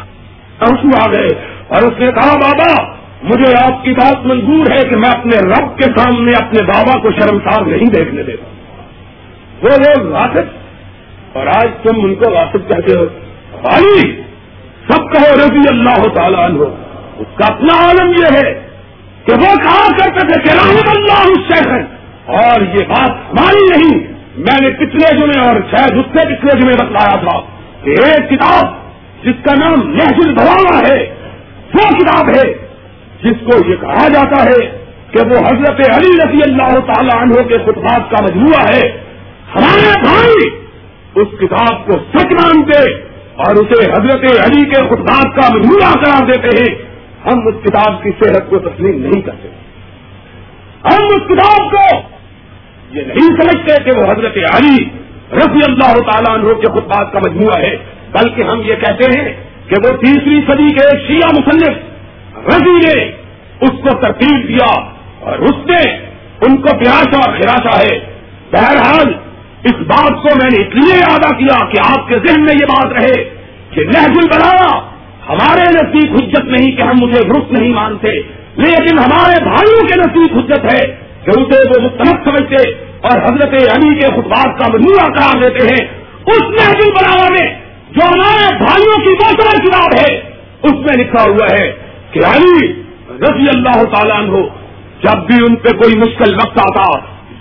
آ 1.03 1.13
گئے 1.13 1.27
اور 1.69 1.83
اس 1.83 1.99
نے 1.99 2.13
کہا، 2.13 2.37
بابا، 2.37 2.93
مجھے 3.23 3.53
آپ 3.65 3.85
کی 3.85 3.93
بات 3.93 4.27
منظور 4.27 4.71
ہے 4.71 4.89
کہ 4.89 4.97
میں 4.97 5.11
اپنے 5.11 5.37
رب 5.39 5.79
کے 5.79 5.85
سامنے 5.97 6.33
اپنے 6.45 6.63
بابا 6.63 6.99
کو 6.99 7.11
شرمسار 7.11 7.63
نہیں 7.63 7.91
دیکھنے 7.91 8.23
دیتا. 8.23 8.45
وہ 9.63 9.69
لوگ 9.69 10.13
راسک 10.13 11.37
اور 11.37 11.47
آج 11.47 11.69
تم 11.83 12.05
ان 12.05 12.15
کو 12.15 12.31
راسک 12.31 12.69
کہتے 12.69 12.99
ہو۔ 12.99 13.05
بھائی 13.61 14.23
سب 14.91 15.13
کہو 15.13 15.37
رضی 15.37 15.69
اللہ 15.69 16.09
تعالیٰ 16.09 16.45
عنہ۔ 16.45 16.63
اس 17.19 17.27
کا 17.35 17.55
اپنا 17.55 17.87
عالم 17.87 18.11
یہ 18.11 18.37
ہے 18.37 18.69
کہ 19.25 19.33
وہ 19.33 19.57
کہا 19.57 19.89
کرتے 19.99 20.33
تھے 20.33 20.41
کہ 20.43 20.57
رحم 20.57 20.91
اللہ 20.97 21.25
شہر 21.49 21.81
اور 22.27 22.61
یہ 22.61 22.85
بات 22.89 23.11
ہماری 23.11 23.67
نہیں۔ 23.69 24.07
میں 24.37 24.61
نے 24.61 24.71
پچھلے 24.71 25.17
جمعے 25.17 25.49
اور 25.49 25.57
شاید 25.71 25.99
اس 25.99 26.05
سے 26.05 26.35
پچھلے 26.35 26.61
جمعے 26.61 26.75
بتلایا 26.75 27.17
تھا 27.17 27.41
کہ 27.85 27.91
ایک 27.91 28.31
کتاب 28.31 28.65
جس 29.25 29.45
کا 29.45 29.55
نام 29.59 29.97
محض 29.97 30.27
بھوانا 30.27 30.79
ہے، 30.79 31.15
وہ 31.75 31.91
کتاب 31.91 32.29
ہے 32.29 32.55
جس 33.23 33.47
کو 33.47 33.71
یہ 33.71 33.77
کہا 33.77 34.09
جاتا 34.09 34.45
ہے 34.45 34.79
کہ 35.11 35.27
وہ 35.27 35.37
حضرت 35.37 35.81
علی 35.97 36.09
رضی 36.25 36.39
اللہ 36.43 36.79
تعالی 36.81 37.19
عنہ 37.19 37.43
کے 37.49 37.59
خطبات 37.59 38.11
کا 38.11 38.25
مجموعہ 38.25 38.65
ہے۔ 38.75 38.89
ہمارے 39.57 40.01
بھائی 40.01 40.49
اس 41.15 41.29
کتاب 41.41 41.87
کو 41.87 41.93
سچ 41.93 42.33
مانتے 42.33 43.08
اور 43.39 43.55
اسے 43.55 43.91
حضرت 43.91 44.25
علی 44.25 44.65
کے 44.65 44.89
خطبات 44.89 45.37
کا 45.37 45.55
مجموعہ 45.55 45.93
قرار 45.93 46.27
دیتے 46.27 46.49
ہیں۔ 46.59 46.89
ہم 47.27 47.49
اس 47.49 47.55
کتاب 47.65 48.03
کی 48.03 48.11
صحت 48.23 48.51
کو 48.51 48.59
تسلیم 48.59 49.01
نہیں 49.03 49.21
کرتے۔ 49.23 49.49
ہم 50.85 51.07
اس 51.07 51.23
کتاب 51.29 51.71
کو 51.71 51.99
یہ 52.91 53.03
نہیں 53.03 53.41
سمجھتے 53.41 53.83
کہ 53.85 53.99
وہ 53.99 54.05
حضرت 54.05 54.37
علی 54.37 54.85
رضی 55.33 55.61
اللہ 55.69 55.95
تعالیٰ 56.11 56.39
عنہ 56.39 56.53
کے 56.53 56.67
خطبات 56.67 57.13
کا 57.13 57.19
مجموعہ 57.19 57.61
ہے، 57.61 57.77
بلکہ 58.13 58.43
ہم 58.43 58.61
یہ 58.61 58.75
کہتے 58.75 59.19
ہیں 59.19 59.35
کہ 59.69 59.75
وہ 59.79 59.97
تیسری 59.97 60.41
صدی 60.47 60.71
کے 60.71 61.07
شیعہ 61.07 61.31
مصنف 61.39 61.77
رضی 62.37 62.77
نے 62.77 63.05
اس 63.61 63.71
کو 63.71 63.99
ترتیب 64.01 64.49
دیا 64.49 64.81
اور 65.21 65.39
اس 65.39 65.67
نے 65.67 65.97
ان 66.41 66.57
کو 66.57 66.79
پیاسا 66.79 67.31
اور 67.31 67.39
خراسا 67.39 67.83
ہے۔ 67.83 67.99
بہرحال 68.53 69.13
اس 69.65 69.81
بات 69.87 70.23
کو 70.23 70.35
میں 70.41 70.51
نے 70.51 70.59
اس 70.63 70.75
لیے 70.75 70.97
ادا 71.05 71.31
کیا 71.39 71.59
کہ 71.71 71.79
آپ 71.85 72.09
کے 72.09 72.19
ذہن 72.27 72.45
میں 72.45 72.55
یہ 72.55 72.69
بات 72.71 72.93
رہے 72.93 73.15
کہ 73.71 73.85
نہج 73.87 74.19
البلا 74.19 74.53
ہمارے 75.29 75.65
نزدیک 75.73 76.13
حجت 76.13 76.45
نہیں 76.45 76.77
کہ 76.77 76.83
ہم 76.83 77.03
اسے 77.05 77.23
گروپ 77.29 77.51
نہیں 77.53 77.73
مانتے، 77.73 78.13
لیکن 78.57 78.99
ہمارے 78.99 79.43
بھائیوں 79.45 79.81
کے 79.89 79.97
نزدیک 80.01 80.37
حجت 80.37 80.65
ہے 80.73 80.85
کہ 81.25 81.39
اسے 81.41 81.59
وہ 81.71 81.81
مستمت 81.83 82.29
سمجھتے 82.29 82.63
اور 83.09 83.21
حضرت 83.25 83.57
علی 83.75 83.95
کے 83.99 84.09
خطبات 84.15 84.59
کا 84.61 84.71
مجموعہ 84.75 85.09
قرار 85.17 85.43
دیتے 85.43 85.67
ہیں۔ 85.67 85.83
اس 86.27 86.49
نہج 86.55 86.81
البلا 86.87 87.29
میں 87.35 87.47
جو 87.91 88.07
ہمارے 88.07 88.49
بھائیوں 88.63 88.97
کی 89.05 89.13
دوسرا 89.19 89.53
کتاب 89.59 89.99
ہے، 89.99 90.09
اس 90.63 90.81
میں 90.87 90.97
لکھا 91.03 91.23
ہوا 91.25 91.53
ہے 91.53 91.69
کہ 92.13 92.25
علی 92.31 92.73
رضی 93.21 93.47
اللہ 93.53 93.85
تعالیٰ 93.93 94.17
عنہ 94.23 94.43
جب 95.03 95.27
بھی 95.27 95.45
ان 95.47 95.55
پہ 95.65 95.77
کوئی 95.79 95.99
مشکل 95.99 96.35
وقت 96.35 96.59
آتا 96.61 96.89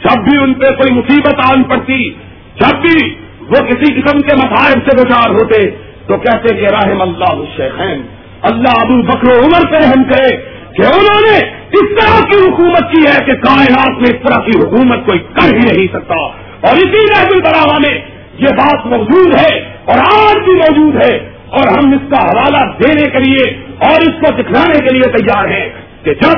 جب 0.04 0.24
بھی 0.24 0.38
ان 0.38 0.54
پہ 0.54 0.66
کوئی 0.66 0.94
مصیبت 0.94 1.36
آن 1.52 1.64
پڑتی، 1.64 2.10
جب 2.56 2.82
بھی 2.82 3.16
وہ 3.42 3.66
کسی 3.68 4.02
قسم 4.02 4.20
کے 4.20 4.36
مسائل 4.36 4.74
سے 4.74 4.98
گزار 4.98 5.30
ہوتے، 5.30 5.72
تو 6.08 6.18
کہتے 6.18 6.56
کہ 6.56 6.66
رحم 6.66 7.02
اللہ 7.02 7.32
الشیخین 7.32 8.02
اللہ 8.42 8.82
ابو 8.82 9.02
بکر 9.02 9.32
عمر 9.40 9.72
پہ 9.72 9.76
رحم 9.76 10.04
کرے 10.04 10.38
کہ 10.74 10.82
انہوں 10.82 11.22
نے 11.22 11.38
اس 11.72 12.00
طرح 12.00 12.20
کی 12.32 12.50
حکومت 12.50 12.94
کی 12.94 13.02
ہے 13.08 13.26
کہ 13.26 13.34
کائنات 13.34 13.90
میں 13.90 14.16
اس 14.16 14.28
طرح 14.28 14.44
کی 14.44 14.52
حکومت 14.60 15.06
کوئی 15.06 15.20
کر 15.20 15.54
ہی 15.54 15.60
نہیں 15.60 15.88
سکتا۔ 15.94 16.16
اور 16.62 16.76
اسی 16.76 17.06
نحب 17.06 17.32
البراہ 17.32 17.78
میں 17.80 18.00
یہ 18.38 18.56
بات 18.58 18.86
موجود 18.86 19.36
ہے 19.40 19.60
اور 19.86 20.00
آج 20.00 20.44
بھی 20.44 20.54
موجود 20.54 20.96
ہے 20.96 21.18
اور 21.50 21.68
ہم 21.68 21.92
اس 21.92 22.12
کا 22.12 22.26
حوالہ 22.26 22.72
دینے 22.80 23.10
کے 23.10 23.20
لیے 23.20 23.54
اور 23.80 24.02
اس 24.02 24.14
کو 24.20 24.42
دکھلانے 24.42 24.80
کے 24.80 24.94
لیے 24.94 25.12
تیار 25.12 25.48
ہیں 25.48 25.70
کہ 26.04 26.14
جب 26.14 26.38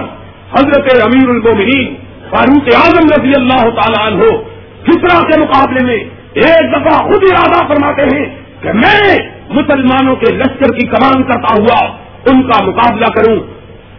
حضرت 0.60 1.04
امیر 1.04 1.30
المومنین 1.30 1.96
فاروق 2.32 2.68
اعظم 2.76 3.08
رضی 3.18 3.32
اللہ 3.36 3.70
تعالیٰ 3.70 4.06
عنہ 4.08 4.24
کسرا 4.84 5.22
کے 5.22 5.40
مقابلے 5.40 5.86
میں 5.86 5.98
ایک 6.34 6.72
دفعہ 6.72 6.98
خود 7.08 7.24
ارادہ 7.32 7.68
فرماتے 7.68 8.02
ہیں 8.02 8.26
کہ 8.62 8.72
میں 8.72 9.18
مسلمانوں 9.50 10.16
کے 10.16 10.36
لشکر 10.36 10.74
کی 10.74 10.88
کمان 10.88 11.24
کرتا 11.24 11.56
ہوا 11.60 11.80
ان 12.32 12.42
کا 12.44 12.64
مقابلہ 12.66 13.06
کروں۔ 13.06 13.40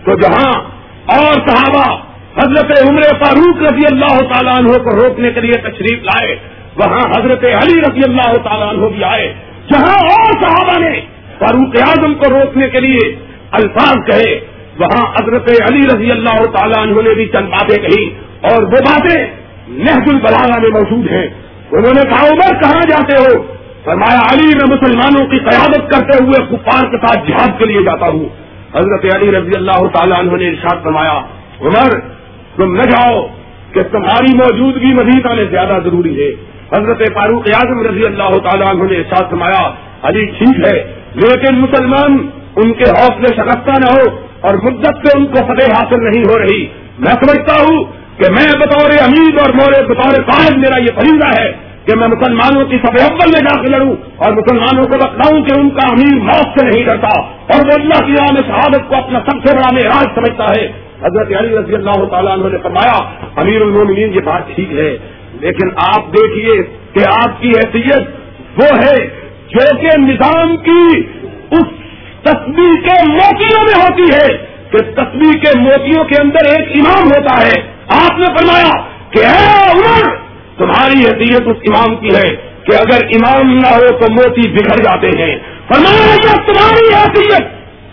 تو 0.04 0.14
جہاں 0.14 0.52
اور 1.16 1.48
صحابہ 1.48 1.96
حضرت 2.36 2.70
عمر 2.82 3.00
فاروق 3.00 3.62
رضی 3.62 3.86
اللہ 3.90 4.18
تعالیٰ 4.32 4.58
عنہ 4.58 4.68
کو 4.68 4.90
روکنے 4.90 5.30
کے 5.30 5.40
لیے 5.40 5.52
تشریف 5.52 6.02
لائے، 6.02 6.36
وہاں 6.76 7.10
حضرت 7.10 7.44
علی 7.44 7.80
رضی 7.80 8.00
اللہ 8.04 8.36
تعالیٰ 8.36 8.68
عنہ 8.68 8.86
بھی 8.86 9.04
آئے۔ 9.04 9.34
جہاں 9.72 9.96
اور 10.10 10.32
صحابہ 10.42 10.78
نے 10.78 11.00
فاروق 11.38 11.88
اعظم 11.88 12.14
کو 12.14 12.30
روکنے 12.30 12.68
کے 12.68 12.80
لیے 12.80 13.16
الفاظ 13.50 13.96
کہے 14.06 14.40
وہاں 14.80 15.12
حضرت 15.12 15.50
علی 15.70 15.80
رضی 15.94 16.10
اللہ 16.10 16.44
تعالیٰ 16.44 16.82
عنہ 16.82 17.02
نے 17.02 17.14
بھی 17.14 17.26
چند 17.26 17.46
باتیں 17.46 17.82
کہی 17.82 18.14
اور 18.40 18.62
وہ 18.62 18.80
باتیں 18.86 19.26
نہج 19.68 20.08
البلاغا 20.08 20.58
میں 20.60 20.68
موجود 20.68 21.10
ہیں۔ 21.10 21.28
انہوں 21.72 21.94
نے 21.94 22.02
کہا، 22.02 22.28
عمر، 22.28 22.60
کہاں 22.60 22.80
جاتے 22.90 23.16
ہو؟ 23.16 23.42
فرمایا، 23.84 24.20
علی 24.32 24.46
میں 24.46 24.76
مسلمانوں 24.76 25.26
کی 25.26 25.36
قیادت 25.36 25.90
کرتے 25.90 26.24
ہوئے 26.24 26.46
کپار 26.50 26.90
کے 26.90 26.96
ساتھ 26.96 27.28
جہاد 27.28 27.58
کے 27.58 27.64
لیے 27.64 27.82
جاتا 27.82 28.06
ہوں۔ 28.06 28.24
حضرت 28.74 29.14
علی 29.14 29.30
رضی 29.30 29.50
اللہ 29.56 29.86
تعالیٰ 29.86 30.18
عنہ 30.18 30.36
نے 30.36 30.48
ارشاد 30.48 30.82
فرمایا، 30.82 31.20
عمر، 31.60 32.00
تم 32.56 32.76
نہ 32.76 32.82
جاؤ 32.82 33.26
کہ 33.72 33.82
تمہاری 33.82 34.36
موجودگی 34.36 34.94
مزید 34.94 35.26
آنے 35.26 35.44
زیادہ 35.44 35.78
ضروری 35.84 36.20
ہے۔ 36.20 36.30
حضرت 36.78 37.02
فاروق 37.14 37.48
اعظم 37.54 37.86
رضی 37.86 38.04
اللہ 38.06 38.38
تعالیٰ 38.38 38.68
عنہ 38.68 38.82
نے 38.82 38.96
ارشاد 38.96 39.30
فرمایا، 39.30 39.72
علی 40.02 40.24
ٹھیک 40.24 40.68
ہے، 40.68 40.92
لیکن 41.14 41.54
مسلمان 41.54 42.18
ان 42.57 42.72
کے 42.72 42.90
حوصلے 42.90 43.34
شکستہ 43.36 43.78
نہ 43.78 43.90
ہو 43.94 44.05
اور 44.40 44.55
مدت 44.55 45.07
سے 45.07 45.18
ان 45.18 45.26
کو 45.26 45.46
فتح 45.48 45.72
حاصل 45.72 46.05
نہیں 46.05 46.22
ہو 46.30 46.38
رہی۔ 46.38 46.66
میں 46.98 47.12
سمجھتا 47.12 47.55
ہوں 47.61 47.84
کہ 48.16 48.30
میں 48.30 48.46
بطور 48.59 48.90
امید 49.03 49.40
اور 49.40 49.51
مورے 49.55 49.82
بطور 49.82 50.22
قائد 50.22 50.57
میرا 50.57 50.80
یہ 50.80 50.98
فریضہ 51.01 51.40
ہے 51.40 51.51
کہ 51.86 51.96
میں 51.96 52.09
مسلمانوں 52.09 52.64
کی 52.66 52.76
سب 52.76 52.96
اول 53.01 53.30
میں 53.32 53.40
جا 53.40 53.62
کے 53.62 53.70
لڑوں 53.70 53.94
اور 54.16 54.32
مسلمانوں 54.32 54.84
کو 54.84 54.96
بتاؤں 54.96 55.42
کہ 55.44 55.61
ان 55.61 55.70
کا 55.70 55.86
امیر 55.88 56.18
موت 56.22 56.59
سے 56.59 56.66
نہیں 56.66 56.84
ڈرتا 56.84 57.20
اور 57.20 57.66
وہ 57.66 57.74
اللہ 57.74 58.05
کی 58.07 58.12
عام 58.12 58.36
شہادت 58.46 58.88
کو 58.88 58.96
اپنا 58.96 59.18
سب 59.18 59.46
سے 59.46 59.57
بڑا 59.57 59.70
معراج 59.72 60.14
سمجھتا 60.14 60.44
ہے۔ 60.44 60.66
حضرت 61.03 61.32
علی 61.38 61.57
رضی 61.57 61.74
اللہ 61.74 62.05
تعالیٰ 62.05 62.32
عنہ 62.32 62.48
نے 62.48 62.59
فرمایا، 62.59 62.98
امیر 63.36 63.61
المومنین، 63.61 64.14
یہ 64.14 64.20
بات 64.20 64.55
ٹھیک 64.55 64.72
ہے، 64.72 64.96
لیکن 65.40 65.68
آپ 65.76 66.12
دیکھیے 66.12 66.62
کہ 66.92 67.05
آپ 67.24 67.40
کی 67.42 67.48
حیثیت 67.48 68.03
وہ 68.57 68.78
ہے 68.78 69.09
جو 69.48 69.76
کہ 69.80 69.98
نظام 69.98 70.57
کی 70.57 71.03
اس 71.51 71.79
تصویر 72.22 72.88
کے 72.88 73.06
موتیوں 73.06 73.62
میں 73.62 73.82
ہوتی 73.82 74.02
ہے 74.02 74.36
کہ 74.70 74.78
تصویر 74.78 75.32
کے 75.32 75.58
موتیوں 75.58 76.04
کے 76.04 76.22
اندر 76.22 76.46
ایک 76.46 76.68
امام 76.76 77.04
ہوتا 77.04 77.46
ہے۔ 77.46 77.62
آپ 77.88 78.18
نے 78.18 78.26
فرمایا 78.26 78.70
کہ 79.10 79.18
اے 79.18 79.70
عمر، 79.70 80.16
تمہاری 80.58 80.98
حیثیت 80.98 81.42
اس 81.46 81.56
امام 81.68 81.96
کی 81.96 82.08
ہے 82.16 82.36
کہ 82.64 82.76
اگر 82.76 83.04
امام 83.04 83.56
نہ 83.56 83.66
ہو 83.66 83.98
تو 83.98 84.12
موتی 84.12 84.50
بگڑ 84.50 84.76
جاتے 84.76 85.06
ہیں۔ 85.06 85.38
فرمایا 85.68 86.32
تمہاری 86.46 86.94
حیثیت 86.94 87.42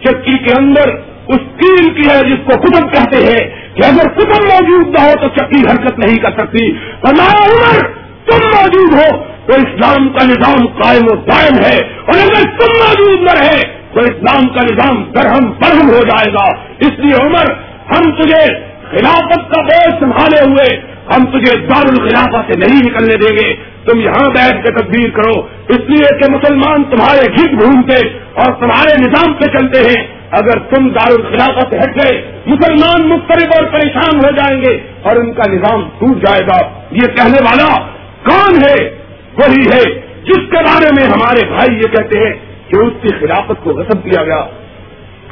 چکی 0.03 0.37
کے 0.37 0.53
اندر 0.59 0.89
اس 1.27 1.37
تین 1.57 1.93
کی 1.93 2.09
ہے 2.09 2.19
جس 2.19 2.39
کو 2.45 2.59
کتب 2.59 2.93
کہتے 2.93 3.17
ہیں 3.17 3.49
کہ 3.75 3.85
اگر 3.85 4.07
کتب 4.07 4.43
موجود 4.43 4.87
نہ 4.87 5.01
ہو 5.01 5.11
تو 5.21 5.29
چکی 5.29 5.61
حرکت 5.61 5.99
نہیں 5.99 6.15
کر 6.15 6.31
سکتی۔ 6.31 6.73
فرمایا 6.73 7.45
عمر، 7.45 7.87
تم 8.25 8.47
موجود 8.47 8.93
ہو 8.93 9.23
تو 9.45 9.53
اسلام 9.53 10.09
کا 10.09 10.25
نظام 10.25 10.67
قائم 10.67 11.03
و 11.11 11.15
قائم 11.15 11.55
ہے 11.55 11.77
اور 11.85 12.19
اگر 12.21 12.43
تم 12.43 12.85
موجود 12.85 13.21
نہ 13.21 13.31
رہے 13.31 13.76
تو 13.97 14.03
اسلام 14.03 14.47
کا 14.47 14.63
نظام 14.63 15.03
درہم 15.03 15.51
برہم 15.51 15.89
ہو 15.89 15.99
جائے 15.99 16.33
گا۔ 16.33 16.59
اس 16.79 16.91
لیے 16.97 17.27
عمر، 17.27 17.51
ہم 17.91 18.11
تجھے 18.11 18.53
خلافت 18.91 19.55
کا 19.55 19.61
بوجھ 19.61 19.99
سنبھالے 19.99 20.49
ہوئے، 20.49 20.81
ہم 21.15 21.25
تجھے 21.25 21.59
دار 21.59 21.85
الخلافہ 21.85 22.51
سے 22.51 22.59
نہیں 22.59 22.79
نکلنے 22.85 23.15
دیں 23.17 23.37
گے۔ 23.37 23.77
تم 23.85 23.99
یہاں 23.99 24.29
بیٹھ 24.29 24.65
کے 24.65 24.73
تدبیر 24.73 25.09
کرو۔ 25.09 25.41
اس 25.67 25.79
لیے 25.79 26.17
کہ 26.17 26.31
مسلمان 26.31 26.83
تمہارے 26.83 27.31
گھٹ 27.31 27.61
گھومتے 27.61 28.07
اور 28.33 28.53
تمہارے 28.53 29.01
نظام 29.01 29.33
پہ 29.33 29.57
چلتے 29.57 29.79
ہیں۔ 29.79 30.07
اگر 30.31 30.59
تم 30.59 30.89
دار 30.89 31.11
الخلافہ 31.11 31.69
سے 31.69 31.77
ہٹ 31.77 32.03
گئے، 32.03 32.41
مسلمان 32.45 33.09
مختلف 33.09 33.47
اور 33.57 33.65
پریشان 33.65 34.15
ہو 34.15 34.31
جائیں 34.31 34.61
گے 34.61 34.77
اور 35.03 35.15
ان 35.15 35.33
کا 35.33 35.51
نظام 35.51 35.89
ٹوٹ 35.97 36.25
جائے 36.25 36.41
گا۔ 36.41 36.79
یہ 36.91 37.15
کہنے 37.15 37.37
والا 37.41 37.83
کون 38.29 38.55
ہے؟ 38.55 38.89
وہی 39.37 39.65
ہے 39.73 40.01
جس 40.23 40.37
کے 40.37 40.63
بارے 40.63 40.87
میں 40.97 41.03
ہمارے 41.03 41.47
بھائی 41.47 41.75
یہ 41.75 41.95
کہتے 41.95 42.19
ہیں۔ 42.19 42.46
کہ 42.69 42.77
اس 42.77 42.93
کی 43.01 43.07
خلافت 43.19 43.63
کو 43.63 43.69
غصب 43.69 44.03
کیا 44.03 44.23
گیا، 44.23 44.45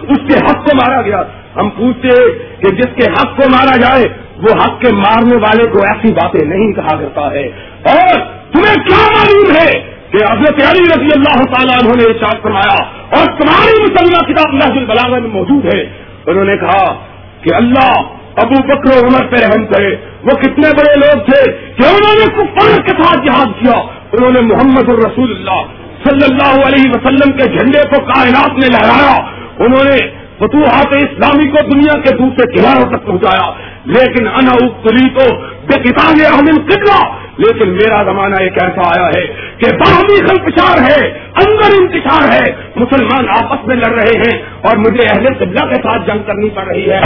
اس 0.02 0.18
کے 0.28 0.38
حق 0.38 0.66
کو 0.66 0.76
مارا 0.76 1.02
گیا۔ 1.02 1.24
ہم 1.56 1.70
پوچھتے 1.70 2.10
کہ 2.32 2.76
جس 2.76 2.96
کے 2.96 3.12
حق 3.12 3.38
کو 3.38 3.50
مارا 3.52 3.78
جائے، 3.78 4.06
وہ 4.38 4.54
حق 4.54 4.82
کے 4.82 4.96
مارنے 4.96 5.36
والے 5.36 5.70
کو 5.70 5.80
ایسی 5.80 6.14
باتیں 6.14 6.46
نہیں 6.46 6.74
کہا 6.74 6.98
کرتا 7.00 7.32
ہے۔ 7.32 7.48
اور 7.84 8.20
تمہیں 8.52 8.76
کیا 8.76 9.08
معلوم 9.12 9.56
ہے 9.56 9.72
کہ 10.12 10.18
حضرت 10.32 10.62
علی 10.72 10.84
رضی 10.84 11.08
اللہ 11.16 11.44
تعالیٰ 11.44 11.78
انہوں 11.82 11.96
نے 11.96 12.04
ارشاد 12.04 12.44
فرمایا، 12.44 12.84
اور 13.18 13.26
تمہاری 13.26 13.82
مسلمہ 13.82 14.34
کتاب 14.34 14.54
محض 14.54 14.78
البلاغہ 14.78 15.20
میں 15.20 15.30
موجود 15.30 15.76
ہے۔ 15.76 15.82
انہوں 16.28 16.46
نے 16.46 16.58
کہا 16.58 16.94
کہ 17.42 17.56
اللہ 17.56 17.92
ابو 18.36 18.64
بکر 18.64 19.08
عمر 19.08 19.26
پہ 19.26 19.36
رحم 19.42 19.66
کرے۔ 19.66 19.96
وہ 20.24 20.42
کتنے 20.42 20.70
بڑے 20.70 21.00
لوگ 21.00 21.24
تھے 21.26 21.52
کہ 21.52 21.84
انہوں 21.88 22.16
نے 22.20 22.26
کفار 22.36 22.82
کے 22.82 23.04
ساتھ 23.04 23.26
جہاد 23.26 23.64
کیا۔ 23.64 23.82
انہوں 24.12 24.32
نے 24.32 24.42
محمد 24.42 24.90
الرسول 24.90 25.32
اللہ 25.32 25.85
صلی 26.06 26.26
اللہ 26.30 26.68
علیہ 26.68 26.90
وسلم 26.90 27.38
کے 27.38 27.44
جھنڈے 27.44 27.82
کو 27.82 28.06
کائنات 28.06 28.50
میں 28.50 28.68
لہرایا، 28.72 29.16
انہوں 29.60 29.84
نے 29.84 30.26
فتوحات 30.38 30.88
اسلامی 30.88 31.50
کو 31.50 31.70
دنیا 31.70 32.00
کے 32.00 32.16
دوسرے 32.16 32.56
کناروں 32.56 32.98
تک 32.98 33.06
پہنچایا۔ 33.06 33.76
لیکن 33.86 34.28
انا 34.28 34.66
اکلی 34.66 35.10
تو 35.10 35.42
بے 35.42 35.84
کتاب 35.84 36.34
احمد 36.34 36.74
قبلہ 36.74 37.26
لیکن 37.38 37.70
میرا 37.70 38.04
زمانہ 38.04 38.36
ایک 38.40 38.64
ایسا 38.64 39.02
آیا 39.02 39.08
ہے 39.08 39.26
کہ 39.58 39.78
باہمی 39.78 40.26
خلپشار 40.26 40.92
ہے، 40.92 41.20
اندر 41.36 41.82
انتشار 41.82 42.34
ہے، 42.34 42.54
مسلمان 42.76 43.30
آپس 43.30 43.68
میں 43.68 43.76
لڑ 43.76 43.94
رہے 43.94 44.20
ہیں 44.20 44.42
اور 44.62 44.78
مجھے 44.78 45.08
اہل 45.08 45.34
قبلہ 45.34 45.70
کے 45.70 45.76
ساتھ 45.76 46.08
جنگ 46.08 46.24
کرنی 46.24 46.50
پڑ 46.50 46.64
رہی 46.64 46.92
ہے۔ 46.92 47.00